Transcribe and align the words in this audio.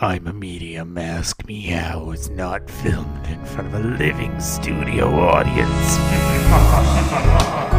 I'm 0.00 0.28
a 0.28 0.32
medium. 0.32 0.96
Ask 0.96 1.44
me 1.48 1.60
how 1.62 2.12
it's 2.12 2.28
not 2.28 2.70
filmed 2.70 3.26
in 3.26 3.44
front 3.44 3.74
of 3.74 3.74
a 3.74 3.80
living 3.80 4.40
studio 4.40 5.08
audience. 5.08 5.98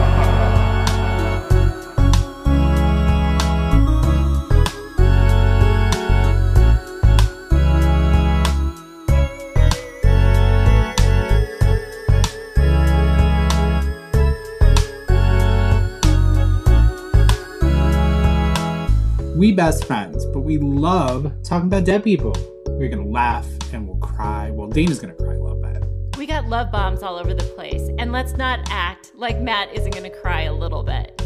best 19.59 19.83
friends, 19.83 20.25
but 20.27 20.39
we 20.39 20.57
love 20.57 21.29
talking 21.43 21.67
about 21.67 21.83
dead 21.83 22.01
people. 22.01 22.33
We're 22.65 22.87
gonna 22.87 23.05
laugh 23.05 23.45
and 23.73 23.85
we'll 23.85 23.97
cry. 23.97 24.51
Well, 24.51 24.69
Dana's 24.69 24.99
gonna 24.99 25.11
cry 25.15 25.33
a 25.33 25.37
little 25.37 25.61
bit. 25.61 25.83
We 26.17 26.25
got 26.25 26.47
love 26.47 26.71
bombs 26.71 27.03
all 27.03 27.17
over 27.17 27.33
the 27.33 27.43
place. 27.43 27.89
And 27.99 28.13
let's 28.13 28.37
not 28.37 28.61
act 28.69 29.11
like 29.15 29.41
Mat 29.41 29.67
isn't 29.73 29.91
going 29.91 30.09
to 30.09 30.21
cry 30.21 30.43
a 30.43 30.53
little 30.53 30.81
bit. 30.81 31.21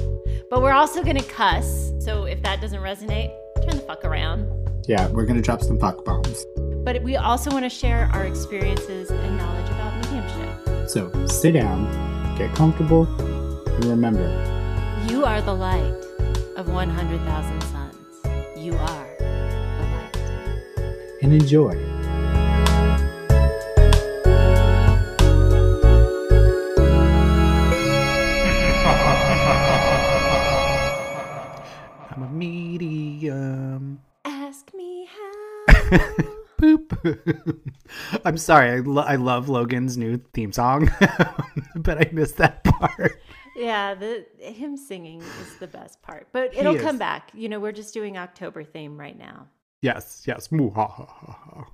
But 0.50 0.64
we're 0.64 0.74
also 0.74 1.04
going 1.04 1.18
to 1.18 1.24
cuss. 1.24 1.91
So 2.00 2.26
if 2.26 2.41
that 2.41 2.60
doesn't 2.60 2.82
resonate, 2.82 3.32
turn 3.62 3.77
the 3.77 3.84
fuck 3.86 4.04
around. 4.04 4.48
Yeah, 4.88 5.08
we're 5.10 5.26
gonna 5.26 5.41
drop 5.41 5.62
some 5.62 5.80
fuck 5.80 6.04
bombs. 6.04 6.44
But 6.84 7.04
we 7.04 7.16
also 7.16 7.52
want 7.52 7.66
to 7.66 7.70
share 7.70 8.10
our 8.13 8.26
experiences 8.26 9.12
and 9.12 9.38
knowledge 9.38 9.70
about 9.70 9.94
mediumship. 10.12 10.90
So 10.90 11.27
sit 11.27 11.52
down, 11.52 11.86
get 12.36 12.55
comfortable, 12.55 13.04
and 13.20 13.86
remember, 13.86 14.27
You 15.08 15.24
are 15.24 15.40
the 15.41 15.54
light 15.54 15.94
of 16.55 16.70
100,000 16.70 17.62
suns. 17.62 17.73
You 18.73 18.80
are 18.80 19.08
the 19.20 19.86
light. 19.94 20.18
and 21.22 21.34
enjoy. 21.34 21.73
I'm 32.12 32.24
a 32.24 32.29
medium. 32.29 33.99
Ask 34.26 34.74
me 34.74 35.07
how. 35.07 35.98
Boop. 36.60 37.60
I'm 38.26 38.38
sorry. 38.38 38.71
I, 38.71 38.79
lo- 38.79 39.04
I 39.04 39.16
love 39.16 39.49
Logan's 39.49 39.98
new 39.98 40.18
theme 40.34 40.51
song, 40.51 40.90
but 41.76 41.98
I 41.98 42.10
missed 42.12 42.38
that 42.38 42.63
part. 42.63 43.20
Yeah, 43.55 43.93
the 43.93 44.26
him 44.40 44.77
singing 44.77 45.21
is 45.21 45.57
the 45.59 45.68
best 45.68 46.01
part. 46.01 46.27
But 46.32 46.55
it'll 46.55 46.77
come 46.77 46.98
back. 46.98 47.32
You 47.34 47.49
know, 47.49 47.60
we're 47.60 47.71
just 47.71 47.93
doing 47.93 48.18
October 48.18 48.63
theme 48.63 48.99
right 48.99 49.18
now. 49.18 49.48
Yes, 49.82 50.23
yes. 50.26 50.48
Muhahaha. 50.48 51.65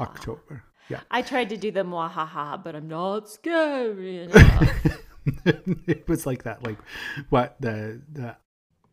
October. 0.00 0.64
Yeah. 0.88 1.00
I 1.10 1.22
tried 1.22 1.50
to 1.50 1.56
do 1.56 1.70
the 1.70 1.84
mwahaha, 1.84 2.62
but 2.64 2.74
I'm 2.74 2.88
not 2.88 3.28
scary 3.28 4.22
enough. 4.22 4.98
it 5.86 6.08
was 6.08 6.26
like 6.26 6.44
that, 6.44 6.64
like 6.64 6.78
what 7.28 7.56
the 7.60 8.00
the 8.10 8.36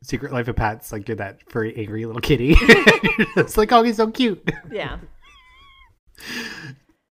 Secret 0.04 0.34
Life 0.34 0.48
of 0.48 0.56
Pets, 0.56 0.92
like 0.92 1.08
you're 1.08 1.16
that 1.18 1.50
furry 1.50 1.76
angry 1.78 2.06
little 2.06 2.22
kitty. 2.22 2.56
it's 2.60 3.58
like, 3.58 3.72
oh, 3.72 3.82
he's 3.82 3.96
so 3.96 4.12
cute. 4.12 4.48
yeah, 4.72 5.00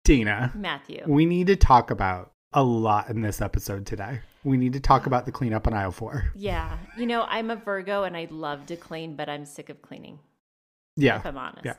Dana, 0.03 0.51
Mathew. 0.55 1.03
we 1.05 1.25
need 1.25 1.47
to 1.47 1.55
talk 1.55 1.91
about 1.91 2.31
a 2.53 2.63
lot 2.63 3.09
in 3.09 3.21
this 3.21 3.41
episode 3.41 3.85
today. 3.85 4.21
We 4.43 4.57
need 4.57 4.73
to 4.73 4.79
talk 4.79 5.05
about 5.05 5.25
the 5.25 5.31
cleanup 5.31 5.67
on 5.67 5.73
aisle 5.73 5.91
four. 5.91 6.31
Yeah, 6.35 6.77
you 6.97 7.05
know, 7.05 7.25
I'm 7.27 7.51
a 7.51 7.55
Virgo 7.55 8.03
and 8.03 8.15
I 8.15 8.27
love 8.31 8.65
to 8.67 8.75
clean, 8.75 9.15
but 9.15 9.29
I'm 9.29 9.45
sick 9.45 9.69
of 9.69 9.81
cleaning. 9.81 10.19
Yeah. 10.95 11.17
If 11.17 11.25
I'm 11.25 11.37
honest. 11.37 11.65
Yeah. 11.65 11.73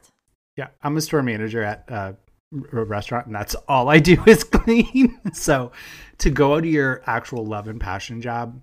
Yeah. 0.57 0.69
I'm 0.83 0.97
a 0.97 1.01
store 1.01 1.23
manager 1.23 1.63
at 1.63 1.85
uh, 1.89 2.13
a 2.73 2.85
restaurant, 2.85 3.27
and 3.27 3.35
that's 3.35 3.55
all 3.69 3.89
I 3.89 3.99
do 3.99 4.23
is 4.27 4.45
clean. 4.45 5.19
so 5.33 5.73
to 6.19 6.31
go 6.31 6.61
to 6.61 6.69
your 6.69 7.03
actual 7.07 7.45
love 7.45 7.69
and 7.69 7.81
passion 7.81 8.21
job, 8.21 8.61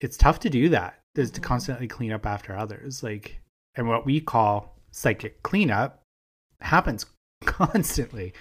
it's 0.00 0.16
tough 0.16 0.40
to 0.40 0.50
do 0.50 0.68
that. 0.70 0.98
Is 1.14 1.30
to 1.32 1.40
constantly 1.42 1.88
clean 1.88 2.10
up 2.10 2.24
after 2.24 2.56
others. 2.56 3.02
Like, 3.02 3.40
and 3.74 3.86
what 3.86 4.06
we 4.06 4.18
call 4.20 4.78
psychic 4.90 5.42
cleanup 5.42 6.02
happens 6.60 7.04
constantly. 7.44 8.32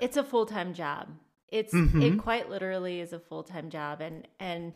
It's 0.00 0.16
a 0.16 0.24
full 0.24 0.44
time 0.44 0.74
job. 0.74 1.08
It's 1.48 1.72
Mhm. 1.72 2.02
it 2.02 2.18
quite 2.18 2.48
literally 2.50 3.00
is 3.00 3.12
a 3.12 3.20
full 3.20 3.42
time 3.42 3.70
job, 3.70 4.00
and 4.00 4.26
and 4.40 4.74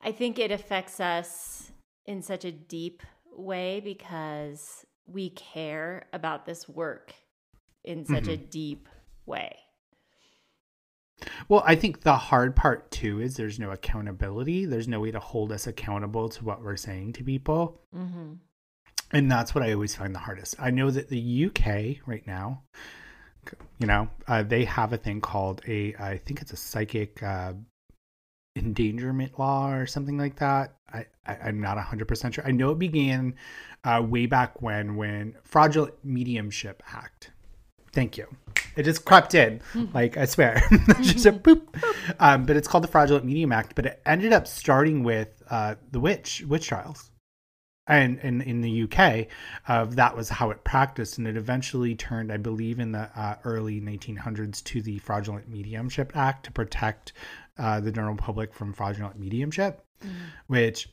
I 0.00 0.12
think 0.12 0.38
it 0.38 0.50
affects 0.50 1.00
us 1.00 1.72
in 2.06 2.22
such 2.22 2.44
a 2.44 2.52
deep 2.52 3.02
way 3.36 3.80
because 3.80 4.84
we 5.06 5.30
care 5.30 6.06
about 6.12 6.46
this 6.46 6.68
work 6.68 7.14
in 7.82 8.04
such 8.04 8.28
a 8.28 8.36
deep 8.36 8.88
way. 9.26 9.58
Well, 11.48 11.62
I 11.66 11.74
think 11.74 12.00
the 12.00 12.16
hard 12.16 12.56
part 12.56 12.90
too 12.90 13.20
is 13.20 13.36
there's 13.36 13.58
no 13.58 13.70
accountability. 13.70 14.66
There's 14.66 14.88
no 14.88 15.00
way 15.00 15.10
to 15.10 15.20
hold 15.20 15.52
us 15.52 15.66
accountable 15.66 16.28
to 16.30 16.44
what 16.44 16.62
we're 16.62 16.76
saying 16.76 17.14
to 17.14 17.24
people. 17.24 17.80
Mm-hmm. 17.94 18.34
And 19.12 19.30
that's 19.30 19.54
what 19.54 19.62
I 19.62 19.72
always 19.72 19.94
find 19.94 20.14
the 20.14 20.20
hardest. 20.20 20.56
I 20.58 20.70
know 20.70 20.90
that 20.90 21.08
the 21.08 21.46
UK 21.46 22.00
right 22.06 22.26
now, 22.26 22.64
you 23.78 23.86
know, 23.86 24.08
uh, 24.28 24.42
they 24.42 24.64
have 24.64 24.92
a 24.92 24.96
thing 24.96 25.20
called 25.20 25.62
a, 25.66 25.94
I 25.98 26.18
think 26.18 26.40
it's 26.40 26.52
a 26.52 26.56
psychic 26.56 27.22
uh, 27.22 27.52
endangerment 28.56 29.38
law 29.38 29.72
or 29.72 29.86
something 29.86 30.18
like 30.18 30.36
that. 30.36 30.74
I, 30.92 31.06
I, 31.26 31.36
I'm 31.44 31.60
not 31.60 31.76
100% 31.76 32.32
sure. 32.32 32.44
I 32.46 32.50
know 32.50 32.70
it 32.70 32.78
began 32.78 33.34
uh, 33.84 34.02
way 34.06 34.26
back 34.26 34.62
when, 34.62 34.96
when 34.96 35.36
Fraudulent 35.42 35.94
Mediumship 36.04 36.82
Act. 36.92 37.30
Thank 37.92 38.16
you. 38.16 38.26
It 38.76 38.82
just 38.84 39.04
crept 39.04 39.34
in, 39.34 39.60
like 39.92 40.16
I 40.16 40.24
swear, 40.24 40.60
just 41.00 41.26
a 41.26 41.32
boop. 41.32 41.62
Um, 42.18 42.44
but 42.44 42.56
it's 42.56 42.66
called 42.66 42.82
the 42.82 42.88
Fraudulent 42.88 43.24
Medium 43.24 43.52
Act. 43.52 43.76
But 43.76 43.86
it 43.86 44.02
ended 44.04 44.32
up 44.32 44.48
starting 44.48 45.04
with 45.04 45.28
uh, 45.48 45.76
the 45.92 46.00
witch 46.00 46.42
witch 46.48 46.66
trials 46.66 47.10
and 47.86 48.18
in 48.20 48.40
in 48.40 48.60
the 48.60 48.82
UK, 48.84 49.26
uh, 49.68 49.84
that 49.86 50.16
was 50.16 50.28
how 50.28 50.50
it 50.50 50.64
practiced, 50.64 51.18
and 51.18 51.26
it 51.26 51.36
eventually 51.36 51.94
turned, 51.94 52.32
I 52.32 52.38
believe, 52.38 52.78
in 52.78 52.92
the 52.92 53.10
uh, 53.14 53.36
early 53.44 53.80
1900s 53.80 54.64
to 54.64 54.80
the 54.82 54.98
Fraudulent 54.98 55.48
Mediumship 55.48 56.16
Act 56.16 56.46
to 56.46 56.52
protect 56.52 57.12
uh, 57.58 57.80
the 57.80 57.92
general 57.92 58.16
public 58.16 58.54
from 58.54 58.72
fraudulent 58.72 59.18
mediumship. 59.18 59.84
Which, 60.46 60.88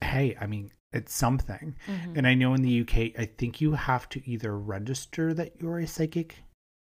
hey, 0.00 0.36
I 0.40 0.46
mean, 0.46 0.70
it's 0.92 1.12
something. 1.12 1.74
And 2.16 2.26
I 2.26 2.34
know 2.34 2.54
in 2.54 2.62
the 2.62 2.80
UK, 2.82 3.18
I 3.20 3.28
think 3.36 3.60
you 3.60 3.72
have 3.72 4.08
to 4.10 4.30
either 4.30 4.56
register 4.56 5.34
that 5.34 5.60
you're 5.60 5.80
a 5.80 5.86
psychic 5.86 6.36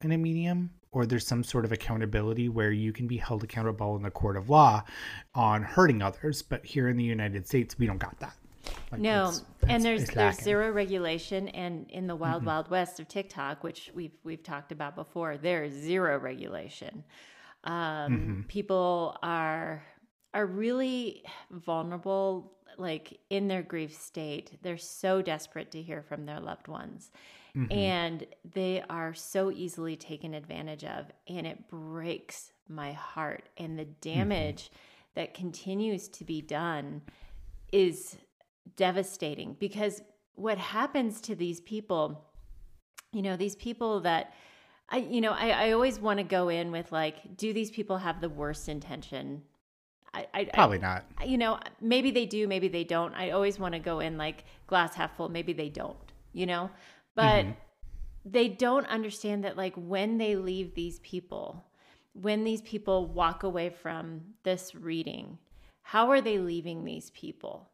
and 0.00 0.12
a 0.12 0.18
medium, 0.18 0.70
or 0.92 1.04
there's 1.04 1.26
some 1.26 1.42
sort 1.42 1.64
of 1.64 1.72
accountability 1.72 2.48
where 2.48 2.70
you 2.70 2.92
can 2.92 3.08
be 3.08 3.16
held 3.16 3.42
accountable 3.42 3.96
in 3.96 4.02
the 4.02 4.10
court 4.10 4.36
of 4.36 4.48
law 4.48 4.84
on 5.34 5.62
hurting 5.62 6.02
others. 6.02 6.42
But 6.42 6.64
here 6.64 6.88
in 6.88 6.96
the 6.96 7.04
United 7.04 7.48
States, 7.48 7.76
we 7.78 7.86
don't 7.86 7.98
got 7.98 8.18
that. 8.20 8.36
Like, 8.92 9.00
No, 9.00 9.28
it's- 9.28 9.44
and 9.68 9.82
there's 9.82 10.08
there's 10.10 10.40
zero 10.40 10.70
regulation, 10.70 11.48
and 11.48 11.90
in 11.90 12.06
the 12.06 12.16
wild 12.16 12.40
Mm-hmm. 12.42 12.46
wild 12.48 12.70
west 12.70 13.00
of 13.00 13.08
TikTok, 13.08 13.64
which 13.64 13.90
we've 13.94 14.16
we've 14.24 14.42
talked 14.42 14.72
about 14.72 14.94
before, 14.94 15.36
there 15.36 15.64
is 15.64 15.74
zero 15.74 16.18
regulation. 16.18 17.04
Um, 17.64 17.72
Mm-hmm. 17.72 18.40
People 18.42 19.16
are 19.22 19.82
are 20.34 20.46
really 20.46 21.24
vulnerable, 21.50 22.52
like 22.78 23.18
in 23.30 23.48
their 23.48 23.62
grief 23.62 23.94
state. 23.94 24.52
They're 24.62 24.76
so 24.76 25.22
desperate 25.22 25.70
to 25.72 25.82
hear 25.82 26.02
from 26.02 26.26
their 26.26 26.40
loved 26.40 26.68
ones, 26.68 27.10
Mm-hmm. 27.56 27.72
and 27.72 28.26
they 28.54 28.82
are 28.90 29.14
so 29.14 29.50
easily 29.50 29.96
taken 29.96 30.34
advantage 30.34 30.84
of, 30.84 31.06
and 31.28 31.46
it 31.46 31.68
breaks 31.70 32.52
my 32.68 32.92
heart. 32.92 33.48
And 33.56 33.78
the 33.78 33.86
damage 33.86 34.70
that 35.14 35.32
continues 35.32 36.08
to 36.08 36.24
be 36.24 36.42
done 36.42 37.00
is 37.72 38.16
devastating 38.76 39.56
because 39.58 40.02
what 40.34 40.58
happens 40.58 41.20
to 41.22 41.34
these 41.34 41.60
people, 41.60 42.24
you 43.12 43.22
know, 43.22 43.36
these 43.36 43.56
people 43.56 44.00
that 44.00 44.32
I, 44.88 44.98
you 44.98 45.20
know, 45.20 45.32
I, 45.32 45.48
I 45.50 45.72
always 45.72 45.98
want 45.98 46.18
to 46.18 46.24
go 46.24 46.48
in 46.48 46.70
with 46.70 46.92
like, 46.92 47.36
do 47.36 47.52
these 47.52 47.70
people 47.70 47.98
have 47.98 48.20
the 48.20 48.28
worst 48.28 48.68
intention? 48.68 49.42
I, 50.14 50.26
I 50.32 50.44
Probably 50.44 50.78
not. 50.78 51.04
I, 51.18 51.24
you 51.24 51.38
know, 51.38 51.58
maybe 51.80 52.10
they 52.10 52.26
do, 52.26 52.46
maybe 52.46 52.68
they 52.68 52.84
don't. 52.84 53.12
I 53.14 53.30
always 53.30 53.58
want 53.58 53.74
to 53.74 53.80
go 53.80 54.00
in 54.00 54.16
like 54.16 54.44
glass 54.66 54.94
half 54.94 55.16
full, 55.16 55.28
maybe 55.28 55.52
they 55.52 55.68
don't, 55.68 55.96
you 56.32 56.46
know, 56.46 56.70
but 57.14 57.44
mm-hmm. 57.44 57.50
they 58.24 58.48
don't 58.48 58.86
understand 58.86 59.44
that 59.44 59.56
like 59.56 59.74
when 59.76 60.18
they 60.18 60.36
leave 60.36 60.74
these 60.74 61.00
people, 61.00 61.64
when 62.12 62.44
these 62.44 62.62
people 62.62 63.06
walk 63.06 63.42
away 63.42 63.70
from 63.70 64.20
this 64.44 64.74
reading, 64.74 65.38
how 65.82 66.10
are 66.10 66.20
they 66.20 66.38
leaving 66.38 66.84
these 66.84 67.10
people? 67.10 67.68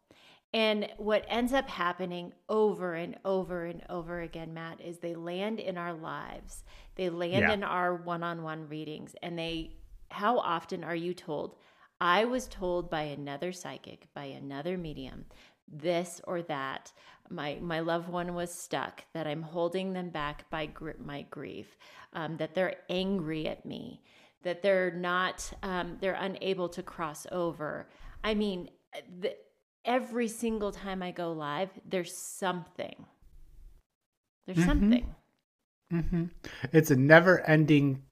And 0.54 0.88
what 0.98 1.24
ends 1.28 1.52
up 1.52 1.68
happening 1.68 2.32
over 2.48 2.94
and 2.94 3.16
over 3.24 3.64
and 3.64 3.82
over 3.88 4.20
again, 4.20 4.52
Mat, 4.52 4.80
is 4.84 4.98
they 4.98 5.14
land 5.14 5.60
in 5.60 5.78
our 5.78 5.94
lives. 5.94 6.64
They 6.94 7.08
land 7.08 7.46
Yeah. 7.48 7.52
in 7.52 7.64
our 7.64 7.94
one 7.94 8.22
on 8.22 8.42
one 8.42 8.68
readings. 8.68 9.14
And 9.22 9.38
they, 9.38 9.76
how 10.10 10.38
often 10.38 10.84
are 10.84 10.94
you 10.94 11.14
told, 11.14 11.56
I 12.00 12.24
was 12.26 12.48
told 12.48 12.90
by 12.90 13.02
another 13.02 13.52
psychic, 13.52 14.08
by 14.12 14.24
another 14.24 14.76
medium, 14.76 15.24
this 15.68 16.20
or 16.24 16.42
that. 16.42 16.92
My 17.30 17.58
my 17.62 17.80
loved 17.80 18.08
one 18.10 18.34
was 18.34 18.52
stuck. 18.52 19.04
That 19.14 19.26
I'm 19.26 19.40
holding 19.42 19.92
them 19.94 20.10
back 20.10 20.50
by 20.50 20.66
gr- 20.66 20.90
my 20.98 21.22
grief. 21.30 21.78
Um, 22.12 22.36
that 22.36 22.54
they're 22.54 22.76
angry 22.90 23.46
at 23.48 23.64
me. 23.64 24.02
That 24.42 24.60
they're 24.60 24.90
not. 24.90 25.50
Um, 25.62 25.96
they're 26.00 26.14
unable 26.20 26.68
to 26.70 26.82
cross 26.82 27.26
over. 27.32 27.88
I 28.22 28.34
mean, 28.34 28.68
the, 29.20 29.34
every 29.84 30.28
single 30.28 30.72
time 30.72 31.02
I 31.02 31.10
go 31.10 31.32
live, 31.32 31.70
there's 31.88 32.16
something. 32.16 33.06
There's 34.46 34.58
mm-hmm. 34.58 34.68
something. 34.68 35.14
Mm-hmm. 35.92 36.24
It's 36.72 36.90
a 36.90 36.96
never-ending 36.96 38.02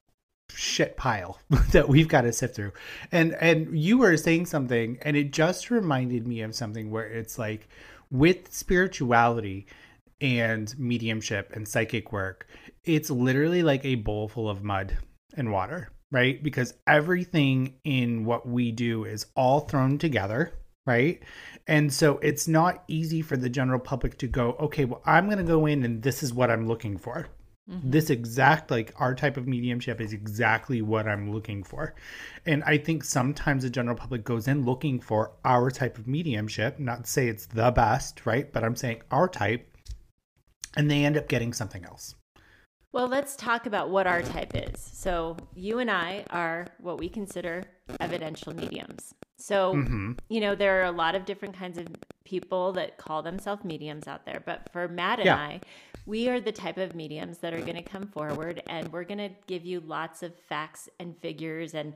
shit 0.55 0.97
pile 0.97 1.39
that 1.73 1.89
we've 1.89 2.09
got 2.09 2.23
to 2.23 2.33
sift 2.33 2.57
through. 2.57 2.73
And 3.13 3.35
and 3.35 3.79
you 3.79 3.99
were 3.99 4.17
saying 4.17 4.47
something 4.47 4.99
and 5.03 5.17
it 5.17 5.33
just 5.33 5.71
reminded 5.71 6.27
me 6.27 6.43
of 6.43 6.55
something 6.55 6.91
where 6.91 7.07
it's 7.07 7.39
like 7.39 7.69
with 8.11 8.53
spirituality 8.53 9.67
and 10.21 10.75
mediumship 10.79 11.53
and 11.55 11.67
psychic 11.67 12.13
work, 12.13 12.47
it's 12.85 13.11
literally 13.11 13.63
like 13.63 13.85
a 13.85 13.95
bowl 13.95 14.29
full 14.29 14.51
of 14.51 14.63
mud 14.63 14.97
and 15.37 15.53
water, 15.53 15.91
right? 16.11 16.43
Because 16.43 16.75
everything 16.87 17.75
in 17.85 18.25
what 18.25 18.47
we 18.47 18.73
do 18.73 19.05
is 19.05 19.27
all 19.37 19.61
thrown 19.61 19.99
together, 19.99 20.53
right? 20.87 21.23
And 21.71 21.91
so 21.91 22.19
it's 22.19 22.47
not 22.47 22.85
easy 22.87 23.23
for 23.23 23.39
the 23.39 23.49
general 23.49 23.81
public 23.81 24.19
to 24.19 24.27
go, 24.27 24.57
okay, 24.61 24.85
well, 24.85 25.01
I'm 25.07 25.25
going 25.27 25.39
to 25.39 25.45
go 25.45 25.65
in 25.65 25.85
and 25.85 26.03
this 26.03 26.23
is 26.23 26.35
what 26.35 26.51
I'm 26.51 26.69
looking 26.69 26.99
for 26.99 27.29
Mm-hmm. 27.71 27.91
This 27.91 28.11
exact, 28.11 28.71
like 28.71 28.93
our 28.97 29.15
type 29.15 29.37
of 29.37 29.47
mediumship 29.47 30.01
is 30.01 30.13
exactly 30.13 30.83
what 30.83 31.07
I'm 31.07 31.33
looking 31.33 31.63
for. 31.63 31.95
And 32.45 32.65
I 32.65 32.79
think 32.79 33.05
sometimes 33.05 33.63
the 33.63 33.71
general 33.71 33.97
public 33.97 34.25
goes 34.25 34.49
in 34.49 34.65
looking 34.65 34.99
for 34.99 35.33
our 35.45 35.71
type 35.71 35.97
of 35.97 36.09
mediumship, 36.09 36.81
not 36.81 37.05
to 37.05 37.11
say 37.11 37.29
it's 37.29 37.47
the 37.47 37.71
best, 37.71 38.27
right? 38.27 38.53
But 38.53 38.65
I'm 38.65 38.75
saying 38.75 39.03
our 39.11 39.29
type, 39.29 39.67
and 40.77 40.91
they 40.91 41.05
end 41.05 41.17
up 41.17 41.29
getting 41.29 41.53
something 41.53 41.85
else. 41.85 42.17
Well, 42.93 43.07
let's 43.07 43.37
talk 43.37 43.67
about 43.67 43.91
what 43.91 44.09
our 44.09 44.23
type 44.23 44.51
is. 44.55 44.81
So, 44.81 45.37
you 45.55 45.79
and 45.79 45.89
I 45.89 46.25
are 46.31 46.67
what 46.81 46.99
we 46.99 47.09
consider 47.09 47.63
evidential 48.01 48.53
mediums. 48.53 49.15
So, 49.41 49.75
mm-hmm. 49.75 50.13
you 50.29 50.41
know, 50.41 50.55
there 50.55 50.81
are 50.81 50.85
a 50.85 50.93
lot 50.93 51.15
of 51.15 51.25
different 51.25 51.57
kinds 51.57 51.79
of 51.79 51.87
people 52.25 52.73
that 52.73 52.99
call 52.99 53.23
themselves 53.23 53.65
mediums 53.65 54.07
out 54.07 54.25
there. 54.27 54.43
But 54.45 54.69
for 54.73 54.87
Mat 54.89 55.19
and 55.19 55.27
yeah. 55.27 55.37
I, 55.37 55.61
we 56.07 56.29
are 56.29 56.41
the 56.41 56.53
type 56.53 56.79
of 56.79 56.95
mediums 56.95 57.39
that 57.39 57.55
are 57.55 57.61
going 57.61 57.77
to 57.77 57.83
come 57.83 58.07
forward 58.07 58.63
and 58.69 58.93
we're 58.93 59.05
going 59.05 59.19
to 59.19 59.31
give 59.47 59.65
you 59.65 59.81
lots 59.81 60.23
of 60.23 60.35
facts 60.49 60.89
and 60.99 61.17
figures 61.19 61.75
and 61.75 61.95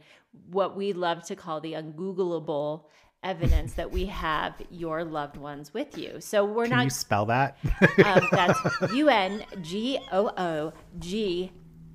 what 0.50 0.76
we 0.76 0.93
love 0.93 1.25
to 1.25 1.37
call 1.37 1.61
the 1.61 1.73
ungoogleable 1.73 2.85
evidence 3.23 3.73
that 3.75 3.91
we 3.91 4.06
have 4.26 4.55
your 4.70 5.05
loved 5.05 5.37
ones 5.37 5.75
with 5.75 5.99
you. 5.99 6.20
So 6.20 6.44
we're 6.44 6.67
Can 6.67 6.76
not. 6.76 6.85
you 6.85 6.91
spell 6.91 7.26
that? 7.26 7.58
um, 8.05 8.29
that's 8.31 8.61
U 8.94 9.08
N 9.08 9.44
G 9.62 9.99
O 10.12 10.31
O 10.37 10.73
G 10.99 11.50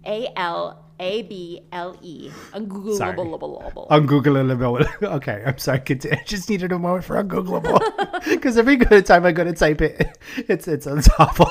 A 0.06 0.32
L 0.36 0.86
A 1.00 1.24
B 1.24 1.62
L 1.72 1.98
E. 2.02 2.30
Ungoogleable. 2.54 3.88
Ungoogleable. 3.90 4.88
Okay, 5.04 5.44
I'm 5.46 5.58
sorry. 5.58 5.82
I 5.90 6.24
just 6.26 6.50
needed 6.50 6.72
a 6.72 6.80
moment 6.80 7.06
for 7.06 7.22
ungoogleable 7.22 8.26
because 8.30 8.58
every 8.58 8.76
good 8.76 9.06
time 9.06 9.26
I 9.26 9.32
go 9.32 9.44
to 9.44 9.54
type 9.54 9.82
it, 9.82 10.18
it's 10.38 10.68
it's, 10.68 10.88
awful. 11.20 11.50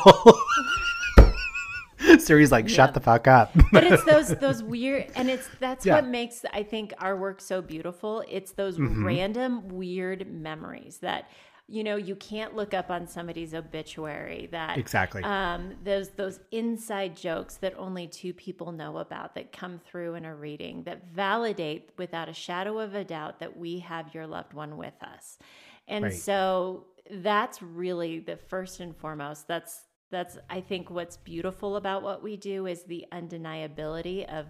Siri's 2.18 2.52
like, 2.52 2.68
shut 2.68 2.90
yeah. 2.90 2.92
the 2.92 3.00
fuck 3.00 3.26
up. 3.26 3.52
but 3.72 3.84
it's 3.84 4.04
those 4.04 4.28
those 4.36 4.62
weird, 4.62 5.06
and 5.14 5.28
it's 5.28 5.48
that's 5.60 5.84
yeah. 5.84 5.96
what 5.96 6.06
makes 6.06 6.44
I 6.52 6.62
think 6.62 6.94
our 6.98 7.16
work 7.16 7.40
so 7.40 7.60
beautiful. 7.60 8.24
It's 8.28 8.52
those 8.52 8.78
mm-hmm. 8.78 9.04
random 9.04 9.68
weird 9.68 10.30
memories 10.32 10.98
that 10.98 11.28
you 11.68 11.84
know 11.84 11.96
you 11.96 12.16
can't 12.16 12.56
look 12.56 12.72
up 12.72 12.90
on 12.90 13.06
somebody's 13.06 13.54
obituary 13.54 14.48
that 14.50 14.78
exactly 14.78 15.22
um 15.22 15.74
those 15.84 16.08
those 16.10 16.40
inside 16.50 17.14
jokes 17.14 17.56
that 17.56 17.74
only 17.76 18.06
two 18.06 18.32
people 18.32 18.72
know 18.72 18.98
about 18.98 19.34
that 19.34 19.52
come 19.52 19.78
through 19.78 20.14
in 20.14 20.24
a 20.24 20.34
reading 20.34 20.82
that 20.84 21.06
validate 21.08 21.90
without 21.98 22.28
a 22.28 22.32
shadow 22.32 22.78
of 22.78 22.94
a 22.94 23.04
doubt 23.04 23.38
that 23.38 23.56
we 23.56 23.78
have 23.78 24.12
your 24.14 24.26
loved 24.26 24.54
one 24.54 24.76
with 24.76 24.94
us 25.02 25.38
and 25.86 26.04
right. 26.04 26.14
so 26.14 26.86
that's 27.10 27.62
really 27.62 28.18
the 28.18 28.36
first 28.36 28.80
and 28.80 28.96
foremost 28.96 29.46
that's 29.46 29.84
that's 30.10 30.38
i 30.48 30.60
think 30.60 30.90
what's 30.90 31.18
beautiful 31.18 31.76
about 31.76 32.02
what 32.02 32.22
we 32.22 32.36
do 32.36 32.66
is 32.66 32.82
the 32.84 33.04
undeniability 33.12 34.24
of 34.34 34.46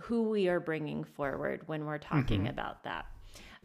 who 0.00 0.30
we 0.30 0.48
are 0.48 0.60
bringing 0.60 1.04
forward 1.04 1.62
when 1.66 1.84
we're 1.84 1.98
talking 1.98 2.42
mm-hmm. 2.42 2.50
about 2.50 2.84
that 2.84 3.04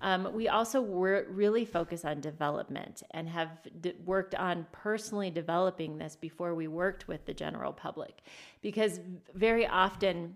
um, 0.01 0.29
we 0.33 0.47
also 0.47 0.81
were 0.81 1.25
really 1.29 1.65
focus 1.65 2.05
on 2.05 2.19
development 2.19 3.03
and 3.11 3.27
have 3.29 3.49
d- 3.81 3.93
worked 4.05 4.35
on 4.35 4.65
personally 4.71 5.31
developing 5.31 5.97
this 5.97 6.15
before 6.15 6.55
we 6.55 6.67
worked 6.67 7.07
with 7.07 7.25
the 7.25 7.33
general 7.33 7.73
public 7.73 8.21
because 8.61 8.99
very 9.33 9.65
often 9.67 10.35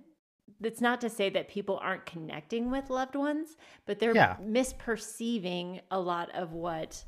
it's 0.62 0.82
not 0.82 1.02
to 1.02 1.10
say 1.10 1.30
that 1.30 1.50
people 1.50 1.78
aren't 1.82 2.06
connecting 2.06 2.72
with 2.72 2.90
loved 2.90 3.16
ones 3.16 3.58
but 3.86 4.00
they're 4.00 4.16
yeah. 4.16 4.38
misperceiving 4.42 5.82
a 5.92 6.00
lot 6.00 6.34
of 6.34 6.54
what 6.54 7.04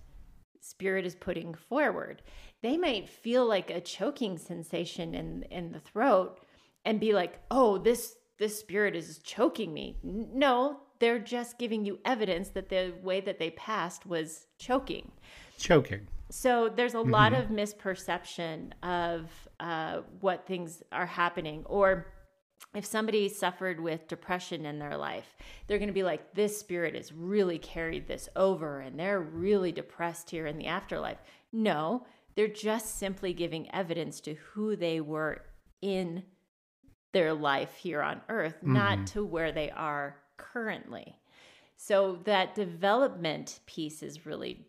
spirit 0.62 1.06
is 1.06 1.16
putting 1.16 1.54
forward 1.54 2.22
they 2.62 2.78
might 2.78 3.08
feel 3.08 3.46
like 3.46 3.70
a 3.70 3.82
choking 3.82 4.38
sensation 4.38 5.14
in 5.16 5.44
in 5.44 5.72
the 5.72 5.80
throat 5.80 6.40
and 6.86 7.00
be 7.00 7.14
like, 7.14 7.40
"Oh, 7.52 7.78
this 7.78 8.16
this 8.38 8.60
spirit 8.60 8.96
is 8.96 9.20
choking 9.20 9.74
me." 9.74 9.98
No, 10.04 10.82
they're 11.00 11.20
just 11.20 11.58
giving 11.58 11.86
you 11.86 12.00
evidence 12.06 12.50
that 12.50 12.70
the 12.70 12.94
way 13.02 13.22
that 13.22 13.40
they 13.40 13.52
passed 13.52 14.06
was 14.06 14.48
choking. 14.58 15.12
Choking. 15.58 16.08
So 16.30 16.70
there's 16.70 16.94
a 16.94 16.98
mm-hmm. 16.98 17.12
lot 17.12 17.34
of 17.34 17.46
misperception 17.46 18.72
of 18.84 19.30
uh, 19.60 20.02
what 20.20 20.46
things 20.46 20.84
are 20.92 21.06
happening, 21.06 21.64
or 21.66 22.08
if 22.76 22.86
somebody 22.86 23.30
suffered 23.30 23.80
with 23.80 24.08
depression 24.08 24.66
in 24.66 24.78
their 24.78 24.96
life, 24.96 25.36
they're 25.68 25.80
going 25.80 25.88
to 25.88 25.94
be 25.94 26.04
like, 26.04 26.34
this 26.34 26.60
spirit 26.60 26.96
has 26.96 27.12
really 27.12 27.58
carried 27.58 28.08
this 28.08 28.30
over 28.36 28.82
and 28.82 29.00
they're 29.00 29.22
really 29.22 29.72
depressed 29.72 30.30
here 30.30 30.46
in 30.46 30.58
the 30.58 30.68
afterlife. 30.68 31.18
No, 31.52 32.06
they're 32.36 32.48
just 32.48 33.00
simply 33.00 33.34
giving 33.34 33.74
evidence 33.74 34.20
to 34.22 34.36
who 34.36 34.76
they 34.76 35.02
were 35.02 35.42
in 35.82 36.24
their 37.12 37.34
life 37.34 37.74
here 37.74 38.04
on 38.04 38.22
earth, 38.30 38.58
mm-hmm. 38.58 38.74
not 38.74 39.08
to 39.08 39.26
where 39.26 39.52
they 39.52 39.72
are 39.72 40.18
currently. 40.40 41.16
So 41.78 42.20
that 42.24 42.56
development 42.56 43.60
piece 43.66 44.02
is 44.02 44.26
really, 44.26 44.66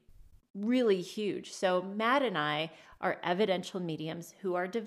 really 0.55 1.01
huge. 1.01 1.53
So 1.53 1.83
Mat 1.83 2.23
and 2.23 2.37
I 2.37 2.71
are 3.01 3.19
evidential 3.23 3.81
mediums 3.81 4.35
who 4.43 4.55
are 4.55 4.67
de- 4.67 4.85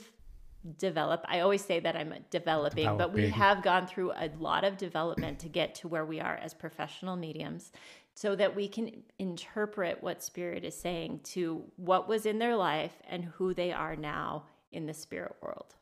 develop. 0.78 1.26
I 1.28 1.42
always 1.42 1.64
say 1.64 1.80
that 1.80 1.96
I'm 1.96 2.14
developing, 2.30 2.84
developing, 2.84 2.98
but 2.98 3.14
we 3.14 3.30
have 3.30 3.62
gone 3.62 3.88
through 3.88 4.14
a 4.14 4.30
lot 4.40 4.64
of 4.64 4.78
development 4.78 5.40
to 5.40 5.50
get 5.50 5.76
to 5.76 5.88
where 5.88 6.06
we 6.06 6.20
are 6.22 6.36
as 6.36 6.54
professional 6.54 7.16
mediums 7.16 7.72
so 8.16 8.36
that 8.36 8.56
we 8.56 8.68
can 8.68 9.04
interpret 9.20 10.02
what 10.02 10.24
spirit 10.24 10.64
is 10.64 10.76
saying 10.76 11.20
to 11.24 11.64
what 11.78 12.08
was 12.08 12.26
in 12.26 12.40
their 12.40 12.56
life 12.56 12.94
and 13.10 13.26
who 13.26 13.54
they 13.54 13.72
are 13.72 13.96
now 13.96 14.44
in 14.72 14.86
the 14.86 14.94
spirit 14.94 15.36
world. 15.42 15.76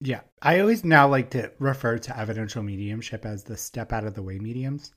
Yeah. 0.00 0.20
I 0.40 0.60
always 0.60 0.84
now 0.84 1.08
like 1.08 1.30
to 1.30 1.50
refer 1.58 1.98
to 1.98 2.18
evidential 2.18 2.62
mediumship 2.62 3.26
as 3.26 3.42
the 3.42 3.56
step 3.56 3.92
out 3.92 4.04
of 4.04 4.14
the 4.14 4.22
way 4.22 4.38
mediums, 4.38 4.92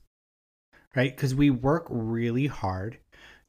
right? 0.94 1.14
Because 1.14 1.34
we 1.34 1.50
work 1.50 1.86
really 1.90 2.46
hard 2.46 2.98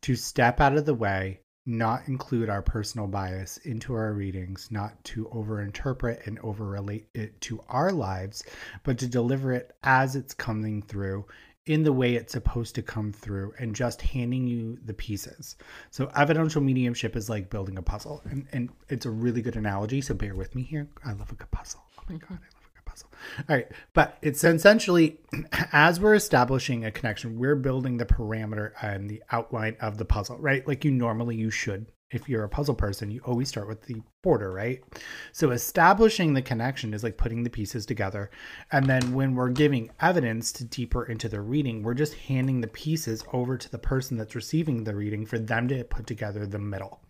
to 0.01 0.15
step 0.15 0.59
out 0.59 0.75
of 0.75 0.85
the 0.85 0.95
way, 0.95 1.39
not 1.65 2.07
include 2.07 2.49
our 2.49 2.61
personal 2.61 3.07
bias 3.07 3.57
into 3.57 3.93
our 3.93 4.13
readings, 4.13 4.69
not 4.71 5.01
to 5.05 5.25
overinterpret 5.25 6.25
and 6.25 6.39
over 6.39 6.65
relate 6.65 7.07
it 7.13 7.39
to 7.41 7.61
our 7.69 7.91
lives, 7.91 8.43
but 8.83 8.97
to 8.97 9.07
deliver 9.07 9.53
it 9.53 9.75
as 9.83 10.15
it's 10.15 10.33
coming 10.33 10.81
through 10.81 11.25
in 11.65 11.83
the 11.83 11.93
way 11.93 12.15
it's 12.15 12.33
supposed 12.33 12.75
to 12.75 12.81
come 12.81 13.11
through 13.13 13.53
and 13.57 13.75
just 13.75 14.01
handing 14.01 14.47
you 14.47 14.77
the 14.85 14.93
pieces. 14.93 15.55
So 15.91 16.11
evidential 16.15 16.61
mediumship 16.61 17.15
is 17.15 17.29
like 17.29 17.49
building 17.49 17.77
a 17.77 17.81
puzzle. 17.81 18.21
And 18.25 18.47
and 18.51 18.69
it's 18.89 19.05
a 19.05 19.11
really 19.11 19.41
good 19.41 19.55
analogy, 19.55 20.01
so 20.01 20.13
bear 20.13 20.35
with 20.35 20.55
me 20.55 20.63
here. 20.63 20.87
I 21.05 21.13
love 21.13 21.31
a 21.31 21.35
good 21.35 21.51
puzzle. 21.51 21.81
Oh 21.97 22.03
my 22.09 22.17
god, 22.17 22.31
I 22.31 22.51
love 22.55 22.67
a 22.69 22.75
good 22.75 22.85
puzzle. 22.85 23.09
All 23.49 23.55
right, 23.55 23.71
but 23.93 24.17
it's 24.21 24.43
essentially 24.43 25.19
as 25.71 25.99
we're 25.99 26.15
establishing 26.15 26.83
a 26.83 26.91
connection, 26.91 27.39
we're 27.39 27.55
building 27.55 27.97
the 27.97 28.05
parameter 28.05 28.71
and 28.81 29.09
the 29.09 29.23
outline 29.31 29.77
of 29.79 29.97
the 29.97 30.05
puzzle, 30.05 30.37
right? 30.39 30.67
Like 30.67 30.83
you 30.83 30.91
normally 30.91 31.37
you 31.37 31.49
should 31.49 31.85
if 32.11 32.29
you're 32.29 32.43
a 32.43 32.49
puzzle 32.49 32.75
person, 32.75 33.11
you 33.11 33.21
always 33.25 33.49
start 33.49 33.67
with 33.67 33.81
the 33.83 34.01
border, 34.21 34.51
right? 34.51 34.83
So 35.31 35.51
establishing 35.51 36.33
the 36.33 36.41
connection 36.41 36.93
is 36.93 37.03
like 37.03 37.17
putting 37.17 37.43
the 37.43 37.49
pieces 37.49 37.85
together. 37.85 38.29
And 38.71 38.85
then 38.85 39.13
when 39.13 39.35
we're 39.35 39.49
giving 39.49 39.91
evidence 39.99 40.51
to 40.53 40.63
deeper 40.63 41.05
into 41.05 41.27
the 41.27 41.41
reading, 41.41 41.83
we're 41.83 41.93
just 41.93 42.13
handing 42.13 42.61
the 42.61 42.67
pieces 42.67 43.23
over 43.33 43.57
to 43.57 43.71
the 43.71 43.79
person 43.79 44.17
that's 44.17 44.35
receiving 44.35 44.83
the 44.83 44.95
reading 44.95 45.25
for 45.25 45.39
them 45.39 45.67
to 45.69 45.83
put 45.83 46.07
together 46.07 46.45
the 46.45 46.59
middle. 46.59 47.02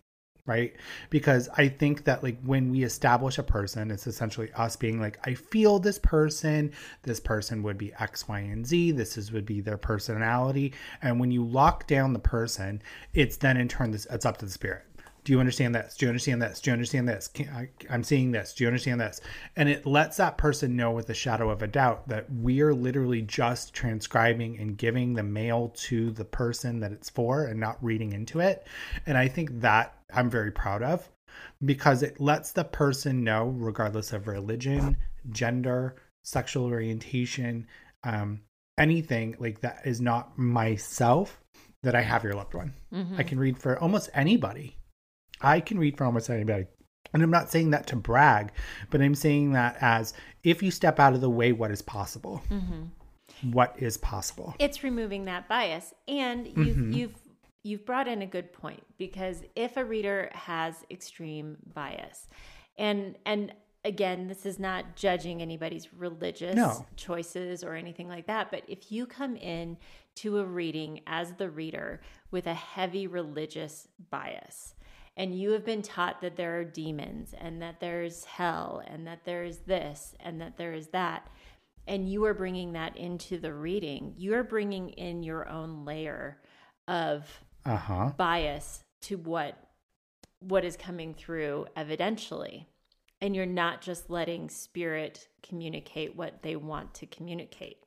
Right? 0.46 0.74
Because 1.08 1.48
I 1.56 1.68
think 1.68 2.04
that 2.04 2.22
like 2.22 2.38
when 2.42 2.70
we 2.70 2.82
establish 2.82 3.38
a 3.38 3.42
person, 3.42 3.90
it's 3.90 4.06
essentially 4.06 4.52
us 4.54 4.76
being 4.76 5.00
like, 5.00 5.18
I 5.26 5.34
feel 5.34 5.78
this 5.78 5.98
person, 5.98 6.72
this 7.02 7.18
person 7.18 7.62
would 7.62 7.78
be 7.78 7.94
X, 7.98 8.28
Y, 8.28 8.40
and 8.40 8.66
Z, 8.66 8.92
this 8.92 9.16
is 9.16 9.32
would 9.32 9.46
be 9.46 9.60
their 9.60 9.78
personality. 9.78 10.74
And 11.02 11.18
when 11.18 11.30
you 11.30 11.44
lock 11.44 11.86
down 11.86 12.12
the 12.12 12.18
person, 12.18 12.82
it's 13.14 13.36
then 13.38 13.56
in 13.56 13.68
turn 13.68 13.90
this 13.90 14.06
it's 14.10 14.26
up 14.26 14.36
to 14.38 14.44
the 14.44 14.50
spirit. 14.50 14.84
Do 15.24 15.32
you 15.32 15.40
understand 15.40 15.74
this? 15.74 15.96
Do 15.96 16.04
you 16.04 16.10
understand 16.10 16.42
this? 16.42 16.60
Do 16.60 16.70
you 16.70 16.72
understand 16.72 17.08
this? 17.08 17.28
Can, 17.28 17.48
I, 17.48 17.68
I'm 17.90 18.04
seeing 18.04 18.30
this. 18.30 18.52
Do 18.52 18.64
you 18.64 18.68
understand 18.68 19.00
this? 19.00 19.22
And 19.56 19.68
it 19.68 19.86
lets 19.86 20.18
that 20.18 20.36
person 20.36 20.76
know 20.76 20.90
with 20.90 21.08
a 21.08 21.14
shadow 21.14 21.50
of 21.50 21.62
a 21.62 21.66
doubt 21.66 22.08
that 22.08 22.30
we 22.30 22.60
are 22.60 22.74
literally 22.74 23.22
just 23.22 23.72
transcribing 23.72 24.58
and 24.58 24.76
giving 24.76 25.14
the 25.14 25.22
mail 25.22 25.72
to 25.76 26.10
the 26.10 26.26
person 26.26 26.80
that 26.80 26.92
it's 26.92 27.08
for 27.08 27.44
and 27.44 27.58
not 27.58 27.82
reading 27.82 28.12
into 28.12 28.40
it. 28.40 28.66
And 29.06 29.16
I 29.16 29.28
think 29.28 29.60
that 29.60 29.96
I'm 30.12 30.28
very 30.28 30.52
proud 30.52 30.82
of 30.82 31.08
because 31.64 32.02
it 32.02 32.20
lets 32.20 32.52
the 32.52 32.64
person 32.64 33.24
know, 33.24 33.46
regardless 33.46 34.12
of 34.12 34.28
religion, 34.28 34.96
gender, 35.30 35.96
sexual 36.22 36.66
orientation, 36.66 37.66
um, 38.04 38.40
anything 38.78 39.36
like 39.38 39.60
that 39.60 39.80
is 39.86 40.00
not 40.00 40.38
myself, 40.38 41.40
that 41.82 41.94
I 41.94 42.02
have 42.02 42.24
your 42.24 42.34
loved 42.34 42.54
one. 42.54 42.74
Mm-hmm. 42.92 43.16
I 43.18 43.22
can 43.22 43.38
read 43.38 43.58
for 43.58 43.78
almost 43.78 44.10
anybody. 44.14 44.76
I 45.40 45.60
can 45.60 45.78
read 45.78 45.96
for 45.96 46.04
almost 46.04 46.30
anybody. 46.30 46.66
And 47.12 47.22
I'm 47.22 47.30
not 47.30 47.50
saying 47.50 47.70
that 47.70 47.86
to 47.88 47.96
brag, 47.96 48.50
but 48.90 49.00
I'm 49.00 49.14
saying 49.14 49.52
that 49.52 49.76
as 49.80 50.14
if 50.42 50.62
you 50.62 50.70
step 50.70 50.98
out 50.98 51.14
of 51.14 51.20
the 51.20 51.30
way, 51.30 51.52
what 51.52 51.70
is 51.70 51.80
possible? 51.82 52.42
Mm-hmm. 52.50 53.52
What 53.52 53.74
is 53.78 53.96
possible? 53.96 54.54
It's 54.58 54.82
removing 54.82 55.26
that 55.26 55.48
bias, 55.48 55.92
and 56.08 56.46
you've 56.46 56.76
Mhm. 56.76 56.94
you've 56.94 57.14
you've 57.62 57.86
brought 57.86 58.06
in 58.08 58.20
a 58.20 58.26
good 58.26 58.52
point 58.52 58.82
because 58.98 59.42
if 59.56 59.76
a 59.76 59.84
reader 59.84 60.30
has 60.34 60.84
extreme 60.90 61.56
bias, 61.74 62.28
and 62.78 63.16
and 63.24 63.52
again, 63.84 64.28
this 64.28 64.46
is 64.46 64.58
not 64.58 64.96
judging 64.96 65.42
anybody's 65.42 65.92
religious 65.92 66.54
No. 66.56 66.86
choices 66.96 67.62
or 67.62 67.74
anything 67.74 68.08
like 68.08 68.26
that, 68.26 68.50
but 68.50 68.62
if 68.66 68.90
you 68.90 69.06
come 69.06 69.36
in 69.36 69.76
to 70.16 70.38
a 70.38 70.44
reading 70.44 71.00
as 71.06 71.34
the 71.34 71.50
reader 71.50 72.00
with 72.30 72.46
a 72.46 72.54
heavy 72.54 73.06
religious 73.06 73.88
bias 74.10 74.74
and 75.16 75.38
you 75.38 75.52
have 75.52 75.64
been 75.64 75.82
taught 75.82 76.20
that 76.20 76.36
there 76.36 76.58
are 76.58 76.64
demons 76.64 77.34
and 77.38 77.62
that 77.62 77.80
there's 77.80 78.24
hell 78.24 78.82
and 78.86 79.06
that 79.06 79.24
there 79.24 79.44
is 79.44 79.58
this 79.58 80.14
and 80.20 80.40
that 80.40 80.56
there 80.56 80.72
is 80.72 80.88
that 80.88 81.28
and 81.86 82.08
you 82.08 82.24
are 82.24 82.34
bringing 82.34 82.72
that 82.72 82.96
into 82.96 83.38
the 83.38 83.52
reading. 83.52 84.14
You're 84.16 84.42
bringing 84.42 84.88
in 84.90 85.22
your 85.22 85.46
own 85.48 85.84
layer 85.84 86.38
of 86.88 87.28
Uh 87.66 87.76
huh. 87.76 88.12
bias 88.16 88.82
to 89.02 89.18
what 89.18 89.58
what 90.40 90.64
is 90.64 90.76
coming 90.76 91.14
through 91.14 91.66
evidentially. 91.76 92.66
And 93.20 93.34
you're 93.36 93.46
not 93.46 93.80
just 93.80 94.10
letting 94.10 94.48
spirit 94.50 95.28
communicate 95.42 96.16
what 96.16 96.42
they 96.42 96.56
want 96.56 96.94
to 96.94 97.06
communicate 97.06 97.78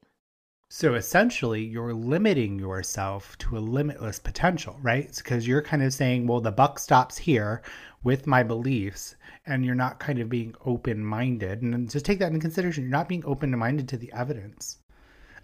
So 0.70 0.96
essentially, 0.96 1.64
you're 1.64 1.94
limiting 1.94 2.60
yourself 2.60 3.38
to 3.38 3.58
a 3.58 3.60
limitless 3.60 4.20
potential, 4.20 4.78
right? 4.82 5.10
Because 5.16 5.48
you're 5.48 5.62
kind 5.62 5.82
of 5.82 5.94
saying, 5.94 6.28
well, 6.28 6.42
the 6.42 6.52
buck 6.52 6.78
stops 6.78 7.18
here 7.18 7.62
with 8.04 8.28
my 8.28 8.44
beliefs, 8.44 9.16
and 9.46 9.66
you're 9.66 9.76
not 9.76 10.00
kind 10.00 10.20
of 10.20 10.28
being 10.28 10.54
open 10.66 11.04
minded. 11.04 11.62
And 11.62 11.90
just 11.90 12.06
take 12.06 12.20
that 12.20 12.28
into 12.28 12.40
consideration. 12.40 12.84
You're 12.84 12.92
not 12.92 13.08
being 13.08 13.24
open 13.26 13.58
minded 13.58 13.88
to 13.90 13.98
the 13.98 14.12
evidence. 14.12 14.80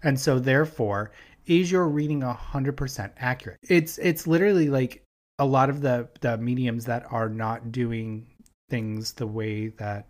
And 0.02 0.20
so, 0.20 0.38
therefore, 0.38 1.12
is 1.46 1.72
your 1.72 1.88
reading 1.88 2.20
100% 2.20 3.12
accurate? 3.16 3.58
It's 3.62 3.96
it's 3.98 4.26
literally 4.26 4.68
like 4.68 5.02
a 5.38 5.46
lot 5.46 5.70
of 5.70 5.80
the, 5.80 6.08
the 6.20 6.36
mediums 6.36 6.84
that 6.84 7.06
are 7.10 7.30
not 7.30 7.72
doing 7.72 8.26
things 8.68 9.12
the 9.12 9.26
way 9.26 9.68
that 9.68 10.06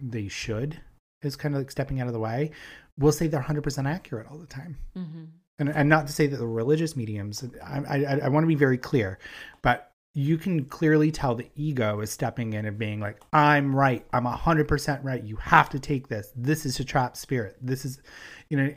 they 0.00 0.28
should 0.28 0.80
is 1.22 1.36
kind 1.36 1.54
of 1.54 1.60
like 1.60 1.70
stepping 1.70 2.00
out 2.00 2.06
of 2.06 2.12
the 2.12 2.18
way 2.20 2.50
will 2.98 3.12
say 3.12 3.26
they're 3.26 3.40
100% 3.40 3.88
accurate 3.88 4.26
all 4.30 4.38
the 4.38 4.46
time. 4.46 4.76
Mm-hmm. 4.96 5.24
and, 5.58 5.68
and 5.68 5.88
not 5.88 6.06
to 6.06 6.12
say 6.12 6.26
that 6.26 6.36
the 6.36 6.46
religious 6.46 6.96
mediums 6.96 7.44
i, 7.64 7.78
I, 7.88 8.20
I 8.24 8.28
want 8.28 8.44
to 8.44 8.48
be 8.48 8.54
very 8.54 8.78
clear 8.78 9.18
but 9.62 9.90
you 10.14 10.38
can 10.38 10.64
clearly 10.64 11.10
tell 11.10 11.34
the 11.34 11.50
ego 11.56 12.00
is 12.00 12.10
stepping 12.10 12.52
in 12.52 12.66
and 12.66 12.78
being 12.78 13.00
like 13.00 13.20
i'm 13.32 13.74
right. 13.74 14.06
I'm 14.12 14.24
100% 14.24 15.00
right. 15.02 15.22
You 15.22 15.36
have 15.36 15.68
to 15.70 15.80
take 15.80 16.08
this. 16.08 16.32
This 16.36 16.64
is 16.64 16.76
to 16.76 16.84
trap 16.84 17.16
spirit. 17.16 17.56
This 17.60 17.84
is 17.84 18.00
you 18.48 18.56
know 18.56 18.74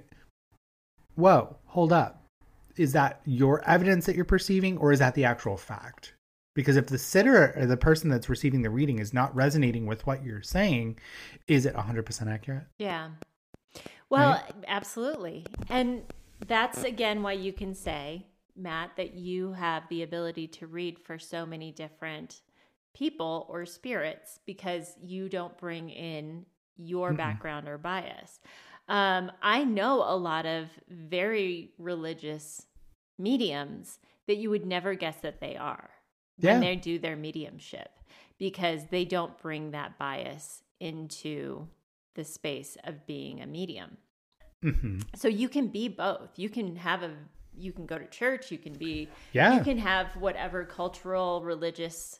whoa 1.15 1.55
hold 1.65 1.93
up. 1.93 2.23
Is 2.75 2.93
that 2.93 3.21
your 3.25 3.63
evidence 3.67 4.05
that 4.05 4.15
you're 4.15 4.25
perceiving 4.25 4.77
or 4.77 4.91
is 4.91 4.99
that 4.99 5.15
the 5.15 5.25
actual 5.25 5.57
fact? 5.57 6.13
Because 6.55 6.75
if 6.75 6.87
the 6.87 6.97
sitter 6.97 7.53
or 7.55 7.67
the 7.67 7.77
person 7.77 8.09
that's 8.09 8.29
receiving 8.29 8.63
the 8.63 8.69
reading 8.71 8.97
is 8.97 9.13
not 9.13 9.35
resonating 9.35 9.85
with 9.85 10.05
what 10.07 10.23
you're 10.23 10.41
saying 10.41 10.97
is 11.47 11.67
it 11.67 11.75
100% 11.75 12.33
accurate? 12.33 12.65
Yeah. 12.79 13.09
Well, 14.09 14.41
absolutely. 14.67 15.45
And 15.69 16.03
that's 16.47 16.83
again 16.83 17.23
why 17.23 17.33
you 17.33 17.53
can 17.53 17.73
say, 17.73 18.25
Mat, 18.55 18.91
that 18.97 19.13
you 19.15 19.53
have 19.53 19.83
the 19.89 20.03
ability 20.03 20.47
to 20.47 20.67
read 20.67 20.99
for 20.99 21.19
so 21.19 21.45
many 21.45 21.71
different 21.71 22.41
people 22.93 23.45
or 23.49 23.65
spirits 23.65 24.39
because 24.45 24.95
you 25.01 25.29
don't 25.29 25.57
bring 25.57 25.89
in 25.89 26.45
your 26.77 27.13
Mm-mm. 27.13 27.17
background 27.17 27.67
or 27.67 27.77
bias. 27.77 28.39
Um, 28.87 29.31
I 29.41 29.63
know 29.65 30.03
a 30.03 30.15
lot 30.15 30.45
of 30.45 30.69
very 30.89 31.71
religious 31.77 32.65
mediums 33.17 33.99
that 34.27 34.37
you 34.37 34.49
would 34.49 34.65
never 34.65 34.93
guess 34.95 35.17
that 35.17 35.39
they 35.41 35.55
are 35.57 35.89
Yeah. 36.37 36.51
when 36.51 36.61
they 36.61 36.75
do 36.75 36.99
their 36.99 37.15
mediumship 37.15 37.89
because 38.37 38.85
they 38.87 39.05
don't 39.05 39.37
bring 39.39 39.71
that 39.71 39.97
bias 39.97 40.63
into 40.79 41.67
the 42.17 42.25
space 42.25 42.75
of 42.83 43.07
being 43.07 43.41
a 43.41 43.47
medium. 43.47 43.95
hmm 44.61 44.99
So 45.15 45.29
you 45.29 45.47
can 45.47 45.67
be 45.67 45.87
both. 45.87 46.31
You 46.35 46.49
can 46.49 46.75
have 46.75 47.03
a 47.03 47.11
you 47.59 47.71
can 47.71 47.85
go 47.85 47.97
to 47.97 48.05
church, 48.07 48.51
you 48.51 48.57
can 48.57 48.73
be 48.73 49.07
yeah 49.31 49.55
you 49.55 49.63
can 49.63 49.77
have 49.77 50.07
whatever 50.17 50.65
cultural 50.65 51.41
religious 51.41 52.19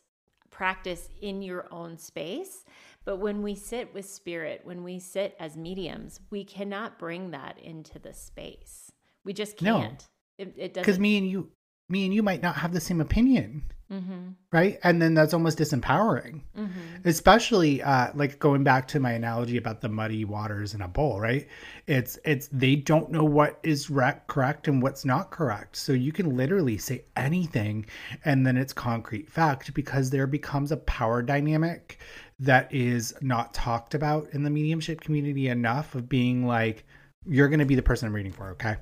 practice 0.50 1.10
in 1.22 1.42
your 1.42 1.68
own 1.72 1.98
space. 1.98 2.64
But 3.04 3.18
when 3.18 3.42
we 3.42 3.56
sit 3.56 3.94
with 3.94 4.06
spirit, 4.10 4.62
when 4.64 4.84
we 4.84 5.00
sit 5.00 5.36
as 5.40 5.56
mediums, 5.56 6.20
we 6.30 6.44
cannot 6.44 7.00
bring 7.00 7.32
that 7.32 7.58
into 7.60 8.00
the 8.00 8.14
space. 8.14 8.92
We 9.24 9.34
just 9.34 9.58
can't. 9.58 10.08
It, 10.38 10.54
it 10.58 10.74
doesn't. 10.74 10.84
Because 10.84 11.00
me 11.00 11.18
and 11.18 11.30
you 11.30 11.52
me 11.90 12.06
and 12.06 12.14
you 12.14 12.24
might 12.24 12.42
not 12.42 12.56
have 12.56 12.74
the 12.74 12.82
same 12.82 13.02
opinion. 13.02 13.64
Hmm 13.90 14.30
right? 14.52 14.80
And 14.84 15.02
then 15.02 15.14
that's 15.14 15.34
almost 15.34 15.58
disempowering. 15.60 16.42
Hmm 16.56 16.68
especially 17.06 17.82
uh 17.82 18.12
like 18.16 18.40
going 18.40 18.64
back 18.64 18.88
to 18.88 19.00
my 19.00 19.12
analogy 19.12 19.56
about 19.56 19.82
the 19.82 19.88
muddy 19.88 20.26
waters 20.26 20.74
in 20.74 20.82
a 20.82 20.88
bowl 20.88 21.20
right? 21.20 21.48
It's 21.86 22.20
it's 22.26 22.50
they 22.52 22.76
don't 22.76 23.12
know 23.12 23.24
what 23.24 23.60
is 23.64 23.90
rec- 23.90 24.28
correct 24.28 24.68
and 24.68 24.82
what's 24.82 25.06
not 25.06 25.32
correct. 25.32 25.76
So 25.78 25.94
you 25.94 26.12
can 26.12 26.36
literally 26.36 26.78
say 26.78 27.06
anything 27.16 27.86
and 28.26 28.46
then 28.46 28.58
it's 28.58 28.74
concrete 28.74 29.30
fact 29.30 29.74
because 29.74 30.10
there 30.10 30.28
becomes 30.28 30.72
a 30.72 30.78
power 30.78 31.22
dynamic 31.22 32.00
that 32.40 32.74
is 32.74 33.16
not 33.22 33.54
talked 33.54 33.94
about 33.96 34.28
in 34.34 34.44
the 34.44 34.50
mediumship 34.50 35.02
community 35.02 35.48
enough 35.48 35.96
of 35.96 36.10
being 36.10 36.46
like 36.46 36.86
you're 37.26 37.50
going 37.50 37.60
to 37.60 37.66
be 37.66 37.76
the 37.76 37.82
person 37.82 38.08
i'm 38.08 38.14
reading 38.14 38.32
for 38.32 38.50
okay 38.52 38.76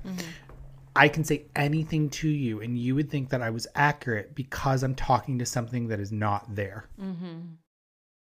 I 0.96 1.08
can 1.08 1.24
say 1.24 1.46
anything 1.54 2.10
to 2.10 2.28
you 2.28 2.60
and 2.60 2.78
you 2.78 2.94
would 2.94 3.10
think 3.10 3.30
that 3.30 3.42
I 3.42 3.50
was 3.50 3.66
accurate 3.74 4.34
because 4.34 4.82
I'm 4.82 4.94
talking 4.94 5.38
to 5.38 5.46
something 5.46 5.88
that 5.88 6.00
is 6.00 6.12
not 6.12 6.54
there. 6.54 6.88
hmm 6.98 7.40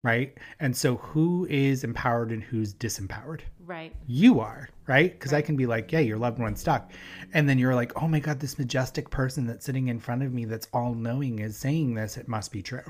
Right. 0.04 0.38
And 0.60 0.76
so 0.76 0.98
who 0.98 1.48
is 1.50 1.82
empowered 1.82 2.30
and 2.30 2.40
who's 2.40 2.72
disempowered? 2.72 3.40
Right. 3.64 3.92
You 4.06 4.38
are, 4.38 4.68
right? 4.86 5.10
Because 5.10 5.32
I 5.32 5.42
can 5.42 5.56
be 5.56 5.66
like, 5.66 5.90
yeah, 5.90 5.98
your 5.98 6.16
loved 6.16 6.38
one's 6.38 6.60
stuck. 6.60 6.92
And 7.34 7.48
then 7.48 7.58
you're 7.58 7.74
like, 7.74 8.00
oh 8.00 8.06
my 8.06 8.20
God, 8.20 8.38
this 8.38 8.56
majestic 8.56 9.10
person 9.10 9.48
that's 9.48 9.66
sitting 9.66 9.88
in 9.88 9.98
front 9.98 10.22
of 10.22 10.32
me 10.32 10.44
that's 10.44 10.68
all 10.72 10.94
knowing 10.94 11.40
is 11.40 11.56
saying 11.56 11.94
this. 11.94 12.16
It 12.16 12.28
must 12.28 12.52
be 12.52 12.62
true. 12.62 12.84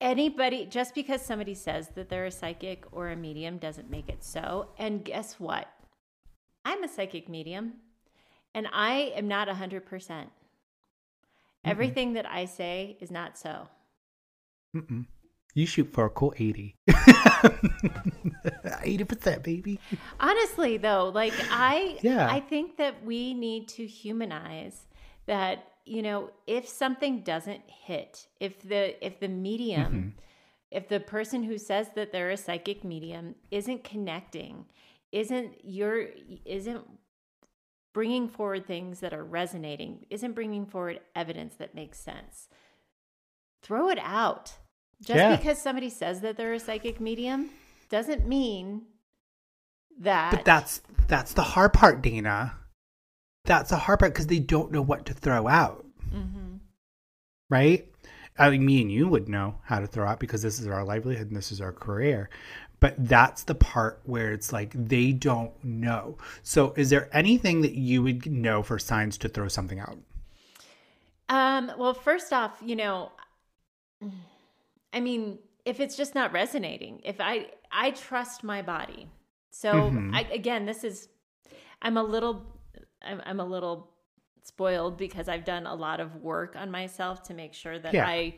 Anybody, 0.00 0.64
just 0.64 0.94
because 0.94 1.20
somebody 1.20 1.54
says 1.54 1.88
that 1.94 2.08
they're 2.08 2.24
a 2.24 2.30
psychic 2.30 2.84
or 2.92 3.10
a 3.10 3.16
medium 3.16 3.58
doesn't 3.58 3.90
make 3.90 4.08
it 4.08 4.24
so. 4.24 4.68
And 4.78 5.04
guess 5.04 5.34
what? 5.38 5.68
I'm 6.64 6.84
a 6.84 6.88
psychic 6.88 7.28
medium 7.28 7.74
and 8.56 8.66
I 8.72 9.12
am 9.14 9.28
not 9.28 9.46
100%. 9.48 10.26
Everything 11.64 12.14
that 12.14 12.26
I 12.26 12.46
say 12.46 12.96
is 13.00 13.10
not 13.10 13.36
so. 13.38 13.68
Mm-mm. 14.74 15.06
You 15.54 15.66
shoot 15.66 15.92
for 15.92 16.06
a 16.06 16.10
cool 16.10 16.34
80. 16.36 16.74
80%, 16.88 19.42
baby. 19.42 19.78
Honestly, 20.20 20.76
though, 20.76 21.10
like 21.14 21.32
I, 21.50 21.98
Yeah. 22.02 22.28
I 22.30 22.40
think 22.40 22.76
that 22.78 23.04
we 23.04 23.34
need 23.34 23.68
to 23.68 23.86
humanize 23.86 24.86
that. 25.26 25.68
You 25.88 26.02
know, 26.02 26.30
if 26.48 26.66
something 26.68 27.20
doesn't 27.22 27.62
hit, 27.68 28.26
if 28.40 28.60
the 28.60 28.96
if 29.06 29.20
the 29.20 29.28
medium, 29.28 29.92
Mhm. 29.92 30.14
if 30.72 30.88
the 30.88 30.98
person 30.98 31.44
who 31.44 31.58
says 31.58 31.90
that 31.94 32.10
they're 32.10 32.30
a 32.30 32.36
psychic 32.36 32.82
medium 32.82 33.36
isn't 33.52 33.84
connecting, 33.84 34.66
isn't 35.12 35.64
your 35.64 36.08
isn't 36.44 36.84
bringing 37.96 38.28
forward 38.28 38.66
things 38.66 39.00
that 39.00 39.14
are 39.14 39.24
resonating, 39.24 40.04
isn't 40.10 40.34
bringing 40.34 40.66
forward 40.66 41.00
evidence 41.14 41.54
that 41.56 41.74
makes 41.74 41.98
sense. 41.98 42.48
throw 43.62 43.88
it 43.88 43.98
out. 44.02 44.52
Just 45.00 45.16
Yeah. 45.16 45.34
because 45.34 45.60
somebody 45.60 45.88
says 45.88 46.20
that 46.20 46.36
they're 46.36 46.52
a 46.52 46.60
psychic 46.60 47.00
medium 47.00 47.50
doesn't 47.88 48.28
mean 48.28 48.82
that. 49.98 50.30
But 50.30 50.44
that's 50.44 50.82
that's 51.08 51.32
the 51.32 51.42
hard 51.42 51.72
part, 51.72 52.02
Dana. 52.02 52.58
That's 53.44 53.70
the 53.70 53.76
hard 53.78 53.98
part 53.98 54.12
because 54.12 54.26
they 54.26 54.38
don't 54.40 54.70
know 54.70 54.82
what 54.82 55.06
to 55.06 55.14
throw 55.14 55.48
out, 55.48 55.86
Mhm. 56.12 56.60
right? 57.50 57.90
I 58.38 58.50
mean, 58.50 58.66
me 58.66 58.82
and 58.82 58.92
you 58.92 59.08
would 59.08 59.28
know 59.28 59.60
how 59.64 59.80
to 59.80 59.86
throw 59.86 60.06
out 60.06 60.20
because 60.20 60.42
this 60.42 60.60
is 60.60 60.66
our 60.66 60.84
livelihood 60.84 61.28
and 61.28 61.36
this 61.36 61.50
is 61.50 61.60
our 61.62 61.72
career. 61.72 62.28
But 62.78 62.94
that's 62.98 63.44
the 63.44 63.54
part 63.54 64.00
where 64.04 64.32
it's 64.32 64.52
like 64.52 64.72
they 64.74 65.12
don't 65.12 65.52
know. 65.64 66.18
So, 66.42 66.74
is 66.76 66.90
there 66.90 67.08
anything 67.12 67.62
that 67.62 67.72
you 67.74 68.02
would 68.02 68.30
know 68.30 68.62
for 68.62 68.78
signs 68.78 69.16
to 69.18 69.28
throw 69.28 69.48
something 69.48 69.80
out? 69.80 69.98
Um, 71.28 71.72
well, 71.78 71.94
first 71.94 72.32
off, 72.32 72.58
you 72.64 72.76
know, 72.76 73.12
I 74.92 75.00
mean, 75.00 75.38
if 75.64 75.80
it's 75.80 75.96
just 75.96 76.14
not 76.14 76.32
resonating, 76.32 77.00
if 77.04 77.16
I 77.20 77.46
I 77.72 77.90
trust 77.92 78.44
my 78.44 78.62
body. 78.62 79.08
So 79.50 79.72
Mhm. 79.90 80.14
I 80.14 80.20
again, 80.32 80.66
this 80.66 80.84
is 80.84 81.08
I'm 81.82 81.96
a 81.96 82.02
little 82.02 82.46
I'm, 83.02 83.20
I'm 83.24 83.40
a 83.40 83.44
little 83.44 83.90
spoiled 84.42 84.96
because 84.96 85.28
I've 85.28 85.44
done 85.44 85.66
a 85.66 85.74
lot 85.74 85.98
of 85.98 86.16
work 86.16 86.54
on 86.56 86.70
myself 86.70 87.22
to 87.24 87.34
make 87.34 87.52
sure 87.54 87.78
that 87.78 87.92
Yeah. 87.94 88.06
I 88.06 88.34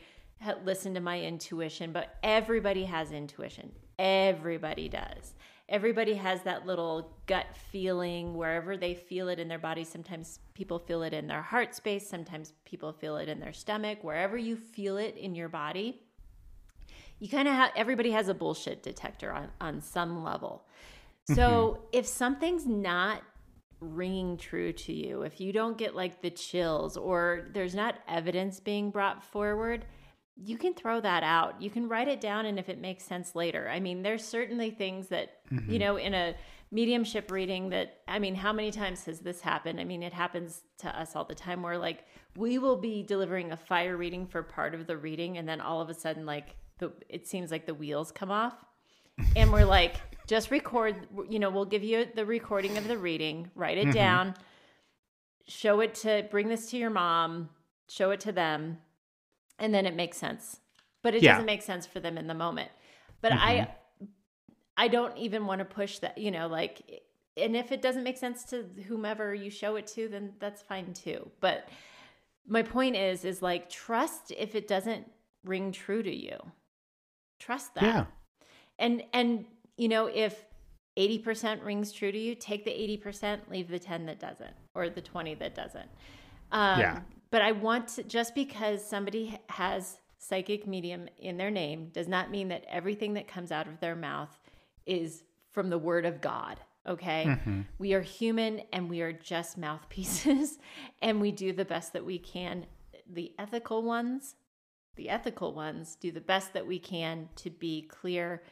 listen 0.63 0.93
to 0.95 1.01
my 1.01 1.21
intuition, 1.21 1.91
but 1.91 2.15
everybody 2.23 2.85
has 2.85 3.11
intuition. 3.11 3.73
Everybody 3.99 4.87
does. 4.87 5.35
Everybody 5.67 6.15
has 6.15 6.41
that 6.43 6.65
little 6.65 7.11
gut 7.27 7.45
feeling 7.69 8.33
wherever 8.33 8.75
they 8.77 8.95
feel 8.95 9.27
it 9.27 9.37
in 9.37 9.47
their 9.47 9.59
body. 9.59 9.83
Sometimes 9.83 10.39
people 10.55 10.79
feel 10.79 11.03
it 11.03 11.13
in 11.13 11.27
their 11.27 11.43
heart 11.43 11.75
space, 11.75 12.09
sometimes 12.09 12.53
people 12.65 12.91
feel 12.91 13.17
it 13.17 13.29
in 13.29 13.39
their 13.39 13.53
stomach. 13.53 14.03
Wherever 14.03 14.37
you 14.37 14.55
feel 14.55 14.97
it 14.97 15.15
in 15.17 15.35
your 15.35 15.49
body, 15.49 16.01
you 17.19 17.27
kind 17.27 17.47
of 17.47 17.53
have 17.53 17.71
everybody 17.75 18.11
has 18.11 18.29
a 18.29 18.33
bullshit 18.33 18.81
detector 18.81 19.31
on 19.31 19.49
on 19.59 19.81
some 19.81 20.23
level. 20.23 20.65
Mm-hmm. 21.29 21.35
So 21.35 21.83
if 21.91 22.07
something's 22.07 22.65
not 22.65 23.21
ringing 23.81 24.37
true 24.37 24.73
to 24.73 24.93
you, 24.93 25.21
if 25.23 25.39
you 25.39 25.53
don't 25.53 25.77
get 25.77 25.95
like 25.95 26.21
the 26.21 26.31
chills 26.31 26.97
or 26.97 27.47
there's 27.53 27.75
not 27.75 27.95
evidence 28.07 28.59
being 28.59 28.91
brought 28.91 29.23
forward, 29.23 29.85
you 30.43 30.57
can 30.57 30.73
throw 30.73 31.01
that 31.01 31.23
out. 31.23 31.61
You 31.61 31.69
can 31.69 31.89
write 31.89 32.07
it 32.07 32.21
down 32.21 32.45
and 32.45 32.57
if 32.57 32.69
it 32.69 32.79
makes 32.79 33.03
sense 33.03 33.35
later. 33.35 33.69
I 33.69 33.79
mean, 33.79 34.01
there's 34.01 34.23
certainly 34.23 34.71
things 34.71 35.07
that, 35.09 35.39
you 35.51 35.59
mm-hmm. 35.59 35.77
know, 35.77 35.97
in 35.97 36.13
a 36.13 36.35
mediumship 36.71 37.31
reading 37.31 37.69
that 37.69 38.01
I 38.07 38.19
mean, 38.19 38.35
how 38.35 38.53
many 38.53 38.71
times 38.71 39.05
has 39.05 39.19
this 39.19 39.41
happened? 39.41 39.79
I 39.79 39.83
mean, 39.83 40.01
it 40.01 40.13
happens 40.13 40.61
to 40.79 40.99
us 40.99 41.15
all 41.15 41.25
the 41.25 41.35
time 41.35 41.61
where 41.61 41.77
like 41.77 42.05
we 42.37 42.57
will 42.57 42.77
be 42.77 43.03
delivering 43.03 43.51
a 43.51 43.57
fire 43.57 43.97
reading 43.97 44.25
for 44.25 44.41
part 44.41 44.73
of 44.73 44.87
the 44.87 44.97
reading 44.97 45.37
and 45.37 45.47
then 45.47 45.59
all 45.59 45.81
of 45.81 45.89
a 45.89 45.93
sudden 45.93 46.25
like 46.25 46.55
the 46.77 46.91
it 47.09 47.27
seems 47.27 47.51
like 47.51 47.65
the 47.65 47.73
wheels 47.73 48.11
come 48.11 48.31
off. 48.31 48.53
And 49.35 49.51
we're 49.51 49.65
like 49.79 49.95
just 50.27 50.51
record 50.51 51.07
you 51.27 51.39
know 51.39 51.49
we'll 51.49 51.65
give 51.65 51.83
you 51.83 52.05
the 52.15 52.25
recording 52.25 52.77
of 52.77 52.87
the 52.87 52.97
reading. 52.97 53.51
Write 53.55 53.77
it 53.77 53.87
mm-hmm. 53.87 53.91
down. 53.91 54.35
Show 55.47 55.81
it 55.81 55.95
to 55.95 56.27
bring 56.31 56.47
this 56.47 56.69
to 56.69 56.77
your 56.77 56.91
mom. 56.91 57.49
Show 57.89 58.11
it 58.11 58.19
to 58.21 58.31
them 58.31 58.77
and 59.59 59.73
then 59.73 59.85
it 59.85 59.95
makes 59.95 60.17
sense. 60.17 60.59
But 61.01 61.15
it 61.15 61.23
Yeah. 61.23 61.33
doesn't 61.33 61.45
make 61.45 61.61
sense 61.61 61.85
for 61.85 61.99
them 61.99 62.17
in 62.17 62.27
the 62.27 62.33
moment. 62.33 62.71
But 63.21 63.33
i 63.33 63.67
i 64.77 64.87
don't 64.87 65.17
even 65.17 65.45
want 65.45 65.59
to 65.59 65.65
push 65.65 65.99
that 65.99 66.17
you 66.17 66.31
know 66.31 66.47
like 66.47 67.01
and 67.35 67.53
if 67.55 67.71
it 67.73 67.81
doesn't 67.81 68.03
make 68.03 68.17
sense 68.17 68.45
to 68.45 68.63
whomever 68.87 69.33
you 69.33 69.49
show 69.49 69.75
it 69.75 69.85
to 69.87 70.07
then 70.07 70.33
that's 70.39 70.61
fine 70.61 70.93
too. 70.93 71.29
But 71.41 71.67
my 72.47 72.63
point 72.63 72.95
is 72.95 73.25
is 73.25 73.41
like 73.41 73.69
trust 73.69 74.31
if 74.37 74.55
it 74.55 74.67
doesn't 74.67 75.05
ring 75.43 75.71
true 75.71 76.01
to 76.03 76.13
you. 76.15 76.37
Trust 77.39 77.75
that. 77.75 77.83
Yeah. 77.83 78.05
and 78.77 79.03
and 79.13 79.45
you 79.77 79.87
know 79.89 80.05
if 80.07 80.45
80% 80.97 81.63
rings 81.63 81.91
true 81.93 82.11
to 82.11 82.17
you 82.17 82.35
take 82.35 82.65
the 82.65 82.71
80% 82.71 83.49
leave 83.49 83.69
the 83.69 83.79
10 83.79 84.05
that 84.07 84.19
doesn't 84.19 84.53
or 84.75 84.89
the 84.89 85.01
20 85.01 85.35
that 85.35 85.55
doesn't. 85.55 85.89
Um, 86.51 86.79
Yeah. 86.79 87.01
But 87.31 87.41
i 87.41 87.51
want 87.51 87.87
to 87.87 88.03
just 88.03 88.35
because 88.35 88.85
somebody 88.85 89.37
has 89.49 89.97
psychic 90.17 90.67
medium 90.67 91.07
in 91.17 91.37
their 91.37 91.51
name 91.51 91.89
does 91.93 92.07
not 92.07 92.29
mean 92.29 92.49
that 92.49 92.65
everything 92.69 93.13
that 93.13 93.27
comes 93.27 93.51
out 93.51 93.67
of 93.67 93.79
their 93.79 93.95
mouth 93.95 94.37
is 94.85 95.23
from 95.51 95.69
the 95.69 95.77
word 95.77 96.05
of 96.05 96.21
god 96.21 96.59
okay 96.87 97.25
Mm-hmm. 97.27 97.61
we 97.77 97.93
are 97.93 98.01
human 98.01 98.61
and 98.73 98.89
we 98.89 99.01
are 99.01 99.13
just 99.13 99.57
mouthpieces 99.57 100.59
and 101.01 101.21
we 101.21 101.31
do 101.31 101.53
the 101.53 101.65
best 101.65 101.93
that 101.93 102.05
we 102.05 102.19
can 102.19 102.65
the 103.11 103.33
ethical 103.39 103.83
ones 103.83 104.35
the 104.95 105.09
ethical 105.09 105.53
ones 105.53 105.95
do 105.95 106.11
the 106.11 106.19
best 106.19 106.53
that 106.53 106.67
we 106.67 106.77
can 106.77 107.29
to 107.37 107.49
be 107.49 107.83
clear 107.83 108.43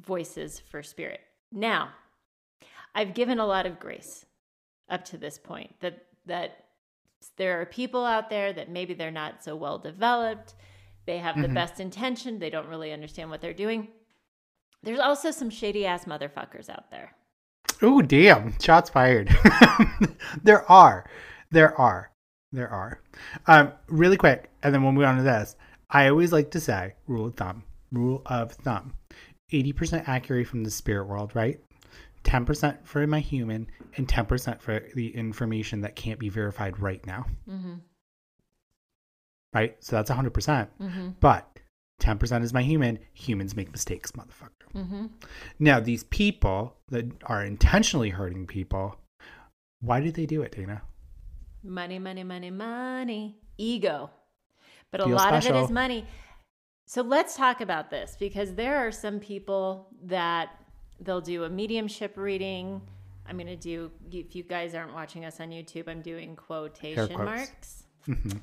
voices 0.00 0.58
for 0.58 0.82
spirit. 0.82 1.20
Now, 1.52 1.90
I've 2.94 3.14
given 3.14 3.38
a 3.38 3.46
lot 3.46 3.66
of 3.66 3.78
grace 3.78 4.26
up 4.88 5.04
to 5.06 5.16
this 5.16 5.38
point 5.38 5.74
that 5.80 6.06
that 6.26 6.64
there 7.36 7.60
are 7.60 7.66
people 7.66 8.04
out 8.04 8.30
there 8.30 8.52
that 8.52 8.70
maybe 8.70 8.94
they're 8.94 9.10
not 9.10 9.44
so 9.44 9.56
well 9.56 9.78
developed, 9.78 10.54
they 11.06 11.18
have 11.18 11.40
the 11.40 11.48
best 11.48 11.80
intention, 11.80 12.38
they 12.38 12.50
don't 12.50 12.68
really 12.68 12.92
understand 12.92 13.30
what 13.30 13.40
they're 13.40 13.52
doing. 13.52 13.88
There's 14.82 14.98
also 14.98 15.30
some 15.30 15.50
shady 15.50 15.86
ass 15.86 16.04
motherfuckers 16.04 16.68
out 16.68 16.90
there. 16.90 17.14
Oh, 17.80 18.02
damn. 18.02 18.58
Shots 18.60 18.90
fired. 18.90 19.34
there 20.42 20.70
are. 20.70 21.08
There 21.50 21.78
are. 21.78 22.10
There 22.52 22.68
are. 22.68 23.00
Um, 23.46 23.72
really 23.88 24.16
quick, 24.16 24.50
and 24.62 24.74
then 24.74 24.82
we'll 24.82 24.92
move 24.92 25.04
on 25.04 25.16
to 25.16 25.22
this. 25.22 25.56
I 25.90 26.08
always 26.08 26.32
like 26.32 26.50
to 26.52 26.60
say 26.60 26.94
rule 27.06 27.26
of 27.26 27.34
thumb. 27.34 27.64
Rule 27.90 28.22
of 28.26 28.52
thumb. 28.52 28.94
80% 29.52 30.08
accurate 30.08 30.48
from 30.48 30.64
the 30.64 30.70
spirit 30.70 31.06
world, 31.06 31.32
right? 31.34 31.60
10% 32.24 32.86
for 32.86 33.06
my 33.06 33.20
human, 33.20 33.66
and 33.96 34.06
10% 34.06 34.60
for 34.60 34.86
the 34.94 35.14
information 35.14 35.80
that 35.82 35.96
can't 35.96 36.18
be 36.18 36.28
verified 36.28 36.78
right 36.80 37.04
now. 37.06 37.26
Mm-hmm. 37.48 37.74
Right? 39.54 39.76
So 39.80 39.96
that's 39.96 40.10
100%. 40.10 40.30
Mm-hmm. 40.30 41.08
But 41.20 41.48
10% 42.00 42.42
is 42.42 42.52
my 42.52 42.62
human. 42.62 42.98
Humans 43.14 43.56
make 43.56 43.70
mistakes, 43.70 44.12
motherfucker. 44.12 44.48
Mm-hmm. 44.74 45.06
Now, 45.58 45.80
these 45.80 46.04
people 46.04 46.76
that 46.88 47.06
are 47.26 47.44
intentionally 47.44 48.10
hurting 48.10 48.46
people, 48.46 48.96
why 49.80 50.00
do 50.00 50.10
they 50.10 50.26
do 50.26 50.42
it, 50.42 50.52
Dana? 50.52 50.82
Money, 51.62 51.98
money, 51.98 52.24
money, 52.24 52.50
money. 52.50 53.36
Ego. 53.58 54.10
But 54.90 55.00
a 55.02 55.04
Feel 55.04 55.16
lot 55.16 55.34
of 55.34 55.46
it 55.46 55.54
is 55.54 55.70
money. 55.70 56.06
So 56.86 57.02
let's 57.02 57.36
talk 57.36 57.60
about 57.60 57.90
this 57.90 58.16
because 58.18 58.54
there 58.54 58.86
are 58.86 58.90
some 58.90 59.20
people 59.20 59.88
that 60.04 60.50
they'll 61.02 61.20
do 61.20 61.44
a 61.44 61.50
mediumship 61.50 62.16
reading. 62.16 62.80
I'm 63.26 63.36
going 63.36 63.46
to 63.46 63.56
do, 63.56 63.90
if 64.10 64.34
you 64.34 64.42
guys 64.42 64.74
aren't 64.74 64.94
watching 64.94 65.24
us 65.24 65.40
on 65.40 65.50
YouTube, 65.50 65.88
I'm 65.88 66.02
doing 66.02 66.36
quotation 66.36 67.12
marks. 67.12 67.84
Mhm. 68.06 68.40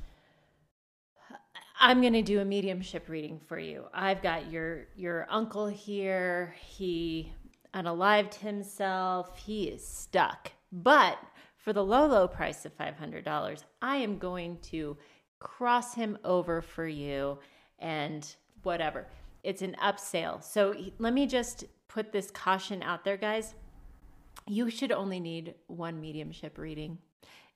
I'm 1.81 2.01
going 2.01 2.13
to 2.13 2.21
do 2.21 2.41
a 2.41 2.45
mediumship 2.45 3.07
reading 3.07 3.39
for 3.39 3.57
you. 3.57 3.85
I've 3.93 4.21
got 4.21 4.51
your 4.51 4.87
your 4.95 5.25
uncle 5.29 5.67
here. 5.67 6.53
He 6.59 7.31
unalived 7.73 8.33
himself. 8.35 9.37
He 9.37 9.69
is 9.69 9.87
stuck. 9.87 10.51
But 10.71 11.17
for 11.55 11.71
the 11.71 11.83
low 11.83 12.05
low 12.05 12.27
price 12.27 12.65
of 12.65 12.77
$500, 12.77 13.63
I 13.81 13.97
am 13.97 14.17
going 14.17 14.59
to 14.63 14.97
cross 15.39 15.93
him 15.93 16.17
over 16.23 16.61
for 16.61 16.87
you 16.87 17.39
and 17.79 18.35
whatever. 18.63 19.07
It's 19.43 19.61
an 19.61 19.75
upsale. 19.81 20.43
So 20.43 20.75
let 20.97 21.13
me 21.13 21.27
just 21.27 21.63
put 21.89 22.13
this 22.13 22.31
caution 22.31 22.81
out 22.81 23.03
there 23.03 23.17
guys. 23.17 23.55
You 24.47 24.69
should 24.69 24.93
only 24.93 25.19
need 25.19 25.55
one 25.67 25.99
mediumship 25.99 26.57
reading 26.57 26.97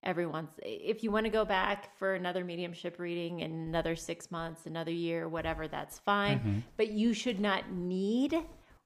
every 0.04 0.26
once 0.26 0.52
if 0.62 1.02
you 1.02 1.12
want 1.12 1.26
to 1.26 1.30
go 1.30 1.46
back 1.46 1.98
for 1.98 2.16
another 2.16 2.44
mediumship 2.44 3.00
reading 3.00 3.40
in 3.40 3.52
another 3.52 3.96
six 3.96 4.30
months 4.32 4.66
another 4.66 4.92
year 4.92 5.30
whatever 5.30 5.68
that's 5.68 6.00
fine. 6.00 6.40
Mm-hmm. 6.40 6.60
But 6.76 6.90
you 6.90 7.14
should 7.14 7.40
not 7.40 7.72
need 7.72 8.38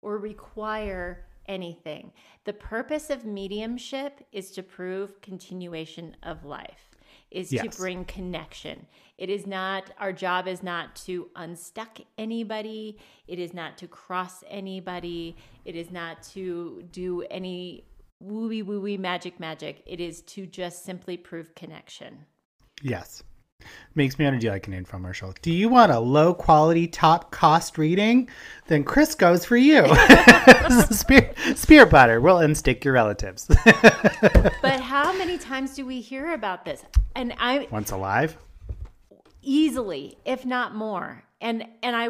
or 0.04 0.20
require 0.20 1.26
anything. 1.48 2.12
The 2.44 2.54
purpose 2.54 3.10
of 3.10 3.26
mediumship 3.26 4.26
is 4.32 4.52
to 4.52 4.64
prove 4.64 5.20
continuation 5.22 6.16
of 6.24 6.46
life 6.46 6.87
is 7.32 7.52
Yes. 7.52 7.64
to 7.76 7.82
bring 7.82 8.06
connection 8.06 8.88
it 9.18 9.30
is 9.30 9.46
not 9.46 9.92
our 10.00 10.14
job 10.14 10.48
is 10.48 10.64
not 10.64 10.96
to 10.96 11.30
unstuck 11.36 12.00
anybody 12.18 12.98
it 13.28 13.40
is 13.40 13.54
not 13.54 13.78
to 13.78 13.88
cross 13.88 14.44
anybody 14.48 15.36
it 15.66 15.76
is 15.76 15.92
not 15.92 16.24
to 16.24 16.84
do 16.92 17.24
any 17.30 17.84
wooey 18.24 18.64
wooey 18.64 18.98
magic 18.98 19.40
magic. 19.40 19.84
It 19.86 20.00
is 20.00 20.22
to 20.24 20.46
just 20.46 20.84
simply 20.84 21.18
prove 21.18 21.54
connection. 21.56 22.26
Yes. 22.82 23.24
Makes 23.96 24.20
me 24.20 24.26
want 24.26 24.40
to 24.40 24.46
do 24.46 24.52
like 24.52 24.68
an 24.68 24.74
infomercial. 24.74 25.34
Do 25.42 25.52
you 25.52 25.70
want 25.70 25.92
a 25.92 26.00
low 26.00 26.32
quality, 26.34 26.86
top 26.88 27.32
cost 27.32 27.80
reading? 27.80 28.30
Then 28.68 28.84
Crisco's 28.84 29.44
for 29.44 29.58
you. 29.58 29.86
Spirit, 30.92 31.36
Spirit 31.56 31.90
butter 31.90 32.22
will 32.22 32.36
unstick 32.38 32.84
your 32.84 32.94
relatives. 32.94 33.48
But 34.62 34.82
how 34.82 35.14
many 35.18 35.38
times 35.38 35.74
do 35.76 35.86
we 35.86 36.00
hear 36.02 36.34
about 36.34 36.64
this? 36.66 36.84
And 37.16 37.34
I, 37.40 37.68
Once 37.72 37.92
alive. 37.92 38.38
easily, 39.42 40.18
if 40.26 40.46
not 40.46 40.76
more. 40.76 41.24
And 41.42 41.66
and 41.82 41.96
I 41.96 42.10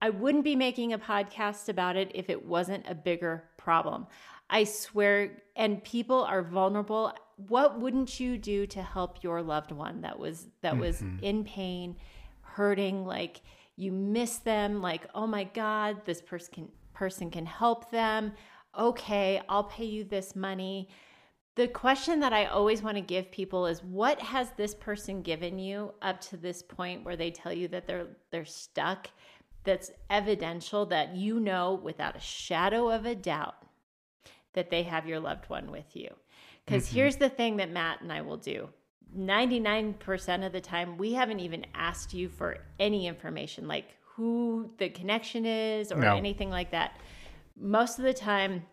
I 0.00 0.10
wouldn't 0.10 0.44
be 0.44 0.54
making 0.56 0.92
a 0.92 0.98
podcast 0.98 1.68
about 1.68 1.96
it 1.96 2.12
if 2.14 2.28
it 2.30 2.44
wasn't 2.44 2.84
a 2.88 2.94
bigger 2.94 3.44
problem. 3.56 4.06
I 4.50 4.64
swear 4.64 5.42
and 5.56 5.82
people 5.82 6.22
are 6.22 6.42
vulnerable. 6.42 7.12
What 7.36 7.80
wouldn't 7.80 8.18
you 8.18 8.38
do 8.38 8.66
to 8.68 8.82
help 8.82 9.22
your 9.22 9.42
loved 9.42 9.72
one 9.72 10.00
that 10.00 10.18
was 10.18 10.48
that 10.62 10.72
mm-hmm. 10.72 10.80
was 10.80 11.02
in 11.22 11.44
pain, 11.44 11.96
hurting 12.40 13.04
like 13.04 13.42
you 13.76 13.92
miss 13.92 14.38
them 14.38 14.80
like 14.80 15.02
oh 15.14 15.26
my 15.26 15.44
god, 15.44 16.04
this 16.04 16.22
person 16.22 16.52
can 16.52 16.68
person 16.94 17.30
can 17.30 17.46
help 17.46 17.90
them. 17.90 18.32
Okay, 18.78 19.40
I'll 19.48 19.64
pay 19.64 19.84
you 19.84 20.04
this 20.04 20.34
money. 20.34 20.88
The 21.56 21.68
question 21.68 22.20
that 22.20 22.34
I 22.34 22.46
always 22.46 22.82
want 22.82 22.96
to 22.96 23.02
give 23.02 23.30
people 23.30 23.66
is 23.66 23.82
what 23.82 24.20
has 24.20 24.50
this 24.56 24.74
person 24.74 25.22
given 25.22 25.58
you 25.58 25.92
up 26.02 26.20
to 26.22 26.36
this 26.36 26.62
point 26.62 27.04
where 27.04 27.16
they 27.16 27.30
tell 27.30 27.52
you 27.52 27.68
that 27.68 27.86
they're 27.86 28.08
they're 28.30 28.44
stuck 28.44 29.08
that's 29.64 29.90
evidential 30.08 30.86
that 30.86 31.14
you 31.14 31.40
know 31.40 31.74
without 31.82 32.16
a 32.16 32.20
shadow 32.20 32.88
of 32.88 33.04
a 33.04 33.14
doubt 33.14 33.56
that 34.54 34.70
they 34.70 34.84
have 34.84 35.06
your 35.06 35.20
loved 35.20 35.50
one 35.50 35.70
with 35.70 35.94
you. 35.94 36.08
Cuz 36.66 36.86
mm-hmm. 36.86 36.94
here's 36.94 37.16
the 37.16 37.28
thing 37.28 37.56
that 37.58 37.70
Mat 37.70 38.00
and 38.00 38.12
I 38.12 38.22
will 38.22 38.36
do. 38.36 38.68
99% 39.16 40.44
of 40.44 40.52
the 40.52 40.60
time 40.60 40.98
we 40.98 41.12
haven't 41.14 41.40
even 41.40 41.64
asked 41.74 42.12
you 42.12 42.28
for 42.28 42.58
any 42.78 43.06
information 43.06 43.66
like 43.66 43.96
who 44.00 44.70
the 44.78 44.88
connection 44.88 45.46
is 45.46 45.92
or 45.92 46.00
no. 46.00 46.16
anything 46.16 46.50
like 46.50 46.70
that. 46.70 46.98
Most 47.56 47.98
of 47.98 48.04
the 48.04 48.14
time 48.14 48.64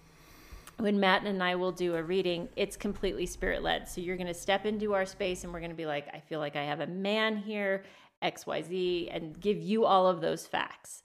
when 0.77 0.99
Mat 0.99 1.23
and 1.25 1.43
I 1.43 1.55
will 1.55 1.71
do 1.71 1.95
a 1.95 2.03
reading, 2.03 2.49
it's 2.55 2.75
completely 2.75 3.25
spirit 3.25 3.61
led. 3.61 3.87
So 3.87 4.01
you're 4.01 4.17
going 4.17 4.27
to 4.27 4.33
step 4.33 4.65
into 4.65 4.93
our 4.93 5.05
space 5.05 5.43
and 5.43 5.53
we're 5.53 5.59
going 5.59 5.71
to 5.71 5.77
be 5.77 5.85
like, 5.85 6.07
I 6.13 6.19
feel 6.19 6.39
like 6.39 6.55
I 6.55 6.63
have 6.63 6.79
a 6.79 6.87
man 6.87 7.37
here, 7.37 7.83
XYZ, 8.23 9.15
and 9.15 9.39
give 9.39 9.61
you 9.61 9.85
all 9.85 10.07
of 10.07 10.21
those 10.21 10.47
facts. 10.47 11.03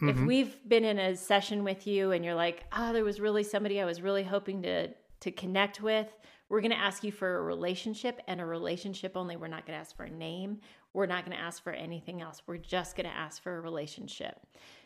Mm-hmm. 0.00 0.08
If 0.10 0.26
we've 0.26 0.68
been 0.68 0.84
in 0.84 0.98
a 0.98 1.16
session 1.16 1.64
with 1.64 1.86
you 1.86 2.12
and 2.12 2.24
you're 2.24 2.34
like, 2.34 2.64
oh, 2.76 2.92
there 2.92 3.04
was 3.04 3.20
really 3.20 3.42
somebody 3.42 3.80
I 3.80 3.84
was 3.84 4.00
really 4.00 4.22
hoping 4.22 4.62
to 4.62 4.88
to 5.20 5.30
connect 5.30 5.80
with, 5.80 6.08
we're 6.48 6.60
going 6.60 6.72
to 6.72 6.78
ask 6.78 7.04
you 7.04 7.12
for 7.12 7.38
a 7.38 7.42
relationship 7.42 8.20
and 8.26 8.40
a 8.40 8.44
relationship 8.44 9.16
only. 9.16 9.36
We're 9.36 9.48
not 9.48 9.66
going 9.66 9.76
to 9.76 9.80
ask 9.80 9.96
for 9.96 10.04
a 10.04 10.10
name. 10.10 10.60
We're 10.94 11.06
not 11.06 11.24
going 11.24 11.36
to 11.36 11.42
ask 11.42 11.62
for 11.62 11.72
anything 11.72 12.22
else. 12.22 12.42
We're 12.46 12.56
just 12.56 12.96
going 12.96 13.08
to 13.08 13.14
ask 13.14 13.42
for 13.42 13.56
a 13.56 13.60
relationship. 13.60 14.38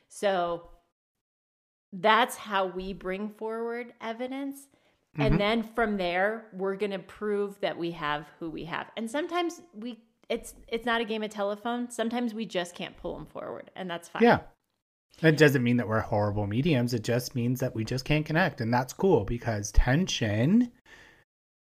So 0.09 0.69
that's 1.93 2.37
how 2.37 2.67
we 2.67 2.93
bring 2.93 3.29
forward 3.29 3.93
evidence. 4.01 4.67
Mm-hmm. 5.17 5.23
And 5.23 5.41
then 5.41 5.63
from 5.63 5.97
there, 5.97 6.47
we're 6.53 6.77
going 6.77 6.93
to 6.93 6.99
prove 6.99 7.61
that 7.61 7.79
we 7.79 7.93
have 7.93 8.27
who 8.41 8.51
we 8.51 8.65
have. 8.65 8.91
And 8.97 9.11
sometimes 9.11 9.61
we 9.75 9.99
it's 10.29 10.55
it's 10.69 10.87
not 10.87 11.01
a 11.01 11.05
game 11.05 11.23
of 11.23 11.31
telephone. 11.31 11.91
Sometimes 11.91 12.33
we 12.33 12.47
just 12.47 12.75
can't 12.75 12.97
pull 12.97 13.15
them 13.15 13.27
forward, 13.27 13.71
and 13.77 13.91
that's 13.91 14.09
fine. 14.09 14.23
Yeah. 14.23 14.39
It 15.21 15.37
doesn't 15.37 15.63
mean 15.63 15.77
that 15.77 15.89
we're 15.89 16.01
horrible 16.01 16.47
mediums. 16.47 16.95
It 16.95 17.05
just 17.05 17.35
means 17.35 17.61
that 17.61 17.75
we 17.75 17.85
just 17.85 18.05
can't 18.05 18.27
connect. 18.27 18.61
And 18.61 18.73
that's 18.73 18.93
cool 18.93 19.25
because 19.25 19.71
tension 19.73 20.73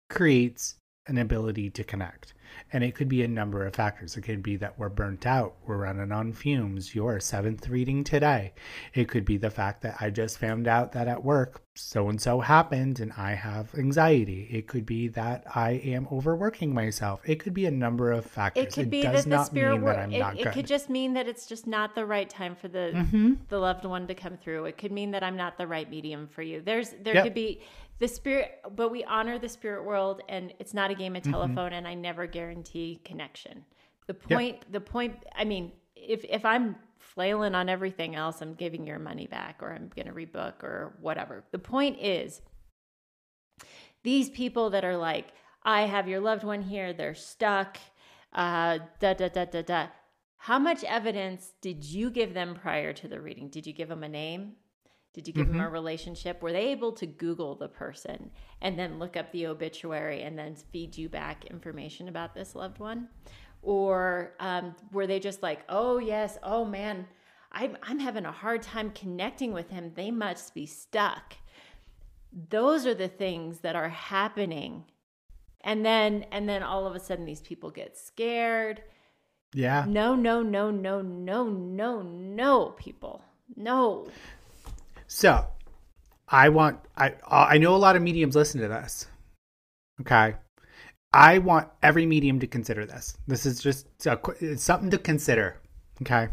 creates 0.09 0.75
an 1.07 1.17
ability 1.17 1.69
to 1.71 1.83
connect. 1.83 2.33
And 2.71 2.83
it 2.83 2.95
could 2.95 3.09
be 3.09 3.23
a 3.23 3.27
number 3.27 3.65
of 3.65 3.75
factors. 3.75 4.15
It 4.15 4.21
could 4.21 4.43
be 4.43 4.55
that 4.57 4.77
we're 4.77 4.89
burnt 4.89 5.25
out, 5.25 5.55
we're 5.65 5.77
running 5.77 6.11
on 6.11 6.33
fumes, 6.33 6.93
your 6.95 7.19
seventh 7.19 7.67
reading 7.69 8.03
today. 8.03 8.53
It 8.93 9.07
could 9.07 9.25
be 9.25 9.37
the 9.37 9.49
fact 9.49 9.81
that 9.81 9.97
I 9.99 10.09
just 10.09 10.37
found 10.37 10.67
out 10.67 10.91
that 10.93 11.07
at 11.07 11.23
work 11.23 11.63
so 11.79 12.09
and 12.09 12.21
so 12.21 12.41
happened 12.41 12.99
and 12.99 13.13
I 13.13 13.33
have 13.33 13.73
anxiety. 13.75 14.47
It 14.51 14.67
could 14.67 14.85
be 14.85 15.07
that 15.09 15.43
I 15.55 15.71
am 15.71 16.07
overworking 16.11 16.73
myself. 16.73 17.21
It 17.25 17.35
could 17.35 17.53
be 17.53 17.65
a 17.65 17.71
number 17.71 18.11
of 18.11 18.25
factors. 18.25 18.65
It 18.65 18.73
could 18.73 18.87
it 18.87 18.89
be 18.89 19.03
that 19.03 19.25
the 19.25 19.43
spirit 19.45 19.81
world. 19.81 20.13
It, 20.13 20.39
it 20.39 20.51
could 20.51 20.67
just 20.67 20.89
mean 20.89 21.13
that 21.13 21.27
it's 21.27 21.45
just 21.45 21.67
not 21.67 21.95
the 21.95 22.05
right 22.05 22.29
time 22.29 22.55
for 22.55 22.67
the 22.67 22.91
mm-hmm. 22.93 23.33
the 23.47 23.57
loved 23.57 23.85
one 23.85 24.07
to 24.07 24.13
come 24.13 24.37
through. 24.37 24.65
It 24.65 24.77
could 24.77 24.91
mean 24.91 25.11
that 25.11 25.23
I'm 25.23 25.37
not 25.37 25.57
the 25.57 25.67
right 25.67 25.89
medium 25.89 26.27
for 26.27 26.41
you. 26.41 26.61
There's 26.61 26.93
there 27.01 27.15
yep. 27.15 27.23
could 27.23 27.33
be 27.33 27.61
the 27.99 28.07
spirit 28.07 28.59
but 28.75 28.89
we 28.89 29.03
honor 29.03 29.37
the 29.37 29.49
spirit 29.49 29.85
world 29.85 30.21
and 30.27 30.53
it's 30.59 30.73
not 30.73 30.89
a 30.89 30.95
game 30.95 31.15
of 31.15 31.23
mm-hmm. 31.23 31.31
telephone 31.31 31.55
mm-hmm. 31.55 31.75
and 31.75 31.87
i 31.87 31.93
never 31.93 32.25
guarantee 32.25 32.99
connection 33.03 33.63
the 34.07 34.13
point 34.13 34.55
yep. 34.55 34.71
the 34.71 34.81
point 34.81 35.15
i 35.35 35.43
mean 35.43 35.71
if 35.95 36.25
if 36.25 36.43
i'm 36.45 36.75
flailing 36.97 37.55
on 37.55 37.69
everything 37.69 38.15
else 38.15 38.41
i'm 38.41 38.53
giving 38.53 38.85
your 38.85 38.99
money 38.99 39.27
back 39.27 39.57
or 39.61 39.73
i'm 39.73 39.89
going 39.95 40.07
to 40.07 40.13
rebook 40.13 40.63
or 40.63 40.97
whatever 41.01 41.43
the 41.51 41.59
point 41.59 41.97
is 41.99 42.41
these 44.03 44.29
people 44.29 44.69
that 44.69 44.85
are 44.85 44.97
like 44.97 45.27
i 45.63 45.81
have 45.81 46.07
your 46.07 46.19
loved 46.19 46.43
one 46.43 46.61
here 46.61 46.93
they're 46.93 47.15
stuck 47.15 47.77
uh 48.33 48.79
da 48.99 49.13
da 49.13 49.27
da 49.27 49.45
da 49.45 49.61
da 49.61 49.87
how 50.37 50.57
much 50.57 50.83
evidence 50.85 51.53
did 51.61 51.83
you 51.83 52.09
give 52.09 52.33
them 52.33 52.55
prior 52.55 52.93
to 52.93 53.07
the 53.07 53.19
reading 53.19 53.49
did 53.49 53.65
you 53.67 53.73
give 53.73 53.89
them 53.89 54.03
a 54.03 54.09
name 54.09 54.53
did 55.19 55.27
you 55.27 55.33
give 55.33 55.47
mm-hmm. 55.47 55.57
them 55.57 55.67
a 55.67 55.69
relationship? 55.69 56.41
Were 56.41 56.53
they 56.53 56.67
able 56.67 56.93
to 56.93 57.05
Google 57.05 57.55
the 57.55 57.67
person 57.67 58.31
and 58.61 58.79
then 58.79 58.99
look 58.99 59.17
up 59.17 59.29
the 59.33 59.47
obituary 59.47 60.21
and 60.21 60.39
then 60.39 60.55
feed 60.55 60.97
you 60.97 61.09
back 61.09 61.43
information 61.43 62.07
about 62.07 62.33
this 62.33 62.55
loved 62.55 62.79
one? 62.79 63.09
Or 63.61 64.31
um, 64.39 64.73
were 64.93 65.07
they 65.07 65.19
just 65.19 65.43
like, 65.43 65.59
oh, 65.67 65.97
yes, 65.97 66.37
oh 66.41 66.63
man, 66.63 67.05
I'm, 67.51 67.77
I'm 67.83 67.99
having 67.99 68.23
a 68.23 68.31
hard 68.31 68.61
time 68.61 68.91
connecting 68.91 69.51
with 69.51 69.69
him. 69.69 69.91
They 69.93 70.09
must 70.09 70.53
be 70.53 70.65
stuck. 70.65 71.33
Those 72.49 72.85
are 72.85 72.93
the 72.93 73.09
things 73.09 73.59
that 73.59 73.75
are 73.75 73.89
happening. 73.89 74.85
And 75.65 75.85
then, 75.85 76.27
and 76.31 76.47
then 76.47 76.63
all 76.63 76.87
of 76.87 76.95
a 76.95 76.99
sudden, 77.01 77.25
these 77.25 77.41
people 77.41 77.71
get 77.71 77.97
scared. 77.97 78.83
Yeah. 79.53 79.83
No, 79.85 80.15
no, 80.15 80.41
no, 80.41 80.71
no, 80.71 81.01
no, 81.01 81.43
no, 81.49 82.01
no, 82.01 82.65
people. 82.77 83.25
No. 83.57 84.07
So, 85.09 85.47
I 86.27 86.49
want 86.49 86.79
I 86.95 87.15
I 87.27 87.57
know 87.57 87.75
a 87.75 87.77
lot 87.77 87.95
of 87.95 88.03
mediums 88.03 88.35
listen 88.35 88.61
to 88.61 88.67
this. 88.67 89.07
Okay. 90.01 90.35
I 91.11 91.39
want 91.39 91.67
every 91.81 92.05
medium 92.05 92.39
to 92.39 92.47
consider 92.47 92.85
this. 92.85 93.17
This 93.27 93.47
is 93.47 93.59
just 93.59 93.87
a, 94.05 94.19
it's 94.39 94.63
something 94.63 94.91
to 94.91 94.99
consider. 94.99 95.59
Okay. 96.01 96.29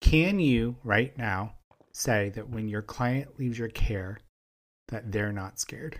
Can 0.00 0.38
you 0.38 0.76
right 0.84 1.16
now 1.18 1.54
say 1.92 2.30
that 2.36 2.48
when 2.48 2.68
your 2.68 2.82
client 2.82 3.38
leaves 3.40 3.58
your 3.58 3.68
care 3.68 4.20
that 4.88 5.10
they're 5.10 5.32
not 5.32 5.58
scared? 5.58 5.98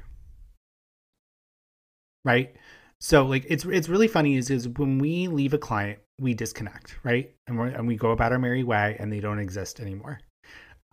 Right? 2.25 2.55
So 3.01 3.27
like 3.27 3.45
it's 3.49 3.65
it's 3.65 3.89
really 3.89 4.09
funny 4.09 4.37
is 4.37 4.51
is 4.51 4.69
when 4.69 4.99
we 5.01 5.27
leave 5.27 5.53
a 5.53 5.59
client, 5.59 5.99
we 6.21 6.33
disconnect, 6.35 6.97
right? 7.03 7.35
And 7.49 7.59
we 7.59 7.69
and 7.71 7.89
we 7.89 7.97
go 7.97 8.13
about 8.13 8.31
our 8.31 8.39
merry 8.39 8.63
way 8.63 8.97
and 9.01 9.13
they 9.13 9.21
don't 9.21 9.41
exist 9.41 9.81
anymore. 9.81 10.21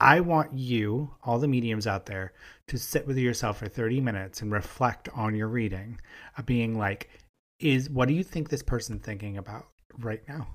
I 0.03 0.19
want 0.19 0.51
you, 0.53 1.15
all 1.23 1.39
the 1.39 1.47
mediums 1.47 1.87
out 1.87 2.07
there, 2.07 2.33
to 2.67 2.77
sit 2.77 3.07
with 3.07 3.17
yourself 3.17 3.59
for 3.59 3.69
30 3.69 4.01
minutes 4.01 4.41
and 4.41 4.51
reflect 4.51 5.07
on 5.15 5.33
your 5.33 5.47
reading, 5.47 6.01
of 6.37 6.45
being 6.45 6.77
like, 6.77 7.09
is 7.61 7.89
what 7.89 8.09
do 8.09 8.13
you 8.13 8.21
think 8.21 8.49
this 8.49 8.61
person 8.61 8.99
thinking 8.99 9.37
about 9.37 9.67
right 9.97 10.21
now? 10.27 10.49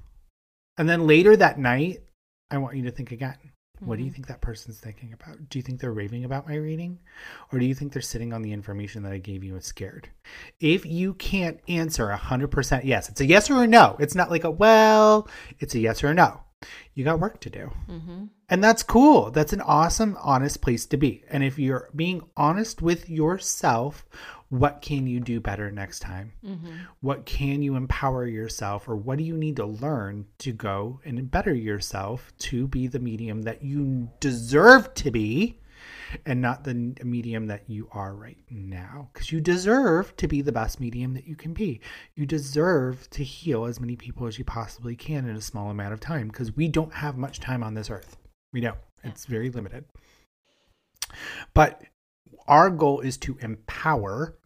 And 0.77 0.87
then 0.87 1.07
later 1.07 1.35
that 1.35 1.59
night, 1.59 2.03
I 2.51 2.59
want 2.59 2.77
you 2.77 2.83
to 2.83 2.91
think 2.91 3.11
again. 3.11 3.39
Mm-hmm. 3.41 3.87
What 3.87 3.97
do 3.97 4.03
you 4.03 4.11
mm-hmm. 4.11 4.17
think 4.17 4.27
that 4.27 4.43
person's 4.43 4.81
thinking 4.81 5.15
about? 5.15 5.49
Do 5.49 5.59
you 5.59 5.63
think 5.63 5.81
they're 5.81 5.93
raving 5.95 6.27
about 6.27 6.47
my 6.47 6.57
reading? 6.57 6.99
Or 7.51 7.59
do 7.59 7.65
you 7.65 7.75
think 7.75 7.95
they're 7.95 8.03
sitting 8.03 8.35
on 8.35 8.43
the 8.43 8.53
information 8.53 9.03
that 9.05 9.13
I 9.13 9.19
gave 9.19 9.43
you 9.43 9.55
and 9.55 9.65
scared? 9.65 10.11
If 10.61 10.85
you 10.85 11.15
can't 11.15 11.59
answer 11.69 12.07
100% 12.09 12.85
yes, 12.85 13.09
it's 13.09 13.23
a 13.23 13.27
yes 13.27 13.49
or 13.49 13.63
a 13.63 13.67
no. 13.67 13.97
It's 13.99 14.15
not 14.15 14.31
like 14.31 14.45
a 14.45 14.51
well, 14.51 15.27
it's 15.59 15.75
a 15.75 15.79
yes 15.79 16.05
or 16.05 16.09
a 16.09 16.15
no 16.15 16.43
you 16.95 17.05
got 17.05 17.21
work 17.21 17.41
to 17.41 17.51
do. 17.51 17.71
Mm-hmm. 17.89 18.25
And 18.49 18.65
that's 18.65 18.83
cool. 18.83 19.31
That's 19.31 19.53
an 19.53 19.61
awesome, 19.61 20.17
honest 20.21 20.61
place 20.61 20.87
to 20.87 20.97
be. 20.97 21.23
And 21.31 21.45
if 21.45 21.59
you're 21.59 21.91
being 21.95 22.23
honest 22.37 22.83
with 22.83 23.09
yourself, 23.09 24.05
what 24.49 24.81
can 24.81 25.07
you 25.07 25.21
do 25.21 25.41
better 25.41 25.71
next 25.71 26.01
time? 26.01 26.33
Mm-hmm. 26.45 26.77
What 27.01 27.27
can 27.27 27.63
you 27.63 27.77
empower 27.77 28.27
yourself, 28.27 28.89
or 28.89 28.97
what 28.97 29.19
do 29.19 29.25
you 29.25 29.37
need 29.37 29.57
to 29.57 29.67
learn 29.67 30.27
to 30.39 30.53
go 30.53 31.01
and 31.05 31.31
better 31.31 31.55
yourself 31.55 32.33
to 32.39 32.67
be 32.67 32.87
the 32.87 32.99
medium 32.99 33.43
that 33.43 33.63
you 33.63 34.11
deserve 34.21 34.95
to 34.95 35.11
be? 35.11 35.59
And 36.25 36.41
not 36.41 36.65
the 36.65 36.75
medium 37.05 37.47
that 37.47 37.69
you 37.69 37.89
are 37.93 38.15
right 38.15 38.39
now. 38.51 39.11
Because 39.13 39.33
you 39.33 39.41
deserve 39.41 40.17
to 40.17 40.29
be 40.29 40.43
the 40.43 40.53
best 40.53 40.81
medium 40.81 41.15
that 41.15 41.27
you 41.27 41.37
can 41.37 41.53
be. 41.53 41.81
You 42.15 42.27
deserve 42.27 43.09
to 43.11 43.25
heal 43.25 43.65
as 43.65 43.81
many 43.81 43.97
people 43.97 44.27
as 44.27 44.39
you 44.39 44.45
possibly 44.45 44.97
can 44.97 45.29
in 45.29 45.37
a 45.37 45.41
small 45.41 45.71
amount 45.71 45.93
of 45.93 46.01
time 46.01 46.29
because 46.29 46.55
we 46.57 46.69
don't 46.69 46.93
have 46.93 47.17
much 47.17 47.41
time 47.41 47.63
on 47.63 47.75
this 47.75 47.91
earth. 47.91 48.17
We 48.53 48.61
don't, 48.61 48.79
it's 49.05 49.27
very 49.27 49.51
limited. 49.51 49.85
But 51.55 51.83
our 52.47 52.71
goal 52.71 53.01
is 53.01 53.17
to 53.19 53.39
empower 53.41 54.39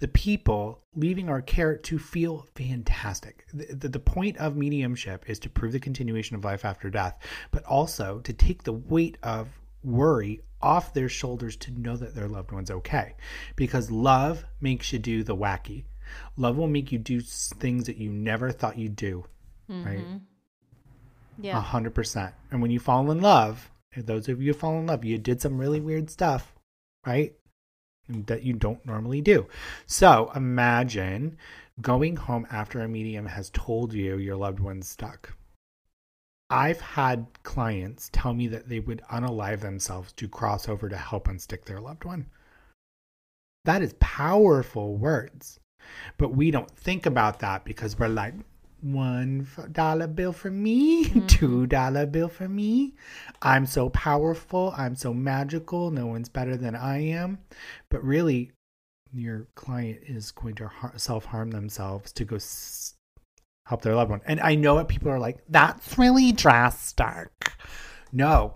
the 0.00 0.08
people 0.08 0.84
leaving 0.94 1.28
our 1.28 1.42
care 1.42 1.76
to 1.76 1.98
feel 1.98 2.46
fantastic. 2.54 3.44
The, 3.52 3.74
the, 3.74 3.88
the, 3.88 3.98
point 3.98 4.36
of 4.36 4.56
mediumship 4.56 5.28
is 5.28 5.40
to 5.40 5.50
prove 5.50 5.72
the 5.72 5.80
continuation 5.80 6.36
of 6.36 6.44
life 6.44 6.64
after 6.64 6.88
death, 6.88 7.18
but 7.50 7.64
also 7.64 8.20
to 8.20 8.32
take 8.32 8.62
the 8.62 8.72
weight 8.72 9.18
of 9.24 9.48
worry 9.82 10.40
off 10.62 10.92
their 10.94 11.08
shoulders 11.08 11.56
to 11.56 11.70
know 11.70 11.96
that 11.96 12.14
their 12.14 12.28
loved 12.28 12.52
one's 12.52 12.70
okay. 12.70 13.14
Because 13.56 13.90
love 13.90 14.44
makes 14.60 14.92
you 14.92 14.98
do 14.98 15.22
the 15.22 15.36
wacky. 15.36 15.84
Love 16.36 16.56
will 16.56 16.68
make 16.68 16.90
you 16.90 16.98
do 16.98 17.20
things 17.20 17.84
that 17.84 17.96
you 17.96 18.10
never 18.10 18.50
thought 18.50 18.78
you'd 18.78 18.96
do. 18.96 19.24
right? 19.68 19.98
Mm-hmm. 19.98 20.16
Yeah. 21.40 21.58
A 21.58 21.60
hundred 21.60 21.94
percent. 21.94 22.34
And 22.50 22.60
when 22.60 22.70
you 22.70 22.80
fall 22.80 23.10
in 23.10 23.20
love, 23.20 23.70
those 23.96 24.28
of 24.28 24.40
you 24.40 24.52
who 24.52 24.58
fall 24.58 24.78
in 24.78 24.86
love, 24.86 25.04
you 25.04 25.18
did 25.18 25.40
some 25.40 25.58
really 25.58 25.80
weird 25.80 26.10
stuff, 26.10 26.54
right? 27.06 27.34
That 28.08 28.42
you 28.42 28.54
don't 28.54 28.84
normally 28.86 29.20
do. 29.20 29.46
So 29.86 30.32
imagine 30.34 31.36
going 31.80 32.16
home 32.16 32.46
after 32.50 32.80
a 32.80 32.88
medium 32.88 33.26
has 33.26 33.50
told 33.50 33.92
you 33.92 34.16
your 34.16 34.36
loved 34.36 34.60
one's 34.60 34.88
stuck. 34.88 35.34
I've 36.50 36.80
had 36.80 37.26
clients 37.42 38.08
tell 38.12 38.32
me 38.32 38.48
that 38.48 38.68
they 38.68 38.80
would 38.80 39.02
unalive 39.10 39.60
themselves 39.60 40.12
to 40.14 40.28
cross 40.28 40.68
over 40.68 40.88
to 40.88 40.96
help 40.96 41.28
unstick 41.28 41.64
their 41.64 41.80
loved 41.80 42.04
one. 42.04 42.26
That 43.64 43.82
is 43.82 43.94
powerful 44.00 44.96
words. 44.96 45.60
But 46.16 46.34
we 46.34 46.50
don't 46.50 46.70
think 46.70 47.06
about 47.06 47.40
that 47.40 47.64
because 47.64 47.98
we're 47.98 48.08
like, 48.08 48.34
one 48.80 49.46
bill 50.14 50.32
for 50.32 50.50
me, 50.50 51.04
mm-hmm. 51.06 51.26
two 51.26 51.66
dollar 51.66 52.06
bill 52.06 52.28
for 52.28 52.48
me. 52.48 52.94
I'm 53.42 53.66
so 53.66 53.88
powerful. 53.90 54.72
I'm 54.76 54.94
so 54.94 55.12
magical. 55.12 55.90
No 55.90 56.06
one's 56.06 56.28
better 56.28 56.56
than 56.56 56.76
I 56.76 56.98
am. 56.98 57.38
But 57.90 58.04
really, 58.04 58.52
your 59.12 59.48
client 59.54 60.00
is 60.06 60.30
going 60.30 60.54
to 60.56 60.70
self 60.96 61.24
harm 61.24 61.50
themselves 61.50 62.12
to 62.12 62.24
go 62.24 62.36
s- 62.36 62.94
help 63.68 63.82
their 63.82 63.94
loved 63.94 64.10
one. 64.10 64.22
And 64.26 64.40
I 64.40 64.54
know 64.54 64.74
what 64.76 64.88
people 64.88 65.10
are 65.10 65.18
like, 65.18 65.38
that's 65.48 65.98
really 65.98 66.32
drastic. 66.32 67.52
No, 68.12 68.54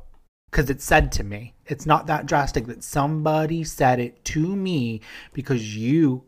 because 0.51 0.71
it's 0.71 0.85
said 0.85 1.13
to 1.13 1.25
me. 1.25 1.55
It's 1.67 1.85
not 1.87 2.07
that 2.07 2.27
drastic 2.27 2.67
that 2.67 2.83
somebody 2.83 3.63
said 3.65 4.01
it 4.01 4.25
to 4.27 4.57
me 4.57 5.01
because 5.35 5.77
you 5.77 6.25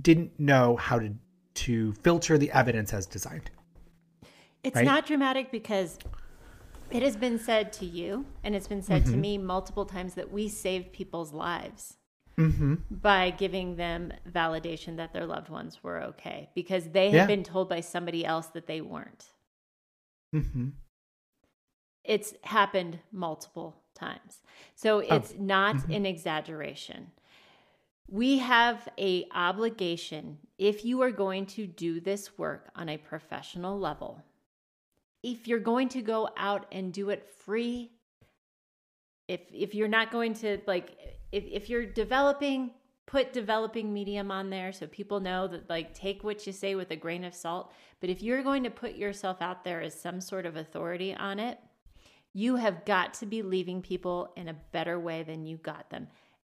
didn't 0.00 0.38
know 0.38 0.76
how 0.76 0.98
to 1.00 1.12
to 1.52 1.92
filter 2.04 2.38
the 2.38 2.50
evidence 2.52 2.92
as 2.94 3.04
designed. 3.06 3.50
It's 4.62 4.76
Right? 4.76 4.84
not 4.84 5.06
dramatic 5.06 5.50
because 5.50 5.98
it 6.90 7.02
has 7.02 7.16
been 7.16 7.38
said 7.38 7.72
to 7.74 7.84
you 7.84 8.24
and 8.44 8.54
it's 8.54 8.68
been 8.68 8.82
said 8.82 9.04
to 9.06 9.12
Mm-hmm. 9.12 9.20
me 9.20 9.38
multiple 9.38 9.84
times 9.84 10.14
that 10.14 10.30
we 10.32 10.48
saved 10.48 10.92
people's 10.92 11.32
lives 11.32 11.96
Mm-hmm. 12.40 12.74
by 12.90 13.30
giving 13.30 13.76
them 13.76 14.12
validation 14.30 14.96
that 14.96 15.12
their 15.12 15.26
loved 15.26 15.48
ones 15.50 15.82
were 15.82 16.00
okay 16.10 16.48
because 16.54 16.88
they 16.90 17.10
had 17.10 17.14
Yeah. 17.16 17.26
been 17.26 17.44
told 17.44 17.68
by 17.68 17.80
somebody 17.80 18.24
else 18.24 18.46
that 18.48 18.66
they 18.66 18.80
weren't. 18.80 19.26
Mm-hmm. 20.34 20.68
It's 22.04 22.34
happened 22.44 22.98
multiple 23.12 23.76
times. 23.94 24.40
So 24.74 25.02
Oh. 25.02 25.16
it's 25.16 25.34
not 25.38 25.76
an 25.90 26.06
exaggeration. 26.06 27.10
We 28.08 28.38
have 28.38 28.88
a 28.98 29.26
obligation 29.32 30.38
if 30.58 30.84
you 30.84 31.02
are 31.02 31.12
going 31.12 31.46
to 31.46 31.66
do 31.66 32.00
this 32.00 32.36
work 32.38 32.70
on 32.74 32.88
a 32.88 32.96
professional 32.96 33.78
level. 33.78 34.22
If 35.22 35.46
you're 35.46 35.60
going 35.60 35.90
to 35.90 36.02
go 36.02 36.30
out 36.36 36.66
and 36.72 36.92
do 36.92 37.10
it 37.10 37.22
free, 37.44 37.92
if 39.28 39.40
if 39.52 39.74
you're 39.74 39.86
not 39.98 40.10
going 40.10 40.34
to 40.34 40.58
like 40.66 40.96
if 41.32 41.44
if 41.44 41.68
you're 41.68 41.86
developing 41.86 42.70
put 43.06 43.32
developing 43.32 43.92
medium 43.92 44.30
on 44.30 44.50
there 44.50 44.72
so 44.72 44.86
people 44.86 45.20
know 45.20 45.48
that 45.48 45.68
like 45.68 45.92
take 45.94 46.22
what 46.22 46.46
you 46.46 46.52
say 46.52 46.74
with 46.74 46.90
a 46.90 46.96
grain 46.96 47.24
of 47.24 47.34
salt 47.34 47.72
but 48.00 48.10
if 48.10 48.22
you're 48.22 48.42
going 48.42 48.62
to 48.62 48.70
put 48.70 48.94
yourself 48.94 49.42
out 49.42 49.64
there 49.64 49.80
as 49.80 49.98
some 49.98 50.20
sort 50.20 50.46
of 50.46 50.56
authority 50.56 51.14
on 51.14 51.38
it 51.38 51.58
you 52.32 52.56
have 52.56 52.84
got 52.84 53.14
to 53.14 53.26
be 53.26 53.42
leaving 53.42 53.82
people 53.82 54.32
in 54.36 54.48
a 54.48 54.56
better 54.72 54.98
way 54.98 55.22
than 55.22 55.44
you 55.44 55.56
got 55.56 55.90
them 55.90 56.06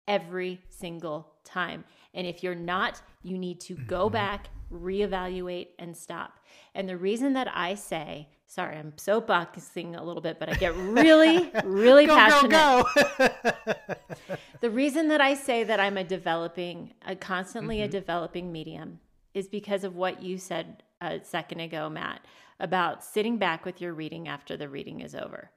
every 0.06 0.60
single 0.68 1.32
time. 1.44 1.84
And 2.14 2.26
if 2.26 2.42
you're 2.42 2.54
not, 2.54 3.00
you 3.22 3.38
need 3.38 3.60
to 3.62 3.74
go 3.74 4.06
mm-hmm. 4.06 4.14
back, 4.14 4.48
reevaluate, 4.72 5.68
and 5.78 5.96
stop. 5.96 6.40
And 6.74 6.88
the 6.88 6.96
reason 6.96 7.32
that 7.34 7.48
I 7.54 7.76
say, 7.76 8.28
sorry, 8.50 8.76
I'm 8.76 8.92
soapboxing 8.92 9.98
a 9.98 10.02
little 10.02 10.20
bit, 10.20 10.40
but 10.40 10.48
I 10.48 10.54
get 10.54 10.74
really, 10.74 11.52
really 11.64 12.06
passionate. 12.06 12.50
Go, 12.50 12.84
go, 12.96 13.28
go. 13.46 14.36
The 14.60 14.70
reason 14.70 15.08
that 15.08 15.22
I 15.22 15.34
say 15.34 15.64
that 15.64 15.80
I'm 15.80 15.96
a 15.96 16.04
developing, 16.04 16.92
a 17.06 17.16
constantly 17.16 17.80
a 17.80 17.84
mm-hmm. 17.84 17.92
developing 17.92 18.52
medium 18.52 19.00
is 19.32 19.48
because 19.48 19.84
of 19.84 19.96
what 19.96 20.22
you 20.22 20.36
said 20.36 20.82
a 21.00 21.20
second 21.22 21.60
ago, 21.60 21.88
Mat, 21.88 22.20
about 22.58 23.02
sitting 23.02 23.38
back 23.38 23.64
with 23.64 23.80
your 23.80 23.94
reading 23.94 24.28
after 24.28 24.56
the 24.58 24.68
reading 24.68 25.00
is 25.00 25.14
over. 25.14 25.50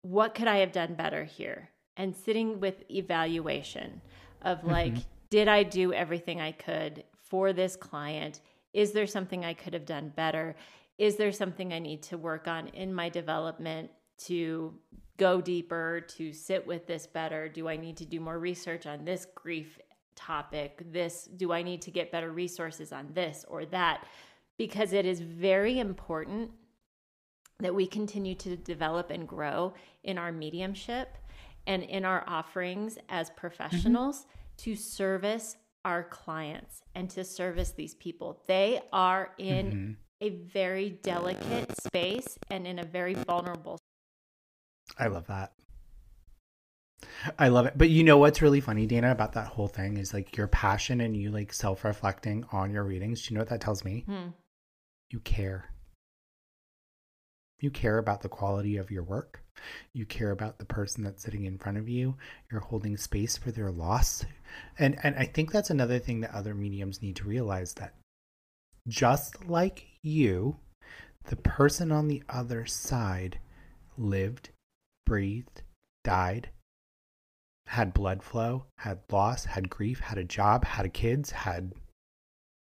What 0.00 0.34
could 0.34 0.48
I 0.48 0.58
have 0.58 0.72
done 0.72 0.94
better 0.94 1.24
here? 1.24 1.68
And 1.98 2.16
sitting 2.16 2.60
with 2.60 2.90
evaluation 2.90 4.00
of 4.40 4.58
mm-hmm. 4.58 4.70
like, 4.70 4.94
did 5.28 5.48
I 5.48 5.64
do 5.64 5.92
everything 5.92 6.40
I 6.40 6.52
could 6.52 7.04
for 7.24 7.52
this 7.52 7.76
client? 7.76 8.40
Is 8.72 8.92
there 8.92 9.06
something 9.06 9.44
I 9.44 9.52
could 9.52 9.74
have 9.74 9.84
done 9.84 10.12
better? 10.14 10.56
Is 10.98 11.16
there 11.16 11.32
something 11.32 11.72
I 11.72 11.78
need 11.78 12.02
to 12.04 12.18
work 12.18 12.48
on 12.48 12.68
in 12.68 12.92
my 12.92 13.08
development 13.08 13.90
to 14.26 14.74
go 15.16 15.40
deeper, 15.40 16.00
to 16.16 16.32
sit 16.32 16.66
with 16.66 16.86
this 16.86 17.06
better? 17.06 17.48
Do 17.48 17.68
I 17.68 17.76
need 17.76 17.96
to 17.98 18.04
do 18.04 18.20
more 18.20 18.38
research 18.38 18.86
on 18.86 19.04
this 19.04 19.26
grief 19.34 19.78
topic? 20.16 20.82
This, 20.92 21.28
do 21.36 21.52
I 21.52 21.62
need 21.62 21.82
to 21.82 21.90
get 21.90 22.10
better 22.10 22.32
resources 22.32 22.92
on 22.92 23.08
this 23.14 23.44
or 23.48 23.64
that? 23.66 24.06
Because 24.56 24.92
it 24.92 25.06
is 25.06 25.20
very 25.20 25.78
important 25.78 26.50
that 27.60 27.74
we 27.74 27.86
continue 27.86 28.34
to 28.36 28.56
develop 28.56 29.10
and 29.10 29.26
grow 29.26 29.74
in 30.04 30.18
our 30.18 30.32
mediumship 30.32 31.16
and 31.66 31.82
in 31.82 32.04
our 32.04 32.24
offerings 32.26 32.98
as 33.08 33.28
mm-hmm. 33.28 33.38
professionals 33.38 34.26
to 34.58 34.74
service 34.74 35.56
our 35.84 36.02
clients 36.02 36.82
and 36.94 37.08
to 37.10 37.24
service 37.24 37.70
these 37.70 37.94
people. 37.94 38.42
They 38.46 38.80
are 38.92 39.30
in 39.38 39.66
mm-hmm. 39.66 39.92
A 40.20 40.30
very 40.30 40.90
delicate 41.02 41.72
space 41.80 42.38
and 42.50 42.66
in 42.66 42.78
a 42.78 42.84
very 42.84 43.14
vulnerable 43.14 43.78
I 44.98 45.08
love 45.08 45.26
that. 45.26 45.52
I 47.38 47.48
love 47.48 47.66
it. 47.66 47.74
But 47.76 47.90
you 47.90 48.04
know 48.04 48.18
what's 48.18 48.42
really 48.42 48.60
funny, 48.60 48.86
Dana, 48.86 49.10
about 49.10 49.32
that 49.32 49.48
whole 49.48 49.68
thing 49.68 49.96
is 49.96 50.14
like 50.14 50.36
your 50.36 50.48
passion 50.48 51.00
and 51.00 51.16
you 51.16 51.30
like 51.30 51.52
self 51.52 51.84
reflecting 51.84 52.44
on 52.52 52.70
your 52.70 52.84
readings. 52.84 53.22
Do 53.22 53.32
you 53.32 53.34
know 53.34 53.42
what 53.42 53.50
that 53.50 53.60
tells 53.60 53.84
me? 53.84 54.04
Hmm. 54.06 54.28
You 55.10 55.20
care. 55.20 55.72
You 57.60 57.70
care 57.70 57.98
about 57.98 58.22
the 58.22 58.28
quality 58.28 58.76
of 58.76 58.90
your 58.90 59.02
work. 59.02 59.42
You 59.92 60.06
care 60.06 60.30
about 60.30 60.58
the 60.58 60.64
person 60.64 61.02
that's 61.02 61.22
sitting 61.22 61.44
in 61.44 61.58
front 61.58 61.78
of 61.78 61.88
you. 61.88 62.16
You're 62.50 62.60
holding 62.60 62.96
space 62.96 63.36
for 63.36 63.50
their 63.50 63.70
loss. 63.70 64.24
And 64.78 64.96
and 65.02 65.14
I 65.16 65.24
think 65.24 65.52
that's 65.52 65.70
another 65.70 65.98
thing 65.98 66.20
that 66.20 66.34
other 66.34 66.54
mediums 66.54 67.02
need 67.02 67.16
to 67.16 67.24
realize 67.24 67.74
that 67.74 67.94
just 68.86 69.46
like 69.46 69.87
you, 70.02 70.56
the 71.24 71.36
person 71.36 71.92
on 71.92 72.08
the 72.08 72.22
other 72.28 72.66
side 72.66 73.38
lived, 73.96 74.50
breathed, 75.04 75.62
died, 76.04 76.50
had 77.66 77.92
blood 77.92 78.22
flow, 78.22 78.64
had 78.78 79.00
loss, 79.10 79.44
had 79.44 79.68
grief, 79.68 80.00
had 80.00 80.18
a 80.18 80.24
job, 80.24 80.64
had 80.64 80.92
kids, 80.94 81.30
had 81.30 81.72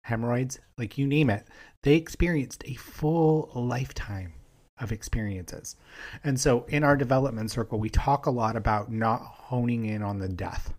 hemorrhoids, 0.03 0.59
like 0.77 0.97
you 0.97 1.05
name 1.05 1.29
it. 1.29 1.47
They 1.83 1.95
experienced 1.95 2.63
a 2.65 2.75
full 2.75 3.51
lifetime 3.53 4.33
of 4.81 4.91
experiences. 4.91 5.77
And 6.23 6.39
so 6.39 6.65
in 6.67 6.83
our 6.83 6.97
development 6.97 7.49
circle, 7.49 7.79
we 7.79 7.89
talk 7.89 8.25
a 8.25 8.31
lot 8.31 8.57
about 8.57 8.91
not 8.91 9.21
honing 9.21 9.85
in 9.85 10.01
on 10.03 10.19
the 10.19 10.27
death. 10.27 10.73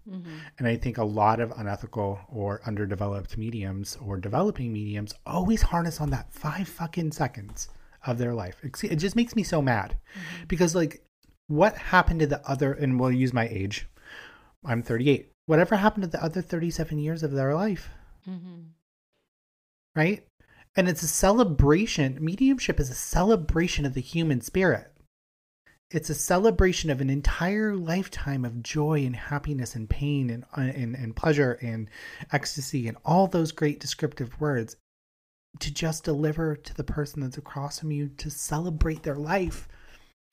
And 0.58 0.66
I 0.68 0.76
think 0.76 0.98
a 0.98 1.04
lot 1.04 1.40
of 1.40 1.50
unethical 1.56 2.20
or 2.28 2.60
underdeveloped 2.66 3.38
mediums 3.38 3.96
or 4.04 4.18
developing 4.18 4.72
mediums 4.72 5.14
always 5.24 5.62
harness 5.62 6.00
on 6.00 6.10
that 6.10 6.32
five 6.32 6.68
fucking 6.68 7.12
seconds 7.12 7.68
of 8.06 8.18
their 8.18 8.34
life. 8.34 8.56
It 8.62 8.96
just 8.96 9.16
makes 9.16 9.34
me 9.34 9.42
so 9.42 9.62
mad 9.62 9.96
because, 10.46 10.74
like, 10.74 11.02
what 11.48 11.76
happened 11.76 12.20
to 12.20 12.26
the 12.26 12.46
other, 12.48 12.72
and 12.72 13.00
we'll 13.00 13.12
use 13.12 13.32
my 13.32 13.48
age. 13.48 13.88
I'm 14.64 14.82
38. 14.82 15.30
Whatever 15.46 15.76
happened 15.76 16.02
to 16.02 16.10
the 16.10 16.22
other 16.22 16.42
37 16.42 16.98
years 16.98 17.22
of 17.22 17.32
their 17.32 17.54
life? 17.54 17.88
Mm-hmm. 18.28 18.62
Right? 19.94 20.26
And 20.76 20.88
it's 20.88 21.02
a 21.02 21.08
celebration. 21.08 22.18
Mediumship 22.20 22.78
is 22.78 22.90
a 22.90 22.94
celebration 22.94 23.86
of 23.86 23.94
the 23.94 24.00
human 24.00 24.42
spirit. 24.42 24.92
It's 25.90 26.10
a 26.10 26.14
celebration 26.14 26.90
of 26.90 27.00
an 27.00 27.08
entire 27.08 27.74
lifetime 27.74 28.44
of 28.44 28.62
joy 28.62 29.04
and 29.06 29.14
happiness 29.14 29.74
and 29.74 29.88
pain 29.88 30.30
and, 30.30 30.44
uh, 30.56 30.62
and, 30.62 30.94
and 30.94 31.16
pleasure 31.16 31.52
and 31.62 31.88
ecstasy 32.32 32.88
and 32.88 32.96
all 33.04 33.26
those 33.26 33.52
great 33.52 33.80
descriptive 33.80 34.38
words 34.40 34.76
to 35.60 35.72
just 35.72 36.04
deliver 36.04 36.56
to 36.56 36.74
the 36.74 36.84
person 36.84 37.22
that's 37.22 37.38
across 37.38 37.78
from 37.78 37.92
you 37.92 38.08
to 38.08 38.30
celebrate 38.30 39.04
their 39.04 39.16
life, 39.16 39.68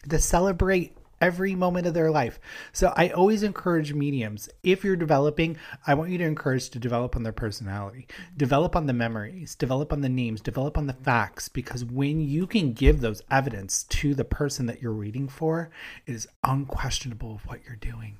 to 0.09 0.19
celebrate 0.19 0.97
every 1.23 1.55
moment 1.55 1.87
of 1.87 1.93
their 1.93 2.11
life. 2.11 2.37
So 2.73 2.93
I 2.97 3.07
always 3.09 3.43
encourage 3.43 3.93
mediums, 3.93 4.49
if 4.61 4.83
you're 4.83 4.97
developing, 4.97 5.55
I 5.87 5.93
want 5.93 6.11
you 6.11 6.17
to 6.17 6.25
encourage 6.25 6.69
to 6.71 6.79
develop 6.79 7.15
on 7.15 7.23
their 7.23 7.31
personality, 7.31 8.07
develop 8.35 8.75
on 8.75 8.87
the 8.87 8.93
memories, 8.93 9.55
develop 9.55 9.93
on 9.93 10.01
the 10.01 10.09
names, 10.09 10.41
develop 10.41 10.77
on 10.77 10.87
the 10.87 10.93
facts, 10.93 11.47
because 11.47 11.85
when 11.85 12.19
you 12.19 12.45
can 12.45 12.73
give 12.73 12.99
those 12.99 13.21
evidence 13.31 13.83
to 13.83 14.13
the 14.13 14.25
person 14.25 14.65
that 14.65 14.81
you're 14.81 14.91
reading 14.91 15.29
for, 15.29 15.69
it 16.05 16.13
is 16.13 16.27
unquestionable 16.43 17.35
of 17.35 17.47
what 17.47 17.61
you're 17.65 17.77
doing. 17.77 18.17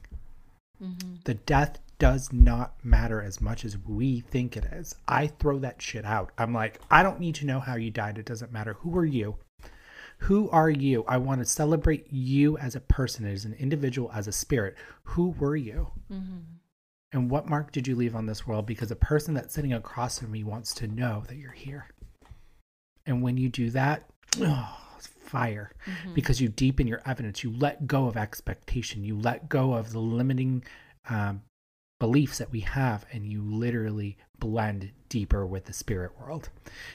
Mm-hmm. 0.81 1.15
The 1.25 1.33
death 1.33 1.79
does 1.99 2.31
not 2.31 2.73
matter 2.83 3.21
as 3.21 3.41
much 3.41 3.65
as 3.65 3.77
we 3.77 4.21
think 4.21 4.55
it 4.55 4.65
is. 4.71 4.95
I 5.09 5.27
throw 5.27 5.59
that 5.59 5.81
shit 5.81 6.05
out. 6.05 6.31
I'm 6.37 6.53
like, 6.53 6.79
I 6.89 7.03
don't 7.03 7.19
need 7.19 7.35
to 7.35 7.45
know 7.45 7.59
how 7.59 7.75
you 7.75 7.91
died. 7.91 8.17
It 8.17 8.25
doesn't 8.25 8.53
matter. 8.53 8.73
Who 8.79 8.97
are 8.97 9.05
you? 9.05 9.35
Who 10.19 10.49
are 10.49 10.69
you? 10.69 11.03
I 11.07 11.17
want 11.17 11.41
to 11.41 11.45
celebrate 11.45 12.11
you 12.11 12.57
as 12.57 12.75
a 12.75 12.79
person, 12.79 13.25
as 13.25 13.45
an 13.45 13.53
individual, 13.53 14.11
as 14.13 14.27
a 14.27 14.31
spirit. 14.31 14.75
Who 15.03 15.29
were 15.31 15.55
you? 15.55 15.91
Mm-hmm. 16.11 16.39
And 17.11 17.29
what 17.29 17.47
mark 17.47 17.71
did 17.71 17.87
you 17.87 17.95
leave 17.95 18.15
on 18.15 18.25
this 18.25 18.47
world? 18.47 18.65
Because 18.65 18.89
a 18.89 18.95
person 18.95 19.33
that's 19.33 19.53
sitting 19.53 19.73
across 19.73 20.19
from 20.19 20.31
me 20.31 20.43
wants 20.43 20.73
to 20.75 20.87
know 20.87 21.23
that 21.27 21.35
you're 21.35 21.51
here. 21.51 21.87
And 23.05 23.21
when 23.21 23.37
you 23.37 23.49
do 23.49 23.69
that, 23.71 24.09
oh, 24.41 24.77
fire 25.33 25.71
mm-hmm. 25.85 26.13
because 26.13 26.39
you 26.39 26.47
deepen 26.47 26.87
your 26.87 27.01
evidence. 27.05 27.43
You 27.43 27.51
let 27.51 27.87
go 27.87 28.05
of 28.05 28.15
expectation. 28.15 29.03
You 29.03 29.19
let 29.19 29.49
go 29.49 29.73
of 29.73 29.91
the 29.91 29.99
limiting 29.99 30.63
um, 31.09 31.41
beliefs 31.99 32.37
that 32.37 32.51
we 32.51 32.61
have, 32.61 33.05
and 33.11 33.25
you 33.25 33.41
literally 33.41 34.17
blend 34.43 34.91
deeper 35.07 35.45
with 35.45 35.63
the 35.63 35.71
spirit 35.71 36.11
world. 36.19 36.49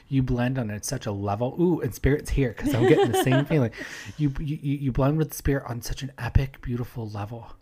You 0.07 0.21
blend 0.21 0.59
on 0.59 0.69
it 0.69 0.85
such 0.85 1.07
a 1.07 1.11
level. 1.11 1.55
Ooh, 1.59 1.81
and 1.81 1.95
spirit's 1.95 2.29
here 2.29 2.53
because 2.55 2.75
I'm 2.75 2.87
getting 2.87 3.11
the 3.11 3.23
same 3.23 3.43
feeling. 3.51 3.71
You, 4.17 4.31
you 4.39 4.57
you 4.61 4.91
blend 4.91 5.17
with 5.17 5.29
the 5.31 5.35
spirit 5.35 5.63
on 5.67 5.81
such 5.81 6.03
an 6.03 6.11
epic, 6.19 6.61
beautiful 6.61 7.09
level. 7.09 7.53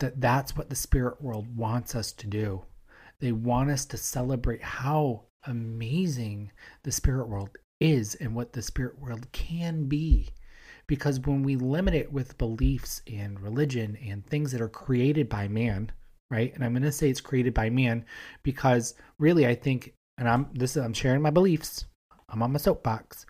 That 0.00 0.20
that's 0.20 0.54
what 0.54 0.68
the 0.68 0.76
spirit 0.76 1.22
world 1.22 1.56
wants 1.56 1.94
us 1.94 2.12
to 2.12 2.26
do. 2.26 2.66
They 3.20 3.32
want 3.32 3.70
us 3.70 3.86
to 3.86 3.96
celebrate 3.96 4.62
how 4.62 5.22
amazing 5.46 6.50
the 6.82 6.92
spirit 6.92 7.26
world 7.26 7.56
is 7.80 8.16
and 8.16 8.34
what 8.34 8.52
the 8.52 8.60
spirit 8.60 8.98
world 8.98 9.32
can 9.32 9.84
be. 9.84 10.28
Because 10.86 11.20
when 11.20 11.42
we 11.42 11.56
limit 11.56 11.94
it 11.94 12.12
with 12.12 12.36
beliefs 12.36 13.00
and 13.10 13.40
religion 13.40 13.96
and 14.06 14.26
things 14.26 14.52
that 14.52 14.60
are 14.60 14.68
created 14.68 15.30
by 15.30 15.48
man, 15.48 15.90
right? 16.34 16.52
And 16.54 16.64
I'm 16.64 16.72
going 16.72 16.82
to 16.82 16.92
say 16.92 17.08
it's 17.08 17.20
created 17.20 17.54
by 17.54 17.70
man 17.70 18.04
because 18.42 18.94
really 19.18 19.46
I 19.46 19.54
think, 19.54 19.94
and 20.18 20.28
I'm 20.28 20.48
this 20.52 20.76
I'm 20.76 20.92
sharing 20.92 21.22
my 21.22 21.30
beliefs. 21.30 21.86
I'm 22.28 22.42
on 22.42 22.52
my 22.52 22.58
soapbox. 22.58 23.26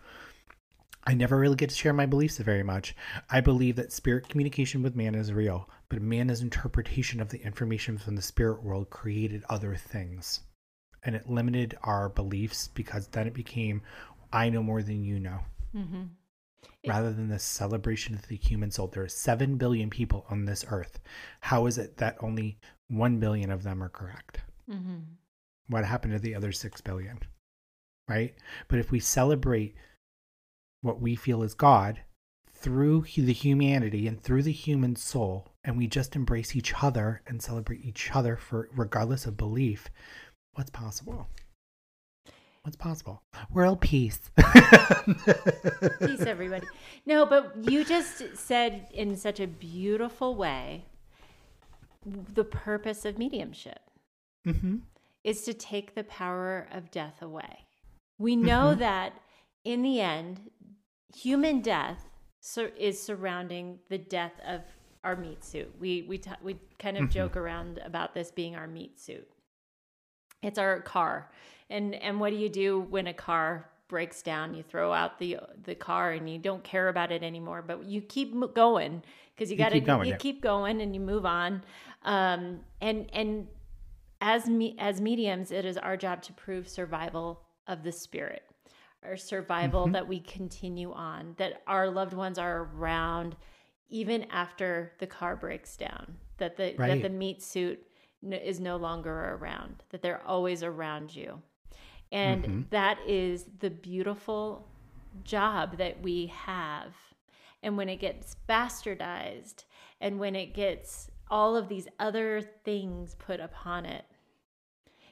I 1.07 1.13
never 1.13 1.37
really 1.37 1.55
get 1.55 1.69
to 1.69 1.75
share 1.75 1.93
my 1.93 2.07
beliefs 2.07 2.39
very 2.39 2.63
much. 2.63 2.95
I 3.29 3.39
believe 3.39 3.75
that 3.75 3.93
spirit 3.93 4.27
communication 4.27 4.81
with 4.81 4.95
man 4.95 5.13
is 5.13 5.31
real, 5.31 5.69
but 5.89 6.01
man's 6.01 6.41
interpretation 6.41 7.21
of 7.21 7.29
the 7.29 7.37
information 7.43 7.99
from 7.99 8.15
the 8.15 8.23
spirit 8.23 8.63
world 8.63 8.89
created 8.89 9.43
other 9.47 9.75
things. 9.75 10.41
And 11.03 11.15
it 11.15 11.29
limited 11.29 11.77
our 11.83 12.09
beliefs 12.09 12.69
because 12.69 13.07
then 13.07 13.27
it 13.27 13.35
became 13.35 13.83
I 14.33 14.49
know 14.49 14.63
more 14.63 14.81
than 14.81 15.03
you 15.03 15.19
know. 15.19 15.39
Mm-hmm. 15.75 16.03
Rather 16.87 17.13
than 17.13 17.29
the 17.29 17.39
celebration 17.39 18.15
of 18.15 18.27
the 18.27 18.37
human 18.37 18.71
soul, 18.71 18.87
there 18.87 19.03
are 19.03 19.07
7 19.07 19.57
billion 19.57 19.89
people 19.89 20.25
on 20.29 20.45
this 20.45 20.65
earth. 20.69 20.99
How 21.39 21.67
is 21.67 21.77
it 21.77 21.97
that 21.97 22.17
only 22.21 22.57
1 22.89 23.19
billion 23.19 23.51
of 23.51 23.63
them 23.63 23.83
are 23.83 23.89
correct? 23.89 24.41
Mm-hmm. 24.69 24.99
What 25.67 25.85
happened 25.85 26.13
to 26.13 26.19
the 26.19 26.35
other 26.35 26.51
6 26.51 26.81
billion? 26.81 27.19
Right? 28.07 28.35
But 28.67 28.79
if 28.79 28.91
we 28.91 28.99
celebrate 28.99 29.75
what 30.81 31.01
we 31.01 31.15
feel 31.15 31.41
is 31.41 31.55
God 31.55 32.01
through 32.51 33.05
the 33.15 33.33
humanity 33.33 34.07
and 34.07 34.21
through 34.21 34.43
the 34.43 34.51
human 34.51 34.95
soul, 34.95 35.47
and 35.63 35.77
we 35.77 35.87
just 35.87 36.15
embrace 36.15 36.55
each 36.55 36.73
other 36.83 37.21
and 37.27 37.41
celebrate 37.41 37.83
each 37.83 38.11
other 38.13 38.37
for 38.37 38.69
regardless 38.75 39.25
of 39.25 39.37
belief, 39.37 39.89
what's 40.53 40.69
possible? 40.69 41.27
What's 42.61 42.77
possible? 42.77 43.21
World 43.51 43.81
peace. 43.81 44.19
peace, 45.99 46.21
everybody. 46.21 46.67
No, 47.05 47.25
but 47.25 47.55
you 47.69 47.83
just 47.85 48.37
said 48.37 48.87
in 48.91 49.15
such 49.15 49.39
a 49.39 49.47
beautiful 49.47 50.35
way 50.35 50.85
the 52.05 52.43
purpose 52.43 53.05
of 53.05 53.17
mediumship 53.17 53.79
mm-hmm. 54.45 54.77
is 55.23 55.41
to 55.43 55.53
take 55.53 55.95
the 55.95 56.03
power 56.03 56.67
of 56.71 56.91
death 56.91 57.21
away. 57.21 57.65
We 58.17 58.35
know 58.35 58.71
mm-hmm. 58.71 58.79
that 58.79 59.13
in 59.63 59.81
the 59.81 59.99
end, 59.99 60.39
human 61.13 61.61
death 61.61 62.07
is 62.77 63.01
surrounding 63.01 63.79
the 63.89 63.97
death 63.97 64.33
of 64.47 64.61
our 65.03 65.15
meat 65.15 65.43
suit. 65.43 65.73
We 65.79 66.03
we 66.03 66.17
t- 66.17 66.31
we 66.43 66.57
kind 66.79 66.97
of 66.97 67.03
mm-hmm. 67.03 67.11
joke 67.11 67.37
around 67.37 67.79
about 67.83 68.13
this 68.13 68.31
being 68.31 68.55
our 68.55 68.67
meat 68.67 68.99
suit. 68.99 69.27
It's 70.41 70.59
our 70.59 70.81
car 70.81 71.29
and 71.69 71.95
and 71.95 72.19
what 72.19 72.31
do 72.31 72.37
you 72.37 72.49
do 72.49 72.81
when 72.89 73.07
a 73.07 73.13
car 73.13 73.69
breaks 73.87 74.21
down? 74.21 74.53
You 74.53 74.63
throw 74.63 74.93
out 74.93 75.19
the 75.19 75.37
the 75.63 75.75
car 75.75 76.11
and 76.11 76.29
you 76.29 76.37
don't 76.37 76.63
care 76.63 76.89
about 76.89 77.11
it 77.11 77.23
anymore, 77.23 77.63
but 77.65 77.85
you 77.85 78.01
keep 78.01 78.33
going 78.53 79.03
because 79.35 79.51
you 79.51 79.57
got 79.57 79.69
to 79.69 79.79
you, 79.79 80.03
you 80.03 80.15
keep 80.15 80.41
going 80.41 80.81
and 80.81 80.93
you 80.93 81.01
move 81.01 81.25
on. 81.25 81.63
Um, 82.05 82.59
and 82.79 83.09
and 83.11 83.47
as 84.21 84.47
me 84.47 84.75
as 84.79 85.01
mediums, 85.01 85.51
it 85.51 85.65
is 85.65 85.77
our 85.77 85.97
job 85.97 86.21
to 86.23 86.33
prove 86.33 86.69
survival 86.69 87.41
of 87.67 87.83
the 87.83 87.91
spirit, 87.91 88.43
our 89.03 89.17
survival 89.17 89.83
mm-hmm. 89.83 89.93
that 89.93 90.07
we 90.07 90.19
continue 90.21 90.93
on, 90.93 91.35
that 91.37 91.63
our 91.67 91.89
loved 91.89 92.13
ones 92.13 92.37
are 92.37 92.69
around 92.75 93.35
even 93.89 94.23
after 94.31 94.93
the 94.99 95.07
car 95.07 95.35
breaks 95.35 95.75
down, 95.77 96.15
that 96.37 96.55
the 96.55 96.75
right. 96.77 96.87
that 96.87 97.01
the 97.01 97.09
meat 97.09 97.41
suit 97.41 97.79
is 98.23 98.59
no 98.59 98.77
longer 98.77 99.35
around, 99.35 99.83
that 99.89 100.01
they're 100.01 100.23
always 100.25 100.63
around 100.63 101.15
you. 101.15 101.41
And 102.11 102.43
mm-hmm. 102.43 102.61
that 102.69 102.99
is 103.07 103.45
the 103.59 103.69
beautiful 103.69 104.67
job 105.23 105.77
that 105.77 106.01
we 106.01 106.27
have. 106.27 106.93
And 107.63 107.77
when 107.77 107.89
it 107.89 107.97
gets 107.97 108.37
bastardized 108.47 109.65
and 109.99 110.19
when 110.19 110.35
it 110.35 110.53
gets 110.53 111.09
all 111.29 111.55
of 111.55 111.67
these 111.67 111.87
other 111.99 112.41
things 112.63 113.15
put 113.15 113.39
upon 113.39 113.85
it, 113.85 114.05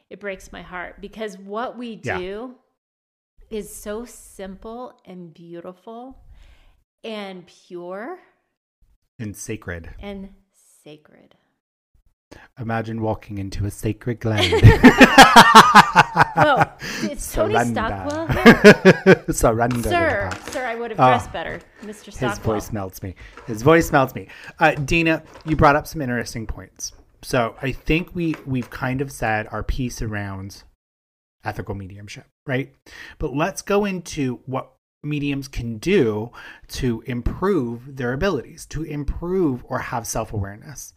it 0.09 0.19
breaks 0.19 0.51
my 0.51 0.61
heart 0.61 1.01
because 1.01 1.37
what 1.37 1.77
we 1.77 1.95
do 1.95 2.55
yeah. 3.49 3.57
is 3.57 3.73
so 3.73 4.05
simple 4.05 4.99
and 5.05 5.33
beautiful 5.33 6.17
and 7.03 7.45
pure 7.47 8.19
and 9.19 9.35
sacred. 9.35 9.89
And 9.99 10.29
sacred. 10.83 11.35
Imagine 12.59 13.01
walking 13.01 13.39
into 13.39 13.65
a 13.65 13.71
sacred 13.71 14.19
glade. 14.19 14.51
Whoa, 16.35 16.63
it's 17.01 17.33
Tony 17.33 17.55
Stockwell. 17.55 18.27
Surrender. 19.33 19.89
Sir, 19.89 20.29
sir, 20.51 20.63
I 20.63 20.75
would 20.75 20.91
have 20.91 20.97
dressed 20.97 21.29
oh, 21.31 21.33
better, 21.33 21.59
Mr. 21.81 22.13
Stockwell. 22.13 22.29
His 22.29 22.39
voice 22.39 22.71
melts 22.71 23.01
me. 23.01 23.15
His 23.47 23.63
voice 23.63 23.91
melts 23.91 24.13
me. 24.13 24.27
Uh, 24.59 24.75
Dana, 24.75 25.23
you 25.45 25.55
brought 25.55 25.75
up 25.75 25.87
some 25.87 25.99
interesting 25.99 26.45
points. 26.45 26.91
So 27.23 27.55
I 27.61 27.71
think 27.71 28.13
we 28.13 28.35
we've 28.45 28.69
kind 28.69 29.01
of 29.01 29.11
said 29.11 29.47
our 29.51 29.63
piece 29.63 30.03
around 30.03 30.61
ethical 31.43 31.73
mediumship, 31.73 32.27
right? 32.45 32.71
But 33.17 33.35
let's 33.35 33.63
go 33.63 33.85
into 33.85 34.41
what 34.45 34.73
mediums 35.01 35.47
can 35.47 35.79
do 35.79 36.31
to 36.67 37.01
improve 37.07 37.95
their 37.97 38.13
abilities, 38.13 38.67
to 38.67 38.83
improve 38.83 39.65
or 39.67 39.79
have 39.79 40.05
self 40.05 40.33
awareness 40.33 40.93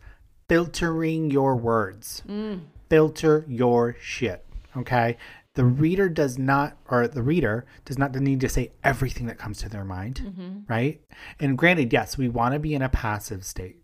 filtering 0.49 1.31
your 1.31 1.57
words. 1.57 2.23
Mm. 2.29 2.61
Filter 2.89 3.45
your 3.49 3.97
shit. 4.01 4.45
Okay. 4.77 5.17
The 5.55 5.65
reader 5.65 6.11
does 6.11 6.39
not, 6.39 6.77
or 6.89 7.09
the 7.09 7.23
reader 7.23 7.65
does 7.87 7.99
not 7.99 8.15
need 8.15 8.41
to 8.41 8.49
say 8.49 8.73
everything 8.85 9.27
that 9.27 9.39
comes 9.39 9.59
to 9.59 9.71
their 9.71 9.85
mind, 9.85 10.21
mm-hmm. 10.23 10.59
right? 10.69 11.01
And 11.41 11.57
granted, 11.57 11.95
yes, 11.95 12.19
we 12.19 12.29
want 12.29 12.53
to 12.53 12.59
be 12.59 12.75
in 12.75 12.83
a 12.83 12.91
passive 12.91 13.43
state, 13.43 13.79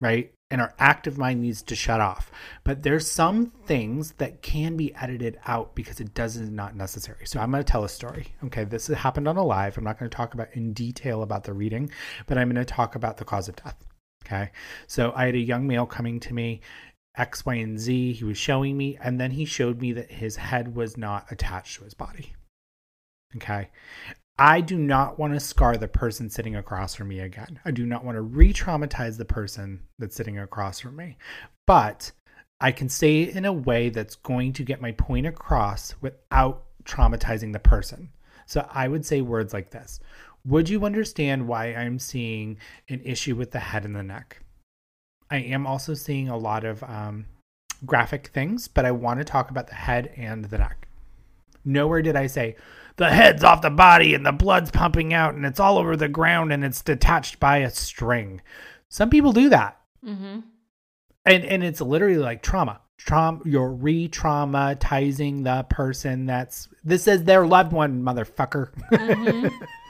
right? 0.00 0.32
And 0.50 0.60
our 0.60 0.74
active 0.80 1.18
mind 1.18 1.40
needs 1.40 1.62
to 1.62 1.76
shut 1.76 2.00
off. 2.00 2.32
But 2.64 2.82
there's 2.82 3.08
some 3.08 3.52
things 3.66 4.14
that 4.14 4.42
can 4.42 4.76
be 4.76 4.92
edited 4.96 5.38
out 5.46 5.76
because 5.76 6.00
it 6.00 6.12
does 6.12 6.36
not 6.36 6.74
necessary. 6.74 7.24
So 7.24 7.38
I'm 7.38 7.52
going 7.52 7.62
to 7.62 7.70
tell 7.70 7.84
a 7.84 7.88
story. 7.88 8.34
Okay, 8.46 8.64
this 8.64 8.88
happened 8.88 9.28
on 9.28 9.36
a 9.36 9.44
live. 9.44 9.78
I'm 9.78 9.84
not 9.84 10.00
going 10.00 10.10
to 10.10 10.16
talk 10.16 10.34
about 10.34 10.48
in 10.54 10.72
detail 10.72 11.22
about 11.22 11.44
the 11.44 11.52
reading, 11.52 11.88
but 12.26 12.36
I'm 12.36 12.48
going 12.48 12.56
to 12.56 12.64
talk 12.64 12.96
about 12.96 13.18
the 13.18 13.24
cause 13.24 13.48
of 13.48 13.54
death. 13.54 13.76
Okay. 14.24 14.50
So 14.86 15.12
I 15.14 15.26
had 15.26 15.34
a 15.34 15.38
young 15.38 15.66
male 15.66 15.86
coming 15.86 16.20
to 16.20 16.34
me, 16.34 16.60
X, 17.16 17.44
Y, 17.44 17.54
and 17.54 17.78
Z. 17.78 18.12
He 18.14 18.24
was 18.24 18.38
showing 18.38 18.76
me, 18.76 18.98
and 19.02 19.20
then 19.20 19.32
he 19.32 19.44
showed 19.44 19.80
me 19.80 19.92
that 19.92 20.10
his 20.10 20.36
head 20.36 20.74
was 20.74 20.96
not 20.96 21.30
attached 21.30 21.78
to 21.78 21.84
his 21.84 21.94
body. 21.94 22.32
Okay. 23.36 23.70
I 24.38 24.60
do 24.60 24.78
not 24.78 25.18
want 25.18 25.34
to 25.34 25.40
scar 25.40 25.76
the 25.76 25.88
person 25.88 26.30
sitting 26.30 26.56
across 26.56 26.94
from 26.94 27.08
me 27.08 27.20
again. 27.20 27.60
I 27.64 27.70
do 27.70 27.84
not 27.84 28.04
want 28.04 28.16
to 28.16 28.22
re 28.22 28.52
traumatize 28.52 29.18
the 29.18 29.24
person 29.24 29.80
that's 29.98 30.16
sitting 30.16 30.38
across 30.38 30.80
from 30.80 30.96
me. 30.96 31.18
But 31.66 32.12
I 32.60 32.72
can 32.72 32.88
say 32.88 33.22
it 33.22 33.36
in 33.36 33.44
a 33.44 33.52
way 33.52 33.90
that's 33.90 34.16
going 34.16 34.52
to 34.54 34.64
get 34.64 34.80
my 34.80 34.92
point 34.92 35.26
across 35.26 35.94
without 36.00 36.64
traumatizing 36.84 37.52
the 37.52 37.58
person. 37.58 38.10
So 38.46 38.66
I 38.70 38.88
would 38.88 39.04
say 39.04 39.20
words 39.20 39.52
like 39.52 39.70
this 39.70 40.00
would 40.44 40.68
you 40.68 40.84
understand 40.84 41.46
why 41.46 41.66
I'm 41.66 41.98
seeing 41.98 42.58
an 42.88 43.00
issue 43.04 43.36
with 43.36 43.50
the 43.50 43.60
head 43.60 43.84
and 43.84 43.94
the 43.94 44.02
neck? 44.02 44.42
I 45.30 45.38
am 45.38 45.66
also 45.66 45.94
seeing 45.94 46.28
a 46.28 46.36
lot 46.36 46.64
of 46.64 46.82
um, 46.82 47.26
graphic 47.86 48.28
things, 48.28 48.68
but 48.68 48.84
I 48.84 48.90
want 48.90 49.18
to 49.20 49.24
talk 49.24 49.50
about 49.50 49.68
the 49.68 49.74
head 49.74 50.12
and 50.16 50.44
the 50.44 50.58
neck. 50.58 50.88
Nowhere 51.64 52.02
did 52.02 52.16
I 52.16 52.26
say, 52.26 52.56
the 52.96 53.10
head's 53.10 53.44
off 53.44 53.62
the 53.62 53.70
body 53.70 54.14
and 54.14 54.26
the 54.26 54.32
blood's 54.32 54.70
pumping 54.70 55.14
out 55.14 55.34
and 55.34 55.46
it's 55.46 55.60
all 55.60 55.78
over 55.78 55.96
the 55.96 56.08
ground 56.08 56.52
and 56.52 56.64
it's 56.64 56.82
detached 56.82 57.40
by 57.40 57.58
a 57.58 57.70
string. 57.70 58.42
Some 58.88 59.10
people 59.10 59.32
do 59.32 59.48
that. 59.48 59.78
Mm-hmm. 60.04 60.40
and 61.24 61.44
and 61.44 61.62
it's 61.62 61.80
literally 61.80 62.16
like 62.16 62.42
trauma 62.42 62.80
trauma 62.98 63.40
you're 63.44 63.70
re-traumatizing 63.70 65.44
the 65.44 65.62
person 65.70 66.26
that's 66.26 66.68
this 66.82 67.06
is 67.06 67.22
their 67.22 67.46
loved 67.46 67.72
one 67.72 68.02
motherfucker 68.02 68.70
Mm-hmm. 68.90 69.46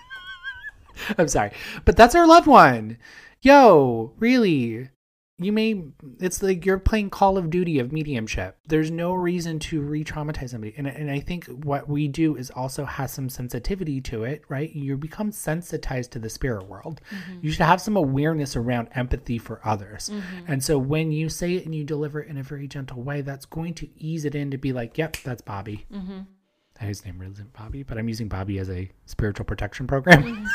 i'm 1.18 1.28
sorry. 1.28 1.52
But 1.84 1.96
that's 1.96 2.14
our 2.14 2.26
loved 2.26 2.46
one. 2.46 2.98
Yo 3.40 4.12
really? 4.18 4.88
You 5.38 5.50
may 5.50 5.82
it's 6.20 6.40
like 6.40 6.64
you're 6.64 6.78
playing 6.78 7.10
call 7.10 7.36
of 7.36 7.50
duty 7.50 7.80
of 7.80 7.90
mediumship. 7.90 8.58
There's 8.68 8.92
no 8.92 9.12
reason 9.12 9.58
to 9.60 9.80
re-traumatize 9.80 10.50
somebody. 10.50 10.74
And, 10.76 10.86
and 10.86 11.10
i 11.10 11.18
think 11.18 11.46
what 11.46 11.88
we 11.88 12.06
do 12.06 12.36
is 12.36 12.50
also 12.50 12.84
has 12.84 13.10
some 13.12 13.28
sensitivity 13.28 14.00
to 14.02 14.24
it 14.24 14.42
right? 14.48 14.72
You 14.72 14.96
become 14.96 15.32
sensitized 15.32 16.12
to 16.12 16.18
the 16.20 16.28
spirit 16.28 16.68
world. 16.68 17.00
Mm-hmm. 17.10 17.38
You 17.42 17.50
should 17.50 17.66
have 17.66 17.80
some 17.80 17.96
awareness 17.96 18.54
around 18.54 18.88
empathy 18.94 19.38
for 19.38 19.60
others. 19.64 20.10
Mm-hmm. 20.10 20.52
And 20.52 20.62
so 20.62 20.78
when 20.78 21.10
you 21.10 21.28
say 21.28 21.54
it 21.54 21.64
and 21.64 21.74
you 21.74 21.82
deliver 21.82 22.20
it 22.20 22.28
in 22.28 22.38
a 22.38 22.42
very 22.42 22.68
gentle 22.68 23.02
way 23.02 23.22
that's 23.22 23.46
going 23.46 23.74
to 23.74 23.88
ease 23.96 24.24
it 24.24 24.34
in 24.34 24.50
to 24.52 24.58
be 24.58 24.72
like 24.72 24.96
yep 24.96 25.16
that's 25.24 25.42
bobby 25.42 25.86
mm-hmm. 25.92 26.20
His 26.84 27.04
name 27.04 27.20
isn't 27.22 27.52
bobby 27.52 27.82
but 27.82 27.98
i'm 27.98 28.08
using 28.08 28.28
bobby 28.28 28.58
as 28.58 28.68
a 28.70 28.90
spiritual 29.06 29.44
protection 29.44 29.86
program 29.86 30.46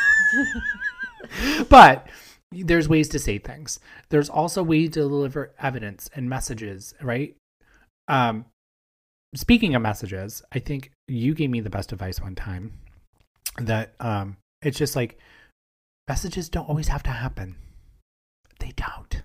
but 1.70 2.08
there's 2.52 2.88
ways 2.88 3.10
to 3.10 3.20
say 3.20 3.38
things. 3.40 3.78
There's 4.08 4.30
also 4.30 4.64
ways 4.64 4.92
to 4.92 5.02
deliver 5.02 5.52
evidence 5.60 6.10
and 6.16 6.30
messages, 6.30 6.94
right? 7.02 7.36
Um, 8.08 8.46
speaking 9.36 9.76
of 9.76 9.82
messages, 9.82 10.42
I 10.54 10.60
think 10.60 10.92
you 11.10 11.34
gave 11.36 11.50
me 11.50 11.60
the 11.60 11.70
best 11.70 11.92
advice 11.92 12.22
one 12.22 12.36
time 12.36 12.72
that 13.58 13.94
um, 14.00 14.38
it's 14.62 14.78
just 14.78 14.96
like 14.96 15.20
messages 16.08 16.48
don't 16.48 16.70
always 16.70 16.88
have 16.88 17.04
to 17.04 17.10
happen. 17.10 17.58
They 18.60 18.72
don't. 18.78 19.24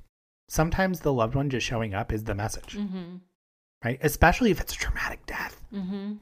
Sometimes 0.49 1.01
the 1.01 1.13
loved 1.13 1.37
one 1.37 1.49
just 1.49 1.65
showing 1.67 1.95
up 1.95 2.13
is 2.13 2.25
the 2.25 2.35
message, 2.35 2.77
Mm-hmm. 2.77 3.19
right? 3.85 4.01
Especially 4.03 4.51
if 4.51 4.61
it's 4.61 4.75
a 4.75 4.79
traumatic 4.79 5.25
death. 5.27 5.63
Mm-hmm. 5.73 6.15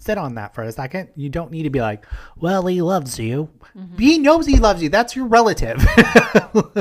Sit 0.00 0.16
on 0.16 0.34
that 0.36 0.54
for 0.54 0.62
a 0.62 0.72
second. 0.72 1.10
You 1.14 1.28
don't 1.28 1.50
need 1.50 1.64
to 1.64 1.70
be 1.70 1.82
like, 1.82 2.06
well, 2.34 2.66
he 2.66 2.80
loves 2.80 3.18
you. 3.18 3.50
He 3.98 4.16
knows 4.16 4.46
he 4.46 4.56
loves 4.56 4.82
you. 4.82 4.88
That's 4.88 5.14
your 5.14 5.26
relative. 5.26 5.86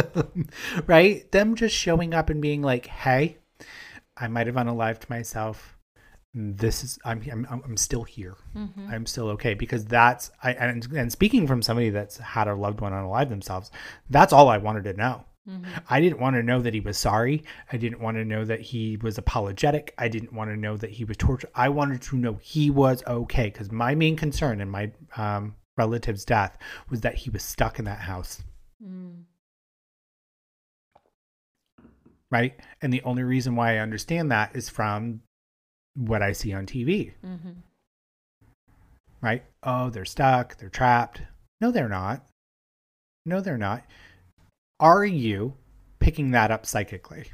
right? 0.87 1.29
Them 1.31 1.55
just 1.55 1.75
showing 1.75 2.13
up 2.13 2.29
and 2.29 2.41
being 2.41 2.61
like, 2.61 2.87
hey, 2.87 3.37
I 4.15 4.29
might 4.29 4.47
have 4.47 4.55
unalived 4.55 5.09
myself. 5.09 5.77
This 6.33 6.81
is 6.81 6.97
I'm 7.03 7.21
I'm 7.29 7.61
I'm 7.65 7.75
still 7.75 8.03
here. 8.03 8.37
Mm-hmm. 8.55 8.87
I'm 8.89 9.05
still 9.05 9.29
okay 9.31 9.53
because 9.53 9.83
that's 9.83 10.31
I 10.41 10.53
and, 10.53 10.87
and 10.93 11.11
speaking 11.11 11.45
from 11.45 11.61
somebody 11.61 11.89
that's 11.89 12.17
had 12.17 12.47
a 12.47 12.55
loved 12.55 12.79
one 12.79 12.93
unalive 12.93 13.27
themselves, 13.27 13.69
that's 14.09 14.31
all 14.31 14.47
I 14.47 14.59
wanted 14.59 14.85
to 14.85 14.93
know. 14.93 15.25
I 15.89 15.99
didn't 15.99 16.19
want 16.19 16.35
to 16.35 16.43
know 16.43 16.61
that 16.61 16.75
he 16.75 16.79
was 16.79 16.97
sorry. 16.97 17.43
I 17.71 17.77
didn't 17.77 17.99
want 18.01 18.17
to 18.17 18.25
know 18.25 18.45
that 18.45 18.61
he 18.61 18.97
was 18.97 19.17
apologetic. 19.17 19.95
I 19.97 20.07
didn't 20.07 20.31
want 20.33 20.51
to 20.51 20.55
know 20.57 20.77
that 20.77 20.91
he 20.91 21.05
was 21.05 21.17
tortured. 21.17 21.49
I 21.55 21.69
wanted 21.69 22.01
to 22.03 22.17
know 22.17 22.37
he 22.41 22.69
was 22.69 23.03
okay 23.07 23.45
because 23.45 23.71
my 23.71 23.95
main 23.95 24.15
concern 24.15 24.61
in 24.61 24.69
my 24.69 24.91
um, 25.17 25.55
relative's 25.75 26.23
death 26.23 26.55
was 26.91 27.01
that 27.01 27.15
he 27.15 27.31
was 27.31 27.41
stuck 27.41 27.79
in 27.79 27.85
that 27.85 27.99
house, 27.99 28.43
Mm. 28.83 29.23
right? 32.31 32.53
And 32.81 32.93
the 32.93 33.01
only 33.03 33.23
reason 33.23 33.55
why 33.55 33.75
I 33.75 33.79
understand 33.79 34.31
that 34.31 34.55
is 34.55 34.69
from 34.69 35.21
what 35.95 36.21
I 36.21 36.31
see 36.33 36.53
on 36.53 36.65
TV, 36.65 37.13
Mm-hmm. 37.25 37.51
right? 39.21 39.43
Oh, 39.63 39.89
they're 39.89 40.05
stuck. 40.05 40.57
They're 40.57 40.69
trapped. 40.69 41.21
No, 41.59 41.71
they're 41.71 41.89
not. 41.89 42.23
No, 43.25 43.41
they're 43.41 43.57
not. 43.57 43.83
Are 44.79 45.03
you 45.03 45.55
picking 45.99 46.31
that 46.31 46.51
up 46.51 46.65
psychically? 46.65 47.25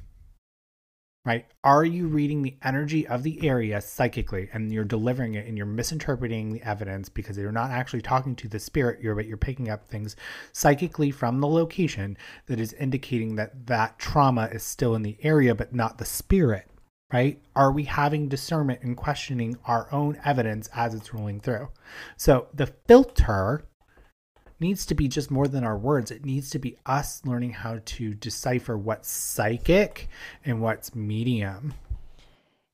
Right? 1.25 1.45
Are 1.63 1.85
you 1.85 2.07
reading 2.07 2.41
the 2.41 2.55
energy 2.63 3.07
of 3.07 3.23
the 3.23 3.47
area 3.47 3.81
psychically 3.81 4.49
and 4.53 4.71
you're 4.71 4.83
delivering 4.83 5.35
it 5.35 5.47
and 5.47 5.57
you're 5.57 5.65
misinterpreting 5.65 6.53
the 6.53 6.61
evidence 6.61 7.09
because 7.09 7.37
you're 7.37 7.51
not 7.51 7.71
actually 7.71 8.01
talking 8.01 8.35
to 8.37 8.47
the 8.47 8.59
spirit, 8.59 8.99
you're 9.01 9.15
but 9.15 9.25
you're 9.25 9.37
picking 9.37 9.69
up 9.69 9.87
things 9.87 10.15
psychically 10.53 11.09
from 11.09 11.39
the 11.39 11.47
location 11.47 12.17
that 12.45 12.59
is 12.59 12.73
indicating 12.73 13.35
that 13.35 13.65
that 13.65 13.97
trauma 13.97 14.45
is 14.51 14.63
still 14.63 14.93
in 14.93 15.01
the 15.01 15.17
area 15.21 15.55
but 15.55 15.73
not 15.73 15.97
the 15.97 16.05
spirit, 16.05 16.67
right? 17.11 17.41
Are 17.55 17.71
we 17.71 17.83
having 17.83 18.29
discernment 18.29 18.81
and 18.83 18.95
questioning 18.95 19.57
our 19.65 19.87
own 19.91 20.19
evidence 20.25 20.69
as 20.75 20.93
it's 20.93 21.13
rolling 21.13 21.39
through? 21.39 21.69
So 22.17 22.47
the 22.53 22.67
filter 22.67 23.65
needs 24.59 24.85
to 24.87 24.95
be 24.95 25.07
just 25.07 25.29
more 25.31 25.47
than 25.47 25.63
our 25.63 25.77
words. 25.77 26.11
It 26.11 26.25
needs 26.25 26.49
to 26.51 26.59
be 26.59 26.77
us 26.85 27.21
learning 27.25 27.51
how 27.51 27.79
to 27.85 28.13
decipher 28.13 28.77
what's 28.77 29.09
psychic 29.09 30.07
and 30.45 30.61
what's 30.61 30.95
medium. 30.95 31.73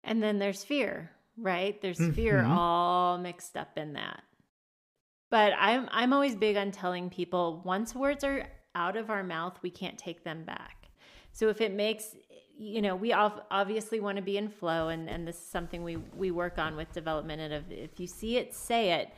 And 0.03 0.21
then 0.21 0.39
there's 0.39 0.63
fear, 0.63 1.11
right? 1.37 1.79
There's 1.81 1.97
fear 2.15 2.43
Mhm. 2.43 2.55
all 2.55 3.17
mixed 3.17 3.55
up 3.57 3.77
in 3.77 3.93
that. 3.93 4.23
But 5.29 5.53
I'm 5.57 5.87
I'm 5.91 6.11
always 6.13 6.35
big 6.35 6.57
on 6.57 6.71
telling 6.71 7.09
people 7.09 7.61
once 7.63 7.95
words 7.95 8.23
are 8.23 8.47
out 8.75 8.97
of 8.97 9.09
our 9.09 9.23
mouth, 9.23 9.57
we 9.61 9.69
can't 9.69 9.97
take 9.97 10.23
them 10.23 10.43
back. 10.43 10.89
So 11.33 11.49
if 11.49 11.61
it 11.61 11.71
makes 11.73 12.15
you 12.57 12.79
know, 12.83 12.95
we 12.95 13.11
obviously 13.11 13.99
want 13.99 14.17
to 14.17 14.21
be 14.21 14.37
in 14.37 14.47
flow 14.49 14.89
and 14.89 15.09
and 15.09 15.27
this 15.27 15.37
is 15.37 15.45
something 15.47 15.83
we 15.83 15.95
we 15.97 16.29
work 16.31 16.59
on 16.59 16.75
with 16.75 16.91
development 16.93 17.41
and 17.41 17.53
if, 17.53 17.71
if 17.71 17.99
you 17.99 18.07
see 18.07 18.37
it, 18.37 18.53
say 18.53 18.91
it. 18.91 19.09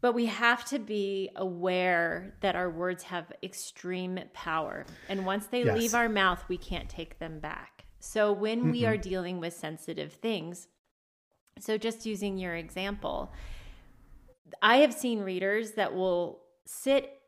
But 0.00 0.12
we 0.12 0.26
have 0.26 0.64
to 0.66 0.78
be 0.78 1.30
aware 1.36 2.34
that 2.40 2.54
our 2.54 2.70
words 2.70 3.02
have 3.04 3.32
extreme 3.42 4.20
power. 4.34 4.86
And 5.08 5.24
once 5.26 5.46
they 5.46 5.64
Yes. 5.64 5.76
leave 5.76 5.94
our 5.94 6.08
mouth, 6.08 6.44
we 6.48 6.58
can't 6.58 6.88
take 6.88 7.18
them 7.18 7.40
back. 7.40 7.84
So 7.98 8.32
when 8.32 8.70
we 8.70 8.84
are 8.84 8.96
dealing 8.96 9.40
with 9.40 9.54
sensitive 9.54 10.12
things, 10.12 10.68
so 11.58 11.78
just 11.78 12.04
using 12.06 12.38
your 12.38 12.54
example, 12.54 13.32
I 14.62 14.78
have 14.78 14.92
seen 14.92 15.20
readers 15.20 15.72
that 15.72 15.94
will 15.94 16.42
sit 16.66 17.20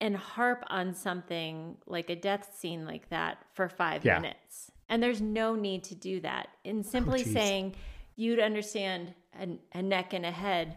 and 0.00 0.16
harp 0.16 0.64
on 0.68 0.94
something 0.94 1.76
like 1.86 2.10
a 2.10 2.16
death 2.16 2.54
scene 2.56 2.86
like 2.86 3.08
that 3.10 3.38
for 3.54 3.68
five 3.68 4.04
Yeah. 4.04 4.20
minutes. 4.20 4.70
And 4.88 5.02
there's 5.02 5.20
no 5.20 5.54
need 5.54 5.84
to 5.84 5.94
do 5.94 6.20
that. 6.20 6.48
In 6.62 6.78
oh, 6.78 6.82
simply 6.82 7.24
geez. 7.24 7.32
saying, 7.32 7.74
you'd 8.16 8.38
understand 8.40 9.14
a, 9.38 9.58
a 9.72 9.82
neck 9.82 10.12
and 10.12 10.24
a 10.24 10.30
head, 10.30 10.76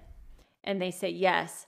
and 0.68 0.82
they 0.82 0.92
say, 0.92 1.10
yes, 1.10 1.66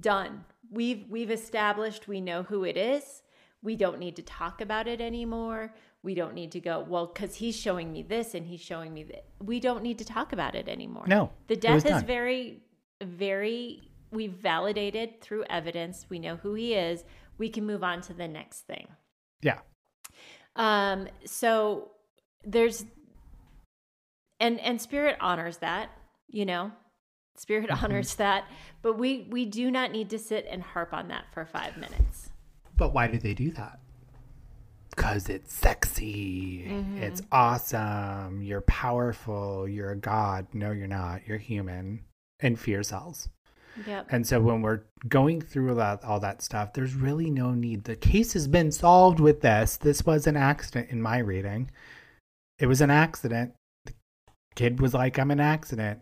done. 0.00 0.44
We've 0.70 1.04
we've 1.10 1.30
established 1.30 2.08
we 2.08 2.20
know 2.20 2.44
who 2.44 2.64
it 2.64 2.76
is. 2.76 3.22
We 3.62 3.74
don't 3.74 3.98
need 3.98 4.16
to 4.16 4.22
talk 4.22 4.60
about 4.60 4.86
it 4.86 5.00
anymore. 5.00 5.74
We 6.04 6.14
don't 6.14 6.34
need 6.34 6.52
to 6.52 6.60
go, 6.60 6.86
well, 6.88 7.06
because 7.06 7.34
he's 7.34 7.56
showing 7.56 7.92
me 7.92 8.02
this 8.02 8.34
and 8.34 8.46
he's 8.46 8.60
showing 8.60 8.94
me 8.94 9.02
that. 9.04 9.24
We 9.42 9.58
don't 9.58 9.82
need 9.82 9.98
to 9.98 10.04
talk 10.04 10.32
about 10.32 10.54
it 10.54 10.68
anymore. 10.68 11.04
No, 11.08 11.32
The 11.48 11.56
death 11.56 11.84
is 11.84 12.02
very, 12.02 12.62
very, 13.02 13.90
we've 14.12 14.32
validated 14.32 15.20
through 15.20 15.44
evidence. 15.50 16.06
We 16.08 16.20
know 16.20 16.36
who 16.36 16.54
he 16.54 16.74
is. 16.74 17.04
We 17.36 17.48
can 17.48 17.66
move 17.66 17.82
on 17.82 18.00
to 18.02 18.14
the 18.14 18.28
next 18.28 18.60
thing. 18.60 18.86
Yeah. 19.42 19.58
Um, 20.54 21.08
so 21.24 21.90
there's, 22.44 22.84
and, 24.38 24.60
and 24.60 24.80
spirit 24.80 25.16
honors 25.20 25.56
that, 25.58 25.90
you 26.28 26.46
know, 26.46 26.70
spirit 27.40 27.68
Mm-hmm. 27.70 27.84
honors 27.84 28.14
that, 28.16 28.44
but 28.82 28.98
we, 28.98 29.26
we 29.30 29.44
do 29.44 29.70
not 29.70 29.92
need 29.92 30.10
to 30.10 30.18
sit 30.18 30.46
and 30.50 30.62
harp 30.62 30.92
on 30.92 31.08
that 31.08 31.24
for 31.32 31.44
five 31.44 31.76
minutes. 31.76 32.30
But 32.76 32.92
why 32.92 33.06
do 33.08 33.18
they 33.18 33.34
do 33.34 33.50
that? 33.52 33.80
Because 34.90 35.28
it's 35.28 35.52
sexy. 35.54 36.64
It's 36.96 37.22
awesome. 37.30 38.42
You're 38.42 38.62
powerful. 38.62 39.68
You're 39.68 39.92
a 39.92 39.96
god. 39.96 40.46
No, 40.52 40.72
you're 40.72 40.88
not. 40.88 41.20
You're 41.26 41.38
human. 41.38 42.00
And 42.40 42.58
fear 42.58 42.82
sells. 42.82 43.28
Yep. 43.86 44.06
And 44.10 44.26
so 44.26 44.40
when 44.40 44.60
we're 44.62 44.80
going 45.08 45.40
through 45.40 45.74
that, 45.76 46.02
all 46.04 46.18
that 46.20 46.42
stuff, 46.42 46.72
there's 46.72 46.94
really 46.94 47.30
no 47.30 47.52
need. 47.52 47.84
The 47.84 47.94
case 47.96 48.32
has 48.32 48.48
been 48.48 48.72
solved 48.72 49.20
with 49.20 49.40
this. 49.40 49.76
This 49.76 50.04
was 50.04 50.26
an 50.26 50.36
accident 50.36 50.90
in 50.90 51.00
my 51.00 51.18
reading. 51.18 51.70
It 52.58 52.66
was 52.66 52.80
an 52.80 52.90
accident. 52.90 53.54
The 53.86 53.92
kid 54.56 54.80
was 54.80 54.94
like, 54.94 55.16
I'm 55.18 55.30
an 55.30 55.38
accident. 55.40 56.00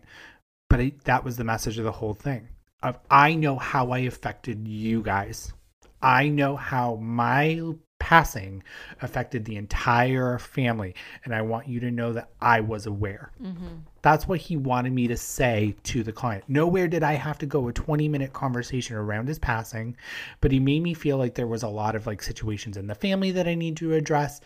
But 0.69 0.79
it, 0.79 1.03
that 1.05 1.23
was 1.23 1.37
the 1.37 1.43
message 1.43 1.77
of 1.77 1.85
the 1.85 1.91
whole 1.91 2.13
thing. 2.13 2.49
Of 2.83 2.99
I 3.09 3.35
know 3.35 3.57
how 3.57 3.91
I 3.91 3.99
affected 3.99 4.67
you 4.67 5.01
guys. 5.01 5.53
I 6.01 6.29
know 6.29 6.55
how 6.55 6.95
my 6.95 7.61
passing 7.99 8.63
affected 9.01 9.45
the 9.45 9.55
entire 9.55 10.37
family. 10.39 10.95
And 11.25 11.33
I 11.33 11.41
want 11.41 11.67
you 11.67 11.79
to 11.81 11.91
know 11.91 12.13
that 12.13 12.29
I 12.41 12.61
was 12.61 12.85
aware. 12.85 13.31
Mm-hmm. 13.41 13.67
That's 14.01 14.27
what 14.27 14.39
he 14.39 14.55
wanted 14.55 14.93
me 14.93 15.07
to 15.07 15.17
say 15.17 15.75
to 15.83 16.03
the 16.03 16.11
client. 16.11 16.45
Nowhere 16.47 16.87
did 16.87 17.03
I 17.03 17.13
have 17.13 17.37
to 17.39 17.45
go 17.45 17.67
a 17.67 17.73
20 17.73 18.07
minute 18.07 18.33
conversation 18.33 18.95
around 18.95 19.27
his 19.27 19.39
passing, 19.39 19.97
but 20.41 20.51
he 20.51 20.59
made 20.59 20.83
me 20.83 20.93
feel 20.93 21.17
like 21.17 21.35
there 21.35 21.47
was 21.47 21.63
a 21.63 21.67
lot 21.67 21.95
of 21.95 22.07
like 22.07 22.21
situations 22.21 22.77
in 22.77 22.87
the 22.87 22.95
family 22.95 23.31
that 23.31 23.47
I 23.47 23.55
need 23.55 23.77
to 23.77 23.93
address. 23.93 24.39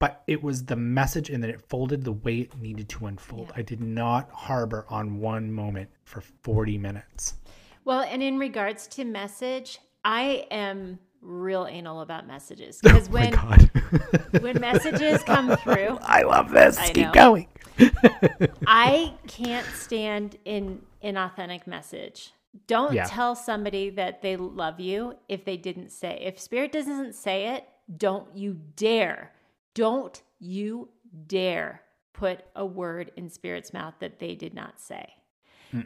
But 0.00 0.22
it 0.28 0.42
was 0.42 0.64
the 0.66 0.76
message 0.76 1.28
and 1.28 1.42
then 1.42 1.50
it 1.50 1.60
folded 1.68 2.04
the 2.04 2.12
way 2.12 2.40
it 2.40 2.56
needed 2.60 2.88
to 2.90 3.06
unfold. 3.06 3.52
I 3.56 3.62
did 3.62 3.80
not 3.80 4.30
harbor 4.30 4.86
on 4.88 5.18
one 5.18 5.50
moment 5.52 5.90
for 6.04 6.20
40 6.20 6.78
minutes. 6.78 7.34
Well, 7.84 8.02
and 8.02 8.22
in 8.22 8.38
regards 8.38 8.86
to 8.88 9.04
message, 9.04 9.80
I 10.04 10.46
am 10.52 11.00
real 11.20 11.66
anal 11.68 12.00
about 12.02 12.28
messages 12.28 12.78
because 12.80 13.08
Oh 13.08 13.12
when 13.12 13.32
God. 13.32 13.70
when 14.40 14.60
messages 14.60 15.22
come 15.24 15.56
through, 15.56 15.98
I 16.02 16.22
love 16.22 16.50
this. 16.50 16.78
I 16.78 16.92
Keep 16.92 17.06
know. 17.06 17.12
going. 17.12 17.48
I 18.66 19.14
can't 19.26 19.66
stand 19.66 20.36
in 20.44 20.82
inauthentic 21.02 21.66
message. 21.66 22.32
Don't 22.66 22.92
Yeah. 22.94 23.04
tell 23.04 23.34
somebody 23.34 23.90
that 23.90 24.22
they 24.22 24.36
love 24.36 24.78
you 24.80 25.14
if 25.28 25.44
they 25.44 25.56
didn't 25.56 25.90
say. 25.90 26.18
If 26.22 26.38
spirit 26.38 26.72
doesn't 26.72 27.14
say 27.14 27.48
it, 27.48 27.68
don't 27.96 28.34
you 28.36 28.60
dare. 28.76 29.32
Don't 29.74 30.20
you 30.38 30.88
dare 31.26 31.82
put 32.12 32.40
a 32.56 32.64
word 32.66 33.12
in 33.16 33.28
spirit's 33.30 33.72
mouth 33.72 33.94
that 34.00 34.18
they 34.18 34.34
did 34.34 34.54
not 34.54 34.80
say. 34.80 35.06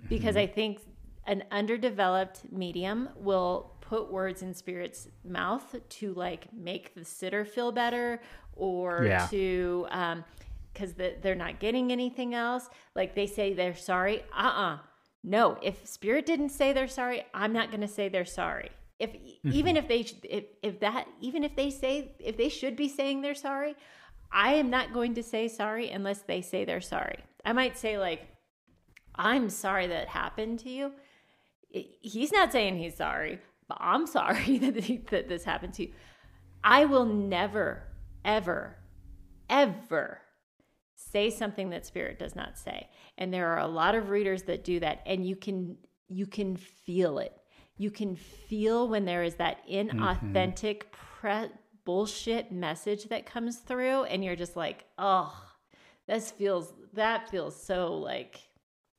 Because 0.09 0.37
I 0.37 0.47
think 0.47 0.80
an 1.26 1.43
underdeveloped 1.51 2.51
medium 2.53 3.09
will 3.16 3.72
put 3.80 4.11
words 4.12 4.43
in 4.43 4.55
spirit's 4.55 5.09
mouth 5.24 5.74
to 5.89 6.14
like 6.14 6.53
make 6.53 6.95
the 6.95 7.05
sitter 7.05 7.45
feel 7.45 7.72
better 7.72 8.20
or 8.55 9.05
Yeah. 9.05 9.26
to 9.28 9.87
um 9.91 10.24
because 10.72 10.95
the, 10.95 11.14
they're 11.20 11.35
not 11.35 11.59
getting 11.61 11.93
anything 11.93 12.33
else. 12.35 12.70
Like 12.95 13.14
they 13.14 13.26
say 13.26 13.53
they're 13.53 13.74
sorry. 13.74 14.22
Uh-uh. 14.35 14.78
No 15.24 15.59
if 15.62 15.87
spirit 15.87 16.24
didn't 16.26 16.49
say 16.49 16.72
they're 16.72 16.89
sorry 16.89 17.24
i'm 17.35 17.53
not 17.53 17.70
going 17.70 17.80
to 17.83 17.87
say 17.89 18.09
they're 18.09 18.24
sorry 18.24 18.70
if 19.03 19.12
mm-hmm. 19.12 19.50
even 19.53 19.76
if 19.76 19.88
they 19.88 20.07
if, 20.22 20.44
if 20.62 20.80
that 20.80 21.09
even 21.20 21.42
if 21.42 21.57
they 21.57 21.70
say 21.70 22.14
if 22.20 22.36
they 22.36 22.48
should 22.48 22.76
be 22.76 22.88
saying 22.88 23.20
they're 23.20 23.34
sorry 23.34 23.74
i 24.30 24.55
am 24.55 24.70
not 24.70 24.92
going 24.92 25.14
to 25.14 25.22
say 25.22 25.48
sorry 25.48 25.90
unless 25.90 26.22
they 26.22 26.40
say 26.40 26.64
they're 26.64 26.80
sorry. 26.80 27.18
I 27.44 27.53
might 27.53 27.76
say 27.76 27.98
like 27.98 28.28
i'm 29.16 29.50
sorry 29.50 29.88
that 29.88 30.09
happened 30.09 30.61
to 30.61 30.70
you. 30.70 30.92
He's 31.68 32.32
not 32.32 32.53
saying 32.53 32.78
he's 32.78 32.96
sorry 32.96 33.40
but 33.68 33.78
i'm 33.80 34.07
sorry 34.07 34.59
that, 34.64 34.84
he, 34.84 34.98
that 35.11 35.28
this 35.28 35.44
happened 35.44 35.74
to 35.74 35.82
you. 35.86 35.92
I 36.62 36.84
will 36.84 37.05
never 37.05 37.82
ever 38.24 38.76
ever 39.50 40.20
say 40.94 41.28
something 41.28 41.70
that 41.70 41.84
spirit 41.84 42.18
does 42.18 42.36
not 42.36 42.57
say. 42.57 42.88
And 43.18 43.34
there 43.34 43.48
are 43.48 43.59
a 43.59 43.66
lot 43.66 43.94
of 43.94 44.09
readers 44.09 44.44
that 44.44 44.64
do 44.64 44.78
that 44.80 45.03
and 45.05 45.26
you 45.26 45.34
can 45.34 45.76
you 46.09 46.26
can 46.26 46.57
feel 46.57 47.18
it 47.18 47.36
you 47.83 47.91
can 47.91 48.16
feel 48.16 48.89
when 48.89 49.05
there 49.05 49.22
is 49.22 49.37
that 49.37 49.66
mm-hmm. 49.68 49.99
inauthentic 49.99 50.83
pre- 50.93 51.51
bullshit 51.85 52.53
message 52.53 53.05
that 53.09 53.26
comes 53.26 53.57
through 53.57 54.05
and 54.05 54.24
you're 54.24 54.37
just 54.37 54.57
like 54.57 54.85
oh 54.99 55.35
this 56.07 56.30
feels 56.30 56.72
that 56.93 57.28
feels 57.28 57.61
so 57.61 57.95
like 57.95 58.41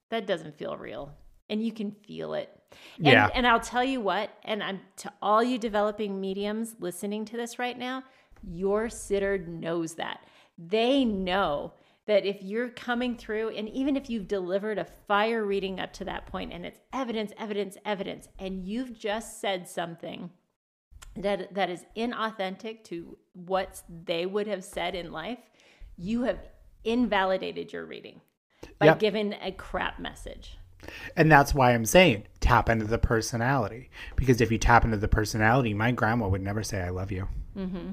that 0.09 0.27
doesn't 0.27 0.55
feel 0.55 0.77
real. 0.77 1.11
And 1.49 1.63
you 1.63 1.71
can 1.71 1.91
feel 1.91 2.35
it. 2.35 2.49
And, 2.97 3.07
Yeah. 3.07 3.29
and 3.33 3.47
i'll 3.47 3.59
tell 3.59 3.83
you 3.83 4.01
what 4.01 4.31
and 4.43 4.63
i'm 4.63 4.79
to 4.97 5.11
all 5.21 5.43
you 5.43 5.57
developing 5.57 6.19
mediums 6.19 6.75
listening 6.79 7.25
to 7.25 7.37
this 7.37 7.59
right 7.59 7.77
now 7.77 8.03
your 8.45 8.89
sitter 8.89 9.37
knows 9.37 9.95
that. 9.95 10.25
They 10.57 11.05
know 11.05 11.73
that 12.05 12.25
if 12.25 12.41
you're 12.41 12.69
coming 12.69 13.15
through 13.15 13.49
and 13.49 13.69
even 13.69 13.95
if 13.95 14.09
you've 14.09 14.27
delivered 14.27 14.77
a 14.77 14.85
fire 15.07 15.43
reading 15.45 15.79
up 15.79 15.93
to 15.93 16.05
that 16.05 16.25
point 16.25 16.51
and 16.51 16.65
it's 16.65 16.79
evidence 16.91 17.31
evidence 17.37 17.77
evidence 17.85 18.27
and 18.39 18.65
you've 18.65 18.97
just 18.97 19.39
said 19.39 19.67
something 19.67 20.29
that 21.15 21.53
that 21.53 21.69
is 21.69 21.85
inauthentic 21.95 22.83
to 22.83 23.17
what 23.33 23.81
they 24.05 24.25
would 24.25 24.47
have 24.47 24.63
said 24.63 24.95
in 24.95 25.11
life 25.11 25.39
you 25.97 26.23
have 26.23 26.39
invalidated 26.83 27.71
your 27.71 27.85
reading 27.85 28.19
by 28.79 28.87
Yep. 28.87 28.99
giving 28.99 29.33
a 29.41 29.51
crap 29.51 29.99
message 29.99 30.57
And 31.15 31.31
that's 31.31 31.53
why 31.53 31.73
I'm 31.73 31.85
saying 31.85 32.25
tap 32.41 32.67
into 32.67 32.85
the 32.85 32.97
personality. 32.97 33.89
Because 34.17 34.41
if 34.41 34.51
you 34.51 34.57
tap 34.57 34.83
into 34.83 34.97
the 34.97 35.07
personality, 35.07 35.73
my 35.73 35.91
grandma 35.93 36.27
would 36.27 36.41
never 36.41 36.61
say, 36.61 36.81
I 36.81 36.89
love 36.89 37.09
you. 37.09 37.29
Mm-hmm. 37.57 37.91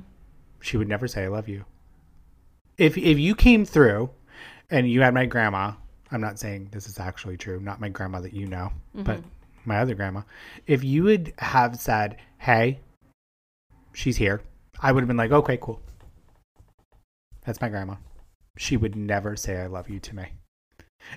She 0.61 0.77
would 0.77 0.89
never 0.89 1.07
say, 1.07 1.23
I 1.23 1.29
love 1.29 1.49
you. 1.49 1.65
If, 2.81 2.97
if 2.97 3.19
you 3.19 3.35
came 3.35 3.67
through 3.67 4.09
and 4.71 4.91
you 4.91 5.03
had 5.03 5.13
my 5.13 5.27
grandma, 5.27 5.73
I'm 6.11 6.23
not 6.23 6.39
saying 6.39 6.71
this 6.73 6.89
is 6.89 6.99
actually 6.99 7.37
true, 7.37 7.61
not 7.61 7.79
my 7.79 7.91
grandma 7.91 8.21
that 8.21 8.33
you 8.33 8.47
know, 8.47 8.73
but 8.95 9.19
mm-hmm. 9.19 9.29
my 9.67 9.81
other 9.81 9.95
grandma. 9.95 10.23
If 10.67 10.83
you 10.83 11.03
would 11.03 11.35
have 11.37 11.79
said, 11.79 12.17
Hey, 12.39 12.81
she's 13.93 14.17
here, 14.17 14.41
I 14.81 14.93
would 14.93 15.03
have 15.03 15.09
been 15.09 15.19
like, 15.19 15.31
Okay, 15.31 15.59
cool. 15.61 15.83
That's 17.45 17.61
my 17.61 17.69
grandma. 17.69 17.97
She 18.57 18.79
would 18.79 18.97
never 18.97 19.37
say, 19.37 19.59
I 19.59 19.67
love 19.67 19.91
you 19.91 20.01
to 20.01 20.17
me. 20.17 20.25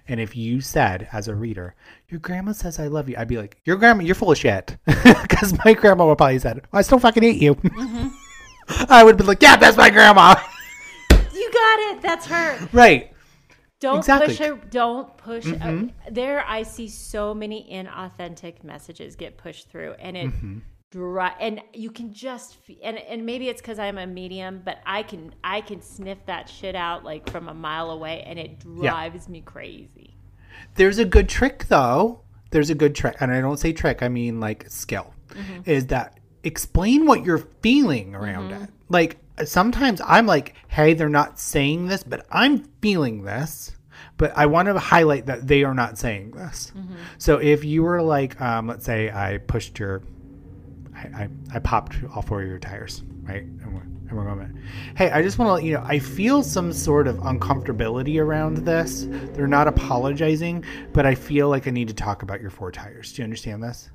And 0.09 0.19
if 0.19 0.35
you 0.35 0.59
said, 0.59 1.07
as 1.13 1.29
a 1.29 1.35
reader, 1.35 1.75
your 2.09 2.19
grandma 2.19 2.51
says 2.51 2.77
I 2.77 2.87
love 2.87 3.07
you, 3.07 3.15
I'd 3.17 3.27
be 3.29 3.37
like, 3.37 3.61
your 3.63 3.77
grandma, 3.77 4.03
you're 4.03 4.15
full 4.15 4.31
of 4.31 4.37
shit. 4.37 4.77
Because 4.85 5.57
my 5.65 5.73
grandma 5.73 6.07
would 6.07 6.17
probably 6.17 6.39
said, 6.39 6.61
I 6.71 6.81
still 6.83 6.99
fucking 6.99 7.23
hate 7.23 7.41
you. 7.41 7.55
Mm-hmm. 7.55 8.07
I 8.89 9.03
would 9.03 9.17
be 9.17 9.23
like, 9.23 9.41
yeah, 9.41 9.57
that's 9.57 9.75
my 9.75 9.89
grandma. 9.89 10.35
got 11.63 11.79
it 11.79 12.01
that's 12.01 12.25
her 12.25 12.69
right. 12.73 13.11
don't 13.79 13.99
Exactly. 13.99 14.27
push 14.27 14.37
her 14.39 14.55
don't 14.69 15.17
push 15.17 15.47
uh, 15.47 15.55
mm-hmm. 15.55 16.13
there 16.13 16.43
i 16.47 16.63
see 16.63 16.87
so 16.87 17.33
many 17.33 17.67
inauthentic 17.71 18.63
messages 18.63 19.15
get 19.15 19.37
pushed 19.37 19.69
through 19.69 19.93
and 19.93 20.17
it 20.17 20.27
mm-hmm. 20.27 20.59
dri- 20.91 21.37
and 21.39 21.61
you 21.73 21.89
can 21.91 22.13
just 22.13 22.57
and 22.81 22.97
and 22.97 23.25
maybe 23.25 23.49
it's 23.49 23.61
because 23.61 23.79
i'm 23.79 23.97
a 23.97 24.07
medium 24.07 24.61
but 24.63 24.79
i 24.85 25.03
can 25.03 25.33
i 25.43 25.61
can 25.61 25.81
sniff 25.81 26.17
that 26.25 26.49
shit 26.49 26.75
out 26.75 27.03
like 27.03 27.29
from 27.29 27.47
a 27.49 27.53
mile 27.53 27.91
away 27.91 28.23
and 28.27 28.37
it 28.39 28.59
drives 28.59 29.27
me 29.29 29.41
crazy 29.41 30.13
There's 30.75 30.99
a 30.99 31.05
good 31.05 31.29
trick, 31.29 31.65
though. 31.67 32.21
There's 32.51 32.69
a 32.69 32.75
good 32.75 32.95
trick. 32.95 33.15
And 33.19 33.31
I 33.31 33.41
don't 33.41 33.57
say 33.57 33.73
trick, 33.73 34.01
I 34.03 34.09
mean 34.09 34.39
like 34.39 34.69
skill. 34.69 35.13
Mm-hmm. 35.29 35.69
Is 35.69 35.87
that 35.87 36.19
explain 36.43 37.05
what 37.05 37.23
you're 37.23 37.47
feeling 37.61 38.15
around 38.15 38.51
it. 38.51 38.69
Like 38.89 39.17
sometimes 39.45 40.01
I'm 40.05 40.25
like, 40.25 40.55
hey, 40.67 40.93
they're 40.93 41.09
not 41.09 41.39
saying 41.39 41.87
this, 41.87 42.03
but 42.03 42.25
I'm 42.31 42.63
feeling 42.81 43.23
this. 43.23 43.75
But 44.17 44.33
I 44.37 44.45
want 44.45 44.67
to 44.67 44.77
highlight 44.77 45.25
that 45.25 45.47
they 45.47 45.63
are 45.63 45.73
not 45.73 45.97
saying 45.97 46.31
this. 46.31 46.71
So 47.17 47.37
if 47.37 47.63
you 47.63 47.83
were 47.83 48.01
like, 48.01 48.39
um, 48.39 48.67
let's 48.67 48.85
say 48.85 49.09
I 49.11 49.39
pushed 49.39 49.79
your 49.79 50.03
I, 50.95 51.23
I, 51.23 51.29
I 51.55 51.59
popped 51.59 51.95
all 52.13 52.21
four 52.21 52.41
of 52.41 52.47
your 52.47 52.59
tires, 52.59 53.03
right? 53.23 53.41
And 53.43 53.73
we're, 53.73 53.81
and 53.81 54.11
we're 54.11 54.25
going, 54.25 54.61
hey, 54.95 55.09
I 55.09 55.21
just 55.23 55.39
want 55.39 55.49
to 55.49 55.53
let 55.53 55.63
you 55.63 55.73
know, 55.73 55.83
I 55.83 55.97
feel 55.99 56.43
some 56.43 56.71
sort 56.71 57.07
of 57.07 57.17
uncomfortability 57.17 58.21
around 58.21 58.57
this. 58.57 59.07
They're 59.09 59.47
not 59.47 59.67
apologizing, 59.67 60.63
but 60.93 61.05
I 61.05 61.15
feel 61.15 61.49
like 61.49 61.67
I 61.67 61.71
need 61.71 61.87
to 61.87 61.93
talk 61.95 62.21
about 62.21 62.41
your 62.41 62.51
four 62.51 62.71
tires. 62.71 63.11
Do 63.13 63.21
you 63.21 63.23
understand 63.23 63.63
this? 63.63 63.89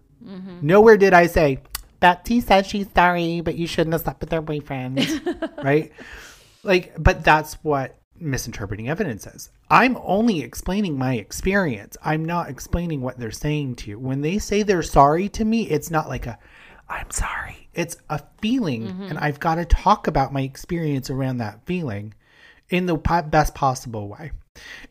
Nowhere 0.63 0.97
did 0.97 1.13
I 1.15 1.27
say, 1.29 1.61
Betsy 2.01 2.41
says 2.41 2.67
she's 2.67 2.87
sorry, 2.95 3.41
but 3.41 3.57
you 3.57 3.67
shouldn't 3.67 3.93
have 3.93 4.03
slept 4.03 4.21
with 4.21 4.31
their 4.31 4.43
boyfriend, 4.43 4.99
right? 5.63 5.93
Like, 6.63 6.95
but 6.99 7.25
that's 7.25 7.55
what 7.65 7.99
misinterpreting 8.21 8.89
evidence 8.89 9.27
is. 9.27 9.51
I'm 9.71 9.97
only 10.03 10.43
explaining 10.43 10.99
my 10.99 11.15
experience. 11.15 11.97
I'm 12.03 12.25
not 12.25 12.49
explaining 12.49 13.01
what 13.01 13.19
they're 13.19 13.31
saying 13.31 13.77
to 13.77 13.91
you. 13.91 13.99
When 13.99 14.21
they 14.21 14.39
say 14.39 14.63
they're 14.63 14.83
sorry 14.83 15.29
to 15.31 15.45
me, 15.45 15.69
it's 15.69 15.91
not 15.91 16.09
like 16.09 16.27
a, 16.27 16.39
I'm 16.89 17.11
sorry. 17.11 17.69
It's 17.75 17.97
a 18.09 18.21
feeling, 18.41 18.89
mm-hmm. 18.89 19.03
and 19.05 19.19
I've 19.19 19.41
got 19.41 19.57
to 19.57 19.65
talk 19.65 20.07
about 20.07 20.33
my 20.33 20.41
experience 20.41 21.11
around 21.11 21.39
that 21.39 21.65
feeling 21.67 22.15
in 22.71 22.87
the 22.87 22.97
po- 22.97 23.23
best 23.23 23.55
possible 23.55 24.09
way. 24.09 24.33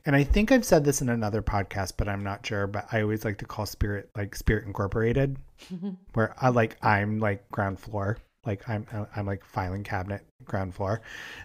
And 0.05 0.15
I 0.15 0.24
think 0.24 0.51
I've 0.51 0.65
said 0.65 0.84
this 0.84 1.01
in 1.01 1.09
another 1.09 1.41
podcast, 1.41 1.93
but 1.97 2.07
I'm 2.07 2.24
not 2.24 2.45
sure. 2.45 2.68
But 2.68 2.88
I 2.91 3.01
always 3.01 3.26
like 3.26 3.38
to 3.39 3.45
call 3.45 3.65
Spirit 3.65 4.09
like 4.15 4.36
Spirit 4.36 4.65
Incorporated, 4.65 5.38
where 6.13 6.36
I 6.41 6.49
like 6.49 6.84
I'm 6.84 7.20
like 7.20 7.49
ground 7.49 7.80
floor, 7.80 8.18
like 8.45 8.68
I'm 8.70 8.86
I'm 9.15 9.26
like 9.26 9.43
filing 9.43 9.84
cabinet 9.84 10.26
ground 10.45 10.76
floor. 10.76 11.01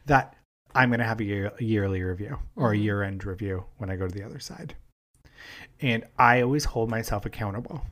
That 0.07 0.37
I'm 0.75 0.89
going 0.89 1.01
to 1.01 1.07
have 1.07 1.21
a, 1.21 1.25
year, 1.25 1.53
a 1.59 1.65
yearly 1.65 2.03
review 2.03 2.39
or 2.57 2.73
a 2.73 2.77
year 2.77 3.03
end 3.03 3.25
review 3.25 3.65
when 3.79 3.91
I 3.91 3.97
go 3.97 4.07
to 4.09 4.15
the 4.15 4.25
other 4.25 4.41
side. 4.41 4.75
And 5.81 6.05
I 6.19 6.41
always 6.43 6.65
hold 6.65 6.91
myself 6.91 7.27
accountable. 7.27 7.83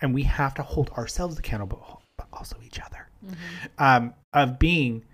And 0.00 0.14
we 0.14 0.22
have 0.24 0.54
to 0.54 0.62
hold 0.62 0.90
ourselves 0.90 1.38
accountable, 1.38 2.02
but 2.16 2.28
also 2.32 2.56
each 2.64 2.78
other. 2.80 3.08
Um, 3.78 4.14
of 4.32 4.58
being, 4.58 5.04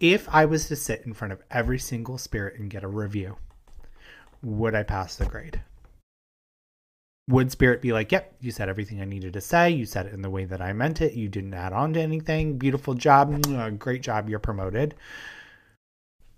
if 0.00 0.28
I 0.28 0.44
was 0.44 0.68
to 0.68 0.76
sit 0.76 1.02
in 1.06 1.14
front 1.14 1.32
of 1.32 1.42
every 1.50 1.78
single 1.78 2.18
spirit 2.18 2.58
and 2.58 2.68
get 2.68 2.84
a 2.84 2.88
review, 2.88 3.36
would 4.42 4.74
I 4.74 4.82
pass 4.82 5.16
the 5.16 5.26
grade? 5.26 5.60
Would 7.28 7.52
spirit 7.52 7.82
be 7.82 7.92
like, 7.92 8.10
yep, 8.10 8.34
you 8.40 8.50
said 8.50 8.70
everything 8.70 9.02
I 9.02 9.04
needed 9.04 9.34
to 9.34 9.40
say. 9.40 9.70
You 9.70 9.84
said 9.84 10.06
it 10.06 10.14
in 10.14 10.22
the 10.22 10.30
way 10.30 10.46
that 10.46 10.62
I 10.62 10.72
meant 10.72 11.02
it. 11.02 11.12
You 11.12 11.28
didn't 11.28 11.52
add 11.52 11.74
on 11.74 11.92
to 11.92 12.00
anything. 12.00 12.56
Beautiful 12.56 12.94
job. 12.94 13.78
Great 13.78 14.02
job. 14.02 14.30
You're 14.30 14.38
promoted 14.38 14.94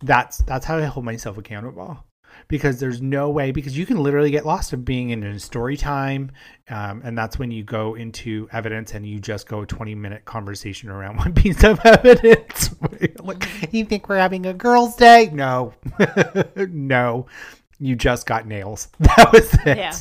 that's 0.03 0.39
that's 0.39 0.65
how 0.65 0.79
I 0.79 0.85
hold 0.85 1.05
myself 1.05 1.39
accountable 1.39 2.05
because 2.49 2.79
there's 2.79 3.03
no 3.03 3.29
way 3.29 3.51
because 3.51 3.77
you 3.77 3.85
can 3.85 3.99
literally 3.99 4.31
get 4.31 4.47
lost 4.47 4.73
of 4.73 4.85
being 4.85 5.11
in 5.11 5.23
a 5.23 5.39
story 5.39 5.77
time 5.77 6.31
um, 6.69 7.03
and 7.05 7.19
that's 7.19 7.39
when 7.39 7.51
you 7.51 7.65
go 7.65 7.95
into 7.97 8.49
evidence 8.53 8.95
and 8.95 9.05
you 9.05 9.19
just 9.19 9.49
go 9.49 9.63
a 9.63 9.67
20 9.67 9.95
minute 9.95 10.25
conversation 10.25 10.89
around 10.91 11.17
one 11.19 11.35
piece 11.35 11.63
of 11.65 11.81
evidence 11.85 12.75
like 13.23 13.73
you 13.73 13.85
think 13.85 14.09
we're 14.09 14.17
having 14.17 14.47
a 14.47 14.55
girls 14.55 14.97
day 14.97 15.29
no 15.33 15.75
no 16.57 17.27
you 17.81 17.97
just 17.97 18.27
got 18.27 18.47
nails 18.47 18.89
that 19.01 19.33
was 19.33 19.53
it 19.67 19.79
Yeah. 19.79 19.95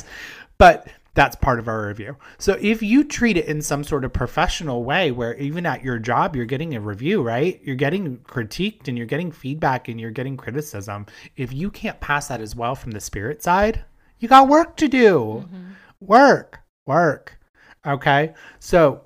but 0.58 0.86
That's 1.14 1.34
part 1.34 1.58
of 1.58 1.66
our 1.66 1.88
review. 1.88 2.16
So 2.38 2.56
if 2.60 2.82
you 2.82 3.02
treat 3.02 3.36
it 3.36 3.46
in 3.46 3.60
some 3.62 3.82
sort 3.82 4.04
of 4.04 4.12
professional 4.12 4.84
way 4.84 5.10
where 5.10 5.34
even 5.38 5.66
at 5.66 5.82
your 5.82 5.98
job 5.98 6.36
you're 6.36 6.44
getting 6.46 6.74
a 6.76 6.80
review, 6.80 7.20
right? 7.20 7.60
You're 7.64 7.74
getting 7.74 8.18
critiqued 8.18 8.86
and 8.86 8.96
you're 8.96 9.08
getting 9.08 9.32
feedback 9.32 9.88
and 9.88 10.00
you're 10.00 10.12
getting 10.12 10.36
criticism. 10.36 11.06
If 11.36 11.52
you 11.52 11.68
can't 11.70 11.98
pass 12.00 12.28
that 12.28 12.40
as 12.40 12.54
well 12.54 12.76
from 12.76 12.92
the 12.92 13.00
spirit 13.00 13.42
side, 13.42 13.84
you 14.20 14.28
got 14.28 14.48
work 14.48 14.76
to 14.76 14.86
do. 14.88 15.44
Mm-hmm. 15.46 15.70
Work, 16.00 16.60
work. 16.86 17.38
Okay. 17.84 18.32
So 18.60 19.04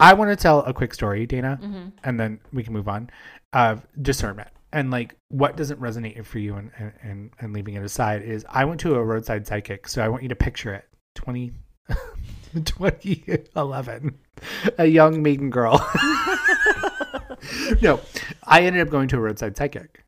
I 0.00 0.14
want 0.14 0.30
to 0.30 0.36
tell 0.36 0.60
a 0.64 0.72
quick 0.72 0.94
story, 0.94 1.26
Dana, 1.26 1.58
mm-hmm. 1.62 1.88
and 2.02 2.18
then 2.18 2.40
we 2.52 2.62
can 2.64 2.72
move 2.72 2.88
on 2.88 3.10
of 3.52 3.86
discernment 4.00 4.48
and 4.76 4.90
like 4.90 5.16
what 5.28 5.56
doesn't 5.56 5.80
resonate 5.80 6.22
for 6.26 6.38
you 6.38 6.54
and, 6.54 6.70
and 7.02 7.30
and 7.40 7.54
leaving 7.54 7.74
it 7.74 7.82
aside 7.82 8.22
is 8.22 8.44
i 8.50 8.62
went 8.64 8.78
to 8.78 8.94
a 8.94 9.02
roadside 9.02 9.46
psychic 9.46 9.88
so 9.88 10.04
i 10.04 10.08
want 10.08 10.22
you 10.22 10.28
to 10.28 10.36
picture 10.36 10.74
it. 10.74 10.84
20 11.14 11.52
2011 12.64 14.18
a 14.78 14.86
young 14.86 15.22
maiden 15.22 15.50
girl. 15.50 15.84
No 17.80 18.00
i 18.44 18.62
ended 18.62 18.82
up 18.82 18.90
going 18.90 19.08
to 19.08 19.16
a 19.16 19.20
roadside 19.20 19.56
psychic 19.56 20.04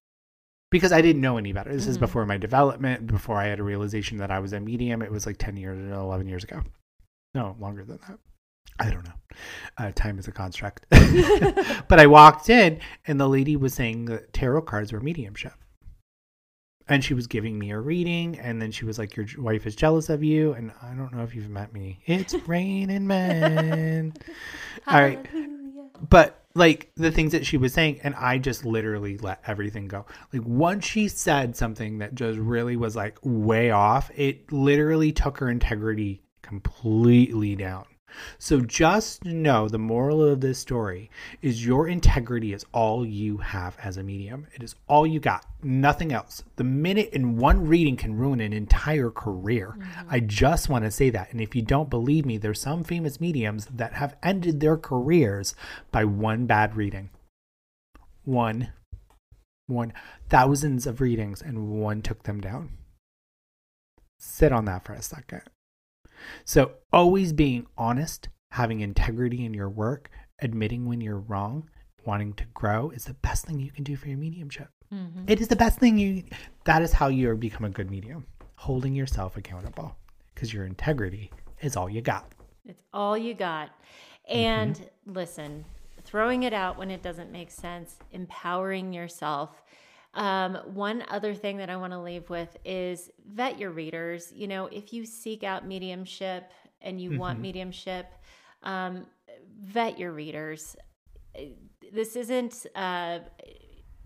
because 0.70 0.92
i 0.92 1.00
didn't 1.00 1.22
know 1.22 1.38
any 1.38 1.52
better. 1.52 1.72
This 1.72 1.82
mm-hmm. 1.82 1.92
is 1.92 1.98
before 1.98 2.26
my 2.26 2.36
development 2.36 3.06
before 3.06 3.36
i 3.36 3.46
had 3.46 3.60
a 3.60 3.62
realization 3.62 4.18
that 4.18 4.30
i 4.30 4.38
was 4.38 4.52
a 4.52 4.60
medium. 4.60 5.00
It 5.02 5.10
was 5.10 5.24
like 5.24 5.38
10 5.38 5.56
years 5.56 5.78
11 5.78 6.28
years 6.28 6.44
ago. 6.44 6.62
No 7.34 7.56
longer 7.58 7.84
than 7.84 7.98
that 8.06 8.18
I 8.78 8.90
don't 8.90 9.04
know. 9.04 9.12
Uh, 9.76 9.92
time 9.94 10.18
is 10.18 10.28
a 10.28 10.32
construct. 10.32 10.86
but 10.90 12.00
I 12.00 12.06
walked 12.06 12.50
in 12.50 12.80
and 13.06 13.20
the 13.20 13.28
lady 13.28 13.56
was 13.56 13.74
saying 13.74 14.06
that 14.06 14.32
tarot 14.32 14.62
cards 14.62 14.92
were 14.92 15.00
mediumship. 15.00 15.52
And 16.90 17.04
she 17.04 17.12
was 17.12 17.26
giving 17.26 17.58
me 17.58 17.70
a 17.70 17.78
reading, 17.78 18.38
and 18.38 18.62
then 18.62 18.72
she 18.72 18.86
was 18.86 18.98
like, 18.98 19.14
Your 19.14 19.26
wife 19.36 19.66
is 19.66 19.76
jealous 19.76 20.08
of 20.08 20.24
you. 20.24 20.54
And 20.54 20.72
I 20.82 20.94
don't 20.94 21.12
know 21.12 21.22
if 21.22 21.34
you've 21.34 21.50
met 21.50 21.74
me. 21.74 22.00
It's 22.06 22.32
raining 22.48 23.06
men. 23.06 24.14
All 24.86 25.02
right. 25.02 25.18
But 26.08 26.42
like 26.54 26.90
the 26.96 27.10
things 27.12 27.32
that 27.32 27.44
she 27.44 27.58
was 27.58 27.74
saying, 27.74 28.00
and 28.02 28.14
I 28.14 28.38
just 28.38 28.64
literally 28.64 29.18
let 29.18 29.42
everything 29.46 29.86
go. 29.86 30.06
Like 30.32 30.44
once 30.46 30.86
she 30.86 31.08
said 31.08 31.56
something 31.56 31.98
that 31.98 32.14
just 32.14 32.38
really 32.38 32.76
was 32.76 32.96
like 32.96 33.18
way 33.22 33.70
off, 33.70 34.10
it 34.16 34.50
literally 34.50 35.12
took 35.12 35.36
her 35.38 35.50
integrity 35.50 36.22
completely 36.40 37.54
down. 37.54 37.84
So 38.38 38.60
just 38.60 39.24
know 39.24 39.68
the 39.68 39.78
moral 39.78 40.22
of 40.22 40.40
this 40.40 40.58
story 40.58 41.10
is 41.42 41.64
your 41.64 41.88
integrity 41.88 42.52
is 42.52 42.64
all 42.72 43.06
you 43.06 43.38
have 43.38 43.76
as 43.82 43.96
a 43.96 44.02
medium. 44.02 44.46
It 44.54 44.62
is 44.62 44.74
all 44.88 45.06
you 45.06 45.20
got, 45.20 45.44
nothing 45.62 46.12
else. 46.12 46.42
The 46.56 46.64
minute 46.64 47.10
in 47.12 47.36
one 47.36 47.66
reading 47.66 47.96
can 47.96 48.16
ruin 48.16 48.40
an 48.40 48.52
entire 48.52 49.10
career. 49.10 49.76
Mm-hmm. 49.78 50.08
I 50.10 50.20
just 50.20 50.68
want 50.68 50.84
to 50.84 50.90
say 50.90 51.10
that. 51.10 51.30
And 51.32 51.40
if 51.40 51.54
you 51.54 51.62
don't 51.62 51.90
believe 51.90 52.24
me, 52.26 52.38
there's 52.38 52.60
some 52.60 52.84
famous 52.84 53.20
mediums 53.20 53.66
that 53.66 53.94
have 53.94 54.16
ended 54.22 54.60
their 54.60 54.76
careers 54.76 55.54
by 55.90 56.04
one 56.04 56.46
bad 56.46 56.76
reading. 56.76 57.10
One. 58.24 58.72
One. 59.66 59.92
Thousands 60.28 60.86
of 60.86 61.00
readings 61.00 61.42
and 61.42 61.68
one 61.68 62.02
took 62.02 62.24
them 62.24 62.40
down. 62.40 62.70
Sit 64.18 64.52
on 64.52 64.64
that 64.64 64.84
for 64.84 64.92
a 64.92 65.02
second. 65.02 65.42
So, 66.44 66.72
always 66.92 67.32
being 67.32 67.66
honest, 67.76 68.28
having 68.50 68.80
integrity 68.80 69.44
in 69.44 69.54
your 69.54 69.68
work, 69.68 70.10
admitting 70.40 70.86
when 70.86 71.00
you're 71.00 71.18
wrong, 71.20 71.68
wanting 72.04 72.32
to 72.34 72.44
grow 72.54 72.90
is 72.90 73.04
the 73.04 73.14
best 73.14 73.44
thing 73.46 73.60
you 73.60 73.70
can 73.70 73.84
do 73.84 73.96
for 73.96 74.08
your 74.08 74.18
mediumship. 74.18 74.68
Mm-hmm. 74.92 75.24
It 75.26 75.40
is 75.40 75.48
the 75.48 75.56
best 75.56 75.78
thing 75.78 75.98
you, 75.98 76.24
that 76.64 76.82
is 76.82 76.92
how 76.92 77.08
you 77.08 77.34
become 77.34 77.64
a 77.64 77.70
good 77.70 77.90
medium, 77.90 78.26
holding 78.56 78.94
yourself 78.94 79.36
accountable 79.36 79.96
because 80.34 80.52
your 80.52 80.64
integrity 80.64 81.30
is 81.60 81.76
all 81.76 81.90
you 81.90 82.00
got. 82.00 82.32
It's 82.66 82.82
all 82.92 83.16
you 83.16 83.34
got. 83.34 83.70
And 84.28 84.74
mm-hmm. 84.74 85.12
listen, 85.12 85.64
throwing 86.04 86.44
it 86.44 86.54
out 86.54 86.78
when 86.78 86.90
it 86.90 87.02
doesn't 87.02 87.30
make 87.30 87.50
sense, 87.50 87.96
empowering 88.12 88.92
yourself 88.92 89.62
um, 90.14 90.56
one 90.66 91.04
other 91.08 91.34
thing 91.34 91.58
that 91.58 91.70
I 91.70 91.76
want 91.76 91.92
to 91.92 92.00
leave 92.00 92.28
with 92.30 92.56
is 92.64 93.10
vet 93.26 93.58
your 93.58 93.70
readers. 93.70 94.32
You 94.34 94.48
know, 94.48 94.66
if 94.66 94.92
you 94.92 95.04
seek 95.04 95.44
out 95.44 95.66
mediumship 95.66 96.50
and 96.80 97.00
you 97.00 97.10
mm-hmm. 97.10 97.18
want 97.18 97.40
mediumship, 97.40 98.06
um, 98.62 99.06
vet 99.62 99.98
your 99.98 100.12
readers. 100.12 100.76
This 101.92 102.16
isn't, 102.16 102.66
uh, 102.74 103.20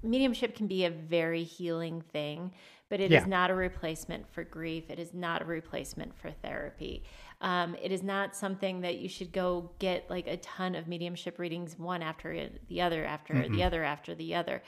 mediumship 0.02 0.56
can 0.56 0.66
be 0.66 0.84
a 0.84 0.90
very 0.90 1.44
healing 1.44 2.02
thing, 2.12 2.52
but 2.88 3.00
it 3.00 3.10
yeah. 3.10 3.20
is 3.20 3.26
not 3.26 3.50
a 3.50 3.54
replacement 3.54 4.28
for 4.28 4.44
grief. 4.44 4.90
It 4.90 4.98
is 4.98 5.14
not 5.14 5.40
a 5.40 5.44
replacement 5.44 6.14
for 6.16 6.30
therapy. 6.30 7.04
Um, 7.40 7.76
it 7.82 7.90
is 7.90 8.02
not 8.02 8.36
something 8.36 8.82
that 8.82 8.98
you 8.98 9.08
should 9.08 9.32
go 9.32 9.70
get 9.78 10.10
like 10.10 10.26
a 10.26 10.36
ton 10.38 10.74
of 10.74 10.88
mediumship 10.88 11.38
readings, 11.38 11.78
one 11.78 12.02
after 12.02 12.50
the 12.68 12.80
other, 12.82 13.04
after 13.04 13.34
mm 13.34 13.50
the 13.52 13.62
other, 13.62 13.82
after 13.82 14.14
the 14.14 14.34
other 14.34 14.62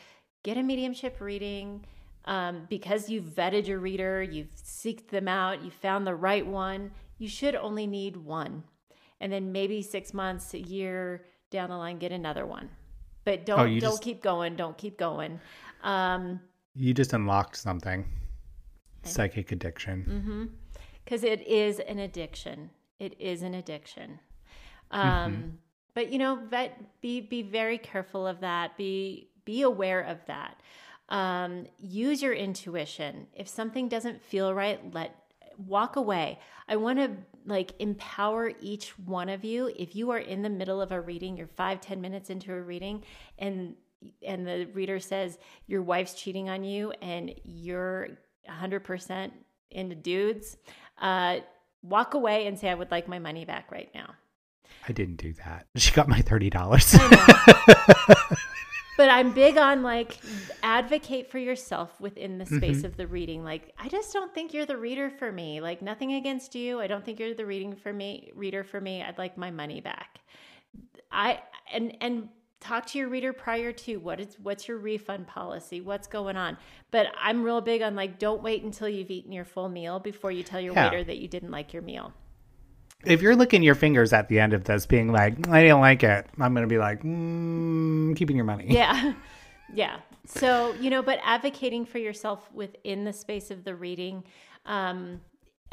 get 0.45 0.57
a 0.57 0.63
mediumship 0.63 1.21
reading 1.21 1.85
um, 2.27 2.67
because 2.71 3.11
you've 3.11 3.25
vetted 3.25 3.67
your 3.67 3.81
reader, 3.81 4.23
you've 4.23 4.55
seeked 4.55 5.09
them 5.09 5.27
out, 5.27 5.65
you 5.65 5.71
found 5.71 6.07
the 6.07 6.15
right 6.15 6.47
one. 6.47 6.93
You 7.19 7.29
should 7.29 7.57
only 7.57 7.87
need 7.87 8.17
one. 8.17 8.63
And 9.21 9.33
then 9.33 9.51
maybe 9.51 9.83
six 9.83 10.15
months, 10.15 10.55
a 10.55 10.61
year 10.61 11.25
down 11.51 11.71
the 11.71 11.77
line, 11.77 11.99
get 11.99 12.13
another 12.13 12.47
one. 12.47 12.69
But 13.25 13.47
don't 13.47 13.59
oh, 13.59 13.65
don't 13.65 13.81
just, 13.81 14.03
keep 14.03 14.23
going. 14.23 14.55
Don't 14.55 14.77
keep 14.77 14.99
going. 14.99 15.41
Um, 15.83 16.41
you 16.75 16.93
just 16.93 17.13
unlocked 17.13 17.57
something. 17.57 18.05
Psychic 19.03 19.53
addiction. 19.53 20.51
Because 21.05 21.23
mm-hmm. 21.23 21.33
it 21.33 21.47
is 21.47 21.79
an 21.81 22.01
addiction. 22.01 22.71
It 22.99 23.15
is 23.19 23.43
an 23.43 23.55
addiction. 23.55 24.19
Um, 24.91 25.09
mm-hmm. 25.33 25.49
But 25.95 26.13
you 26.13 26.19
know, 26.19 26.41
vet, 26.51 27.01
be 27.01 27.21
be 27.21 27.43
very 27.43 27.79
careful 27.79 28.27
of 28.27 28.41
that. 28.41 28.77
Be 28.77 29.29
be 29.45 29.63
aware 29.63 30.01
of 30.01 30.25
that. 30.27 30.61
Um, 31.09 31.67
use 31.79 32.23
your 32.23 32.33
intuition. 32.33 33.27
If 33.35 33.49
something 33.49 33.89
doesn't 33.89 34.23
feel 34.23 34.55
right, 34.55 34.81
let 34.95 35.15
walk 35.59 35.97
away. 35.97 36.39
I 36.67 36.77
want 36.77 36.99
to 36.99 37.11
like 37.47 37.73
empower 37.79 38.53
each 38.61 38.99
one 38.99 39.29
of 39.29 39.45
you. 39.45 39.71
If 39.77 39.95
you 39.95 40.11
are 40.11 40.19
in 40.19 40.43
the 40.43 40.51
middle 40.51 40.81
of 40.81 40.93
a 40.93 41.01
reading, 41.01 41.37
you're 41.37 41.47
five, 41.47 41.81
ten 41.81 42.01
minutes 42.01 42.31
into 42.31 42.53
a 42.53 42.61
reading, 42.61 43.05
and 43.39 43.75
and 44.27 44.47
the 44.47 44.67
reader 44.73 45.01
says 45.01 45.39
your 45.67 45.83
wife's 45.83 46.15
cheating 46.15 46.51
on 46.51 46.63
you 46.65 46.93
and 47.01 47.35
you're 47.43 48.09
100% 48.49 49.31
into 49.71 49.95
dudes, 49.95 50.57
uh, 50.99 51.39
walk 51.83 52.15
away 52.15 52.47
and 52.47 52.59
say, 52.59 52.69
I 52.69 52.75
would 52.75 52.91
like 52.91 53.09
my 53.09 53.19
money 53.19 53.45
back 53.45 53.71
right 53.71 53.91
now. 53.95 54.15
I 54.89 54.93
didn't 54.93 55.17
do 55.17 55.33
that. 55.35 55.67
She 55.77 55.93
got 55.93 56.09
my 56.09 56.21
$30. 56.21 56.51
but 58.97 59.11
I'm 59.11 59.33
big 59.33 59.59
on 59.59 59.83
like 59.83 60.19
advocate 60.63 61.31
for 61.31 61.39
yourself 61.39 62.01
within 62.01 62.39
the 62.39 62.47
space 62.47 62.79
mm-hmm. 62.79 62.87
of 62.87 62.97
the 62.97 63.07
reading. 63.07 63.45
Like, 63.45 63.73
I 63.79 63.89
just 63.89 64.13
don't 64.13 64.33
think 64.35 64.53
you're 64.53 64.67
the 64.67 64.77
reader 64.77 65.11
for 65.11 65.31
me. 65.33 65.61
Like, 65.61 65.83
nothing 65.83 66.15
against 66.15 66.55
you. 66.55 66.81
I 66.81 66.87
don't 66.87 67.05
think 67.05 67.19
you're 67.19 67.35
the 67.35 67.47
reading 67.47 67.75
for 67.75 67.93
me, 67.93 68.31
reader 68.35 68.65
for 68.65 68.81
me. 68.81 69.03
I'd 69.03 69.19
like 69.19 69.37
my 69.37 69.51
money 69.51 69.81
back. 69.81 70.21
I 71.11 71.41
and 71.73 71.97
and 72.01 72.29
talk 72.61 72.87
to 72.87 72.99
your 72.99 73.09
reader 73.09 73.33
prior 73.33 73.73
to 73.73 73.99
what 73.99 74.21
is 74.21 74.37
what's 74.43 74.67
your 74.67 74.79
refund 74.79 75.27
policy 75.27 75.83
what's 75.83 76.07
going 76.07 76.35
on 76.35 76.57
but 76.91 77.09
i'm 77.21 77.43
real 77.43 77.61
big 77.61 77.83
on 77.83 77.95
like 77.95 78.19
don't 78.19 78.43
wait 78.43 78.63
until 78.63 78.89
you've 78.89 79.11
eaten 79.11 79.33
your 79.33 79.45
full 79.45 79.69
meal 79.69 80.01
before 80.01 80.33
you 80.33 80.43
tell 80.43 80.61
your 80.61 80.73
yeah. 80.73 80.87
waiter 80.87 81.05
that 81.05 81.19
you 81.19 81.29
didn't 81.29 81.51
like 81.51 81.75
your 81.75 81.83
meal 81.83 82.13
if 83.07 83.23
you're 83.23 83.37
licking 83.37 83.63
your 83.63 83.75
fingers 83.75 84.13
at 84.13 84.29
the 84.29 84.41
end 84.41 84.53
of 84.53 84.65
this, 84.65 84.87
being 84.87 85.13
like, 85.13 85.49
I 85.49 85.63
didn't 85.63 85.81
like 85.81 86.03
it, 86.03 86.27
I'm 86.41 86.55
going 86.55 86.67
to 86.67 86.69
be 86.69 86.79
like, 86.79 87.03
mm, 87.03 88.17
keeping 88.17 88.37
your 88.37 88.45
money. 88.45 88.67
Yeah. 88.69 89.15
Yeah. 89.73 89.97
So, 90.27 90.75
you 90.75 90.91
know, 90.91 91.03
but 91.03 91.19
advocating 91.23 91.85
for 91.85 91.99
yourself 91.99 92.49
within 92.53 93.05
the 93.05 93.13
space 93.13 93.51
of 93.51 93.65
the 93.65 93.75
reading, 93.75 94.25
um, 94.67 95.21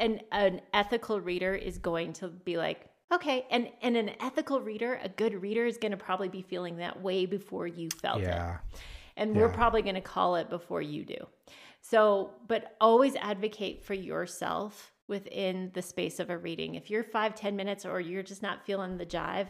and 0.00 0.22
an 0.32 0.60
ethical 0.74 1.20
reader 1.20 1.54
is 1.54 1.78
going 1.78 2.12
to 2.14 2.28
be 2.28 2.56
like, 2.56 2.88
okay, 3.12 3.46
and 3.50 3.68
and 3.80 3.96
an 3.96 4.10
ethical 4.20 4.60
reader, 4.60 4.98
a 5.02 5.08
good 5.08 5.40
reader 5.40 5.64
is 5.64 5.78
going 5.78 5.92
to 5.92 5.96
probably 5.96 6.28
be 6.28 6.42
feeling 6.42 6.78
that 6.78 7.00
way 7.00 7.26
before 7.26 7.66
you 7.66 7.88
felt 8.00 8.20
yeah. 8.20 8.54
it. 8.54 8.80
And 9.16 9.34
yeah. 9.34 9.42
we're 9.42 9.48
probably 9.50 9.82
going 9.82 9.94
to 9.94 10.00
call 10.00 10.36
it 10.36 10.50
before 10.50 10.82
you 10.82 11.04
do. 11.04 11.26
So, 11.80 12.30
but 12.48 12.76
always 12.80 13.14
advocate 13.16 13.84
for 13.84 13.94
yourself 13.94 14.91
within 15.12 15.70
the 15.74 15.82
space 15.82 16.18
of 16.20 16.30
a 16.30 16.38
reading. 16.38 16.74
If 16.74 16.88
you're 16.88 17.04
five, 17.04 17.34
ten 17.34 17.54
minutes 17.54 17.84
or 17.84 18.00
you're 18.00 18.22
just 18.22 18.40
not 18.40 18.64
feeling 18.64 18.96
the 18.96 19.04
jive, 19.04 19.48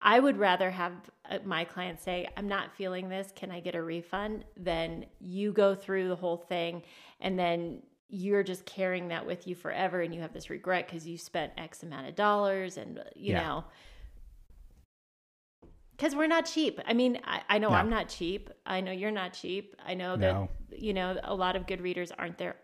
I 0.00 0.20
would 0.20 0.36
rather 0.36 0.70
have 0.70 0.92
uh, 1.28 1.38
my 1.44 1.64
client 1.64 2.00
say, 2.00 2.28
I'm 2.36 2.46
not 2.46 2.72
feeling 2.76 3.08
this. 3.08 3.32
Can 3.34 3.50
I 3.50 3.58
get 3.58 3.74
a 3.74 3.82
refund? 3.82 4.44
Than 4.56 5.06
you 5.18 5.50
go 5.52 5.74
through 5.74 6.06
the 6.06 6.14
whole 6.14 6.36
thing 6.36 6.84
and 7.20 7.36
then 7.36 7.82
you're 8.08 8.44
just 8.44 8.64
carrying 8.66 9.08
that 9.08 9.26
with 9.26 9.48
you 9.48 9.56
forever 9.56 10.00
and 10.00 10.14
you 10.14 10.20
have 10.20 10.32
this 10.32 10.48
regret 10.48 10.86
because 10.86 11.08
you 11.08 11.18
spent 11.18 11.52
X 11.58 11.82
amount 11.82 12.06
of 12.06 12.14
dollars 12.14 12.76
and, 12.76 13.00
uh, 13.00 13.02
you 13.16 13.32
yeah. 13.32 13.42
know, 13.42 13.64
because 15.96 16.14
we're 16.14 16.28
not 16.28 16.46
cheap. 16.46 16.78
I 16.86 16.92
mean, 16.94 17.18
I, 17.24 17.42
I 17.48 17.58
know 17.58 17.70
no. 17.70 17.74
I'm 17.74 17.90
not 17.90 18.08
cheap. 18.08 18.48
I 18.64 18.80
know 18.80 18.92
you're 18.92 19.10
not 19.10 19.32
cheap. 19.32 19.74
I 19.84 19.94
know 19.94 20.16
that, 20.16 20.34
no. 20.34 20.48
you 20.70 20.94
know, 20.94 21.18
a 21.24 21.34
lot 21.34 21.56
of 21.56 21.66
good 21.66 21.80
readers 21.80 22.12
aren't 22.16 22.38
there 22.38 22.54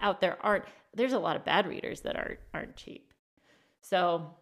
out 0.00 0.20
there 0.20 0.36
aren't 0.44 0.64
there's 0.94 1.12
a 1.12 1.18
lot 1.18 1.36
of 1.36 1.44
bad 1.44 1.66
readers 1.66 2.00
that 2.00 2.16
aren't 2.16 2.38
aren't 2.54 2.76
cheap. 2.76 3.12
So, 3.82 4.34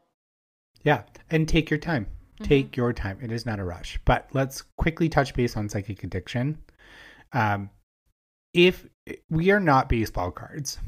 Yeah, 0.85 1.03
and 1.31 1.47
take 1.49 1.71
your 1.71 1.79
time. 1.79 2.07
Take 2.43 2.77
your 2.77 2.93
time. 2.93 3.19
It 3.23 3.31
is 3.31 3.47
not 3.47 3.61
a 3.61 3.65
rush. 3.65 3.99
But 4.05 4.29
let's 4.33 4.63
quickly 4.77 5.09
touch 5.09 5.35
base 5.35 5.57
on 5.57 5.69
psychic 5.69 6.03
addiction. 6.03 6.59
Um, 7.33 7.71
if 8.53 8.87
we 9.31 9.51
are 9.51 9.61
not 9.61 9.89
baseball 9.89 10.31
cards, 10.31 10.79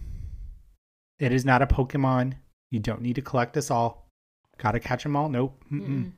it 1.19 1.33
is 1.33 1.45
not 1.45 1.63
a 1.63 1.67
Pokemon. 1.67 2.35
You 2.71 2.81
don't 2.81 3.01
need 3.01 3.15
to 3.15 3.23
collect 3.23 3.57
us 3.57 3.71
all. 3.71 4.11
Got 4.59 4.73
to 4.73 4.81
catch 4.81 5.03
them 5.03 5.17
all? 5.17 5.29
Nope. 5.29 5.63
Mm-mm. 5.71 5.87
mm-mm. 5.87 6.13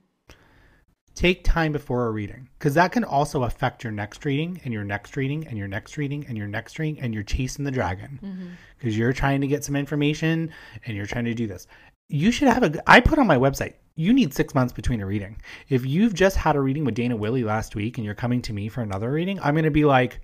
Take 1.18 1.42
time 1.42 1.72
before 1.72 2.06
a 2.06 2.12
reading 2.12 2.48
because 2.56 2.74
that 2.74 2.92
can 2.92 3.02
also 3.02 3.42
affect 3.42 3.82
your 3.82 3.92
next 3.92 4.24
reading 4.24 4.60
and 4.62 4.72
your 4.72 4.84
next 4.84 5.16
reading 5.16 5.44
and 5.48 5.58
your 5.58 5.66
next 5.66 5.98
reading 5.98 6.24
and 6.28 6.38
your 6.38 6.46
next 6.46 6.78
reading 6.78 7.02
and 7.02 7.12
you're 7.12 7.24
chasing 7.24 7.64
the 7.64 7.72
dragon 7.72 8.20
mm-hmm. 8.22 8.46
because 8.78 8.96
you're 8.96 9.12
trying 9.12 9.40
to 9.40 9.48
get 9.48 9.64
some 9.64 9.74
information 9.74 10.48
and 10.86 10.96
you're 10.96 11.06
trying 11.06 11.24
to 11.24 11.34
do 11.34 11.48
this. 11.48 11.66
You 12.08 12.30
should 12.30 12.46
have 12.46 12.62
a. 12.62 12.80
I 12.88 13.00
put 13.00 13.18
on 13.18 13.26
my 13.26 13.36
website. 13.36 13.74
You 13.96 14.12
need 14.12 14.32
six 14.32 14.54
months 14.54 14.72
between 14.72 15.00
a 15.00 15.06
reading. 15.06 15.42
If 15.68 15.84
you've 15.84 16.14
just 16.14 16.36
had 16.36 16.54
a 16.54 16.60
reading 16.60 16.84
with 16.84 16.94
Dana 16.94 17.16
Willey 17.16 17.42
last 17.42 17.74
week 17.74 17.98
and 17.98 18.04
you're 18.04 18.14
coming 18.14 18.40
to 18.42 18.52
me 18.52 18.68
for 18.68 18.82
another 18.82 19.10
reading, 19.10 19.40
I'm 19.40 19.54
going 19.54 19.64
to 19.64 19.72
be 19.72 19.84
like, 19.84 20.20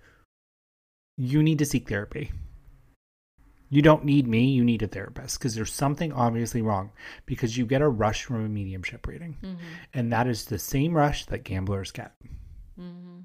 you 1.16 1.42
need 1.42 1.58
to 1.58 1.66
seek 1.66 1.88
therapy. 1.88 2.30
You 3.74 3.82
don't 3.82 4.04
need 4.04 4.28
me. 4.28 4.44
You 4.52 4.62
need 4.64 4.82
a 4.82 4.86
therapist 4.86 5.36
because 5.36 5.56
there's 5.56 5.72
something 5.72 6.12
obviously 6.12 6.62
wrong 6.62 6.92
because 7.26 7.56
you 7.56 7.66
get 7.66 7.82
a 7.82 7.88
rush 7.88 8.22
from 8.22 8.44
a 8.44 8.48
mediumship 8.48 9.04
reading, 9.08 9.36
Mhm. 9.42 9.58
and 9.94 10.12
that 10.12 10.28
is 10.28 10.44
the 10.44 10.60
same 10.60 10.94
rush 10.96 11.26
that 11.26 11.42
gamblers 11.42 11.90
get. 11.90 12.12
Mm-hmm. 12.78 13.18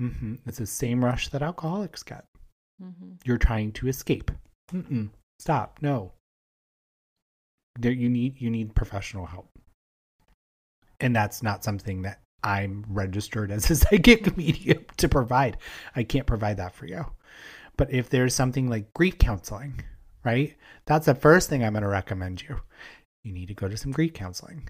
Mm-hmm. 0.00 0.34
It's 0.46 0.56
the 0.56 0.66
same 0.66 1.04
rush 1.04 1.28
that 1.28 1.42
alcoholics 1.42 2.02
get. 2.02 2.24
Mhm. 2.82 3.20
You're 3.26 3.36
trying 3.36 3.72
to 3.72 3.88
escape. 3.88 4.30
Mm-mm. 4.72 5.10
Stop. 5.38 5.80
No. 5.82 6.12
There, 7.78 7.92
you 7.92 8.08
need 8.08 8.40
you 8.40 8.48
need 8.48 8.74
professional 8.74 9.26
help, 9.26 9.50
and 10.98 11.14
that's 11.14 11.42
not 11.42 11.62
something 11.62 12.02
that 12.02 12.22
I'm 12.42 12.86
registered 12.88 13.50
as 13.50 13.70
a 13.70 13.76
psychic 13.82 14.34
medium 14.34 14.86
to 14.96 15.08
provide. 15.10 15.58
I 15.94 16.04
can't 16.04 16.26
provide 16.26 16.56
that 16.56 16.74
for 16.74 16.86
you. 16.86 17.04
But 17.78 17.90
if 17.90 18.10
there's 18.10 18.34
something 18.34 18.68
like 18.68 18.92
grief 18.92 19.16
counseling, 19.18 19.82
right? 20.24 20.54
That's 20.84 21.06
the 21.06 21.14
first 21.14 21.48
thing 21.48 21.64
I'm 21.64 21.72
going 21.72 21.82
to 21.82 21.88
recommend 21.88 22.42
you. 22.42 22.60
You 23.24 23.32
need 23.32 23.48
to 23.48 23.54
go 23.54 23.68
to 23.68 23.76
some 23.76 23.92
grief 23.92 24.12
counseling. 24.12 24.68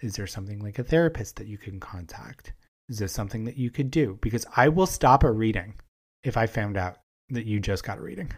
Is 0.00 0.16
there 0.16 0.26
something 0.26 0.60
like 0.60 0.78
a 0.78 0.84
therapist 0.84 1.36
that 1.36 1.46
you 1.46 1.56
can 1.56 1.80
contact? 1.80 2.52
Is 2.88 2.98
this 2.98 3.12
something 3.12 3.44
that 3.44 3.56
you 3.56 3.70
could 3.70 3.90
do? 3.90 4.18
Because 4.20 4.44
I 4.56 4.68
will 4.68 4.86
stop 4.86 5.24
a 5.24 5.30
reading 5.30 5.74
if 6.24 6.36
I 6.36 6.46
found 6.46 6.76
out 6.76 6.98
that 7.30 7.46
you 7.46 7.60
just 7.60 7.84
got 7.84 7.98
a 7.98 8.02
reading. 8.02 8.32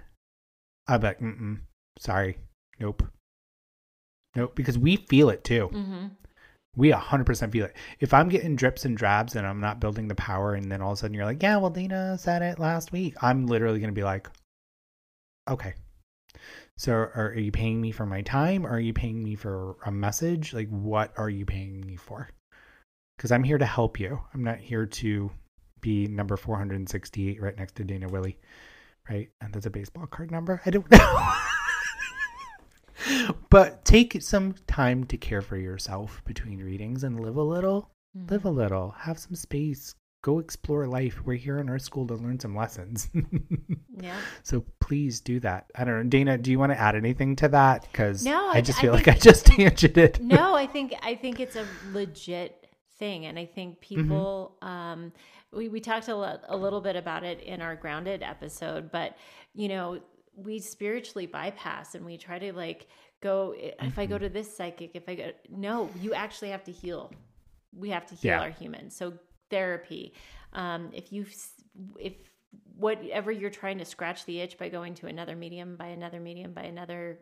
I'd 0.86 1.00
be 1.00 1.06
like, 1.08 1.20
mm 1.20 1.40
mm, 1.40 1.58
sorry, 1.98 2.38
nope. 2.78 3.02
Nope, 4.36 4.54
because 4.54 4.78
we 4.78 4.96
feel 4.96 5.30
it 5.30 5.44
too. 5.44 5.70
Mhm. 5.72 6.10
We 6.76 6.92
100% 6.92 7.52
feel 7.52 7.64
it. 7.64 7.76
If 7.98 8.14
I'm 8.14 8.28
getting 8.28 8.54
drips 8.54 8.84
and 8.84 8.96
drabs 8.96 9.34
and 9.34 9.46
I'm 9.46 9.60
not 9.60 9.80
building 9.80 10.08
the 10.08 10.14
power, 10.14 10.54
and 10.54 10.70
then 10.70 10.80
all 10.80 10.92
of 10.92 10.98
a 10.98 11.00
sudden 11.00 11.14
you're 11.14 11.24
like, 11.24 11.42
yeah, 11.42 11.56
well, 11.56 11.70
Dana 11.70 12.16
said 12.18 12.42
it 12.42 12.58
last 12.58 12.92
week, 12.92 13.14
I'm 13.22 13.46
literally 13.46 13.80
going 13.80 13.92
to 13.92 13.98
be 13.98 14.04
like, 14.04 14.28
okay. 15.48 15.74
So 16.78 16.92
are, 16.92 17.12
are 17.14 17.38
you 17.38 17.52
paying 17.52 17.80
me 17.80 17.90
for 17.90 18.06
my 18.06 18.22
time? 18.22 18.64
Are 18.64 18.80
you 18.80 18.92
paying 18.92 19.22
me 19.22 19.34
for 19.34 19.76
a 19.84 19.90
message? 19.90 20.54
Like, 20.54 20.68
what 20.68 21.12
are 21.16 21.28
you 21.28 21.44
paying 21.44 21.84
me 21.84 21.96
for? 21.96 22.30
Because 23.16 23.32
I'm 23.32 23.44
here 23.44 23.58
to 23.58 23.66
help 23.66 23.98
you. 23.98 24.20
I'm 24.32 24.44
not 24.44 24.58
here 24.58 24.86
to 24.86 25.30
be 25.80 26.06
number 26.06 26.36
468 26.36 27.42
right 27.42 27.58
next 27.58 27.74
to 27.76 27.84
Dana 27.84 28.08
Willey, 28.08 28.38
right? 29.10 29.28
And 29.40 29.52
that's 29.52 29.66
a 29.66 29.70
baseball 29.70 30.06
card 30.06 30.30
number. 30.30 30.62
I 30.64 30.70
don't 30.70 30.90
know. 30.90 31.32
But 33.50 33.84
take 33.84 34.20
some 34.22 34.54
time 34.66 35.04
to 35.04 35.16
care 35.16 35.42
for 35.42 35.56
yourself 35.56 36.22
between 36.24 36.62
readings 36.62 37.04
and 37.04 37.20
live 37.20 37.36
a 37.36 37.42
little. 37.42 37.90
Mhm. 38.16 38.30
Live 38.30 38.44
a 38.44 38.50
little. 38.50 38.90
Have 38.90 39.18
some 39.18 39.34
space. 39.34 39.94
Go 40.22 40.38
explore 40.38 40.86
life. 40.86 41.22
We're 41.24 41.34
here 41.36 41.58
in 41.58 41.70
our 41.70 41.78
school 41.78 42.06
to 42.08 42.14
learn 42.14 42.38
some 42.38 42.54
lessons. 42.54 43.08
Yeah. 44.00 44.16
so 44.42 44.64
please 44.80 45.20
do 45.20 45.40
that. 45.40 45.70
I 45.74 45.84
don't 45.84 45.96
know. 45.96 46.08
Dana, 46.10 46.36
do 46.36 46.50
you 46.50 46.58
want 46.58 46.72
to 46.72 46.78
add 46.80 46.94
anything 46.94 47.36
to 47.36 47.48
that? 47.48 47.86
Because 47.90 48.24
No, 48.24 48.48
I 48.48 48.56
I- 48.56 48.60
just 48.60 48.78
I 48.78 48.82
feel 48.82 48.92
like 48.92 49.08
I 49.08 49.14
just 49.14 49.46
tangented. 49.46 50.20
no, 50.20 50.54
I 50.54 50.66
think 50.66 50.94
I 51.02 51.14
think 51.14 51.40
it's 51.40 51.56
a 51.56 51.64
legit 51.92 52.66
thing, 52.98 53.24
and 53.26 53.38
I 53.38 53.46
think 53.46 53.76
Mm-hmm. 53.80 54.02
people. 54.02 54.56
Um, 54.60 55.12
we 55.52 55.68
we 55.68 55.80
talked 55.80 56.08
a, 56.08 56.14
lot, 56.14 56.42
a 56.48 56.56
little 56.56 56.80
bit 56.82 56.96
about 56.96 57.24
it 57.24 57.40
in 57.40 57.62
our 57.62 57.74
grounded 57.74 58.22
episode, 58.22 58.92
but 58.92 59.16
you 59.54 59.68
know, 59.68 60.00
we 60.44 60.58
spiritually 60.60 61.26
bypass 61.26 61.94
and 61.94 62.04
we 62.04 62.16
try 62.18 62.38
to 62.38 62.52
like 62.52 62.88
go. 63.22 63.54
If 63.56 63.98
I 63.98 64.06
go 64.06 64.16
Mm-hmm. 64.16 64.24
to 64.24 64.28
this 64.28 64.54
psychic, 64.56 64.92
if 64.94 65.08
I 65.08 65.14
go, 65.14 65.30
no, 65.50 65.92
you 65.94 66.14
actually 66.14 66.50
have 66.50 66.64
to 66.64 66.72
heal. 66.72 67.12
We 67.72 67.90
have 67.90 68.06
to 68.06 68.14
heal 68.14 68.38
Yeah. 68.38 68.40
our 68.40 68.50
humans. 68.50 68.96
So 68.96 69.14
therapy. 69.50 70.14
Um, 70.52 70.90
if 70.92 71.12
you 71.12 71.26
if 71.98 72.14
whatever 72.76 73.30
you're 73.30 73.50
trying 73.50 73.78
to 73.78 73.84
scratch 73.84 74.24
the 74.26 74.40
itch 74.40 74.58
by 74.58 74.68
going 74.68 74.94
to 74.96 75.06
another 75.06 75.36
medium, 75.36 75.76
by 75.76 75.88
another 75.88 76.20
medium, 76.20 76.52
by 76.52 76.62
another 76.62 77.18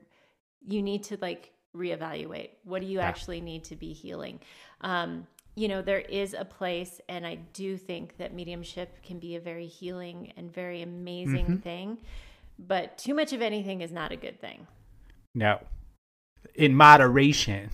you 0.67 0.83
need 0.83 1.05
to 1.05 1.19
like 1.21 1.53
reevaluate 1.77 2.51
what 2.65 2.81
do 2.81 2.87
you 2.89 2.99
Yeah. 2.99 3.09
actually 3.09 3.41
need 3.41 3.63
to 3.65 3.77
be 3.77 3.93
healing 3.93 4.41
um 4.81 5.27
you 5.55 5.69
know 5.69 5.83
there 5.83 6.01
is 6.01 6.35
a 6.35 6.45
place 6.45 7.01
and 7.09 7.27
i 7.27 7.35
do 7.53 7.77
think 7.77 8.17
that 8.17 8.35
mediumship 8.35 9.03
can 9.03 9.19
be 9.19 9.37
a 9.37 9.41
very 9.41 9.67
healing 9.67 10.33
and 10.37 10.53
very 10.53 10.83
amazing 10.83 11.47
Mm-hmm. 11.47 11.57
thing 11.63 11.99
but 12.59 12.99
too 12.99 13.15
much 13.15 13.33
of 13.33 13.41
anything 13.43 13.81
is 13.81 13.93
not 13.93 14.13
a 14.13 14.17
good 14.17 14.41
thing 14.41 14.67
No. 15.35 15.61
In 16.55 16.75
moderation. 16.75 17.71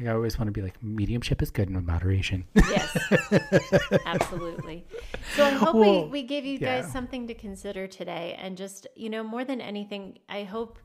I 0.00 0.06
always 0.08 0.36
want 0.38 0.48
to 0.48 0.52
be 0.52 0.62
like, 0.62 0.82
mediumship 0.82 1.42
is 1.42 1.50
good 1.50 1.68
in 1.68 1.84
moderation. 1.86 2.44
yes 2.54 2.96
absolutely 4.06 4.84
so 5.36 5.44
i 5.44 5.50
hope 5.50 5.74
Well, 5.74 6.04
we, 6.04 6.10
we 6.10 6.22
gave 6.22 6.44
you 6.44 6.58
guys 6.58 6.84
yeah. 6.86 6.92
something 6.92 7.26
to 7.28 7.34
consider 7.34 7.86
today 7.86 8.36
and 8.40 8.56
just 8.56 8.86
you 8.96 9.10
know 9.10 9.22
more 9.22 9.44
than 9.44 9.60
anything 9.60 10.18
i 10.28 10.42
hope 10.44 10.78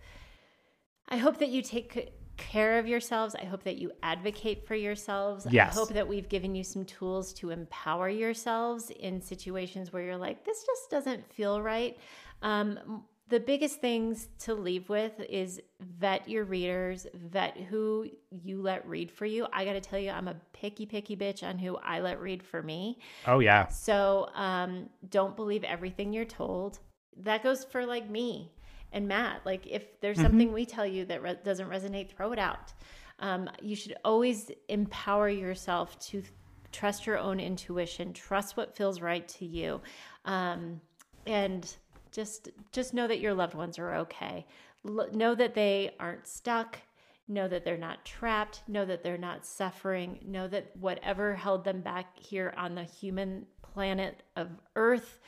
i 1.10 1.18
hope 1.18 1.38
that 1.40 1.50
you 1.50 1.62
take 1.62 2.14
care 2.38 2.80
of 2.80 2.88
yourselves 2.88 3.36
i 3.36 3.44
hope 3.46 3.64
that 3.64 3.78
you 3.78 3.92
advocate 4.04 4.66
for 4.68 4.76
yourselves 4.76 5.46
Yes. 5.50 5.72
i 5.76 5.80
hope 5.80 5.90
that 5.90 6.08
we've 6.08 6.30
given 6.30 6.56
you 6.56 6.64
some 6.64 6.86
tools 6.86 7.34
to 7.34 7.50
empower 7.50 8.10
yourselves 8.10 8.90
in 8.92 9.22
situations 9.22 9.92
where 9.92 10.04
you're 10.04 10.18
like 10.18 10.46
this 10.46 10.64
just 10.66 10.90
doesn't 10.90 11.32
feel 11.34 11.62
right 11.62 11.98
um, 12.42 13.04
the 13.30 13.40
biggest 13.42 13.82
things 13.82 14.30
to 14.40 14.54
leave 14.54 14.88
with 14.88 15.20
is 15.28 15.60
vet 15.82 16.30
your 16.30 16.46
readers, 16.46 17.06
vet 17.14 17.58
who 17.58 18.08
you 18.30 18.62
let 18.62 18.88
read 18.88 19.12
for 19.12 19.26
you. 19.26 19.46
I 19.52 19.66
got 19.66 19.74
to 19.74 19.82
tell 19.82 20.00
you, 20.00 20.12
I'm 20.12 20.30
a 20.30 20.36
picky, 20.54 20.86
picky 20.86 21.18
bitch 21.18 21.44
on 21.44 21.58
who 21.58 21.76
I 21.78 22.00
let 22.00 22.22
read 22.22 22.42
for 22.42 22.64
me. 22.64 23.00
oh, 23.26 23.40
yeah. 23.40 23.68
So 23.68 24.30
um, 24.34 24.90
don't 25.10 25.36
believe 25.36 25.66
everything 25.66 26.14
you're 26.14 26.24
told. 26.24 26.80
That 27.18 27.44
goes 27.44 27.66
for 27.66 27.86
like 27.86 28.10
me 28.10 28.52
and 28.92 29.08
Mat. 29.08 29.42
Like 29.46 29.68
if 29.68 30.00
there's 30.02 30.20
something 30.22 30.52
we 30.54 30.66
tell 30.66 30.86
you 30.86 31.06
that 31.06 31.22
re- 31.22 31.38
doesn't 31.44 31.70
resonate, 31.70 32.10
throw 32.10 32.32
it 32.32 32.40
out. 32.40 32.74
Um, 33.20 33.50
you 33.62 33.76
should 33.76 33.96
always 34.06 34.52
empower 34.70 35.30
yourself 35.30 35.98
to 36.08 36.24
trust 36.72 37.08
your 37.08 37.18
own 37.18 37.40
intuition, 37.40 38.14
trust 38.14 38.58
what 38.58 38.76
feels 38.76 39.02
right 39.02 39.28
to 39.28 39.46
you, 39.46 39.82
um, 40.26 40.80
and 41.26 41.76
just 42.12 42.50
just 42.72 42.94
know 42.94 43.08
that 43.08 43.20
your 43.20 43.34
loved 43.34 43.56
ones 43.56 43.80
are 43.80 43.96
okay. 43.96 44.46
L- 44.88 45.10
know 45.14 45.36
that 45.36 45.54
they 45.54 45.92
aren't 46.00 46.28
stuck. 46.28 46.80
Know 47.28 47.48
that 47.48 47.66
they're 47.66 47.78
not 47.78 48.06
trapped. 48.06 48.64
Know 48.68 48.86
that 48.86 49.04
they're 49.04 49.18
not 49.18 49.46
suffering. 49.46 50.20
Know 50.26 50.48
that 50.48 50.72
whatever 50.80 51.36
held 51.36 51.66
them 51.66 51.82
back 51.82 52.18
here 52.18 52.54
on 52.56 52.76
the 52.76 52.84
human 52.84 53.46
planet 53.62 54.24
of 54.36 54.50
Earth 54.76 55.20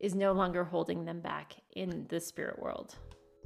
is 0.00 0.14
no 0.14 0.32
longer 0.32 0.64
holding 0.64 1.04
them 1.04 1.20
back 1.20 1.54
in 1.74 2.06
the 2.08 2.20
spirit 2.20 2.58
world. 2.58 2.96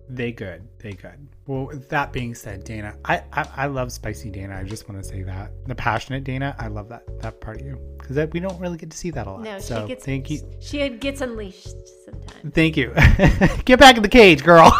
They 0.08 0.32
good. 0.32 0.66
They 0.78 0.92
good. 0.92 1.28
Well, 1.46 1.66
with 1.66 1.88
that 1.90 2.12
being 2.12 2.34
said, 2.34 2.64
Dana, 2.64 2.96
I, 3.04 3.22
I, 3.32 3.48
I 3.56 3.66
love 3.66 3.92
spicy 3.92 4.28
Dana. 4.28 4.56
I 4.56 4.64
just 4.64 4.88
want 4.88 5.00
to 5.00 5.08
say 5.08 5.22
that. 5.22 5.52
The 5.66 5.74
passionate 5.76 6.24
Dana, 6.24 6.56
I 6.58 6.66
love 6.66 6.88
that 6.88 7.20
that 7.20 7.40
part 7.40 7.60
of 7.60 7.66
you. 7.66 7.78
Because 7.98 8.16
we 8.32 8.40
don't 8.40 8.58
really 8.58 8.76
get 8.76 8.90
to 8.90 8.96
see 8.96 9.10
that 9.10 9.28
a 9.28 9.30
lot. 9.30 9.42
No, 9.42 9.60
so 9.60 9.82
she 9.82 9.88
gets 9.88 10.04
thank 10.04 10.28
you. 10.28 10.40
She 10.60 10.88
gets 10.88 11.20
unleashed 11.20 11.76
sometimes. 12.04 12.54
Thank 12.54 12.76
you. 12.76 12.92
Get 13.64 13.78
back 13.78 13.96
in 13.96 14.02
the 14.02 14.08
cage, 14.08 14.42
girl. 14.42 14.72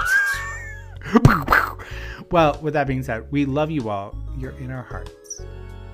well, 2.33 2.59
with 2.61 2.75
that 2.75 2.89
being 2.89 3.05
said, 3.05 3.31
we 3.31 3.45
love 3.45 3.71
you 3.71 3.89
all. 3.89 4.17
You're 4.37 4.59
in 4.59 4.73
our 4.73 4.83
hearts. 4.83 5.43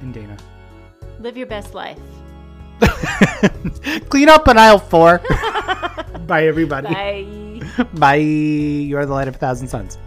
And 0.00 0.14
Dana. 0.14 0.38
Live 1.20 1.36
your 1.36 1.46
best 1.46 1.74
life. 1.74 1.98
Clean 4.08 4.28
up 4.28 4.48
on 4.48 4.58
aisle 4.58 4.78
four. 4.78 5.18
Bye, 6.26 6.46
everybody. 6.46 6.88
Bye. 6.92 7.84
Bye. 7.94 8.16
You're 8.16 9.06
the 9.06 9.12
light 9.12 9.28
of 9.28 9.36
a 9.36 9.38
thousand 9.38 9.68
suns. 9.68 9.98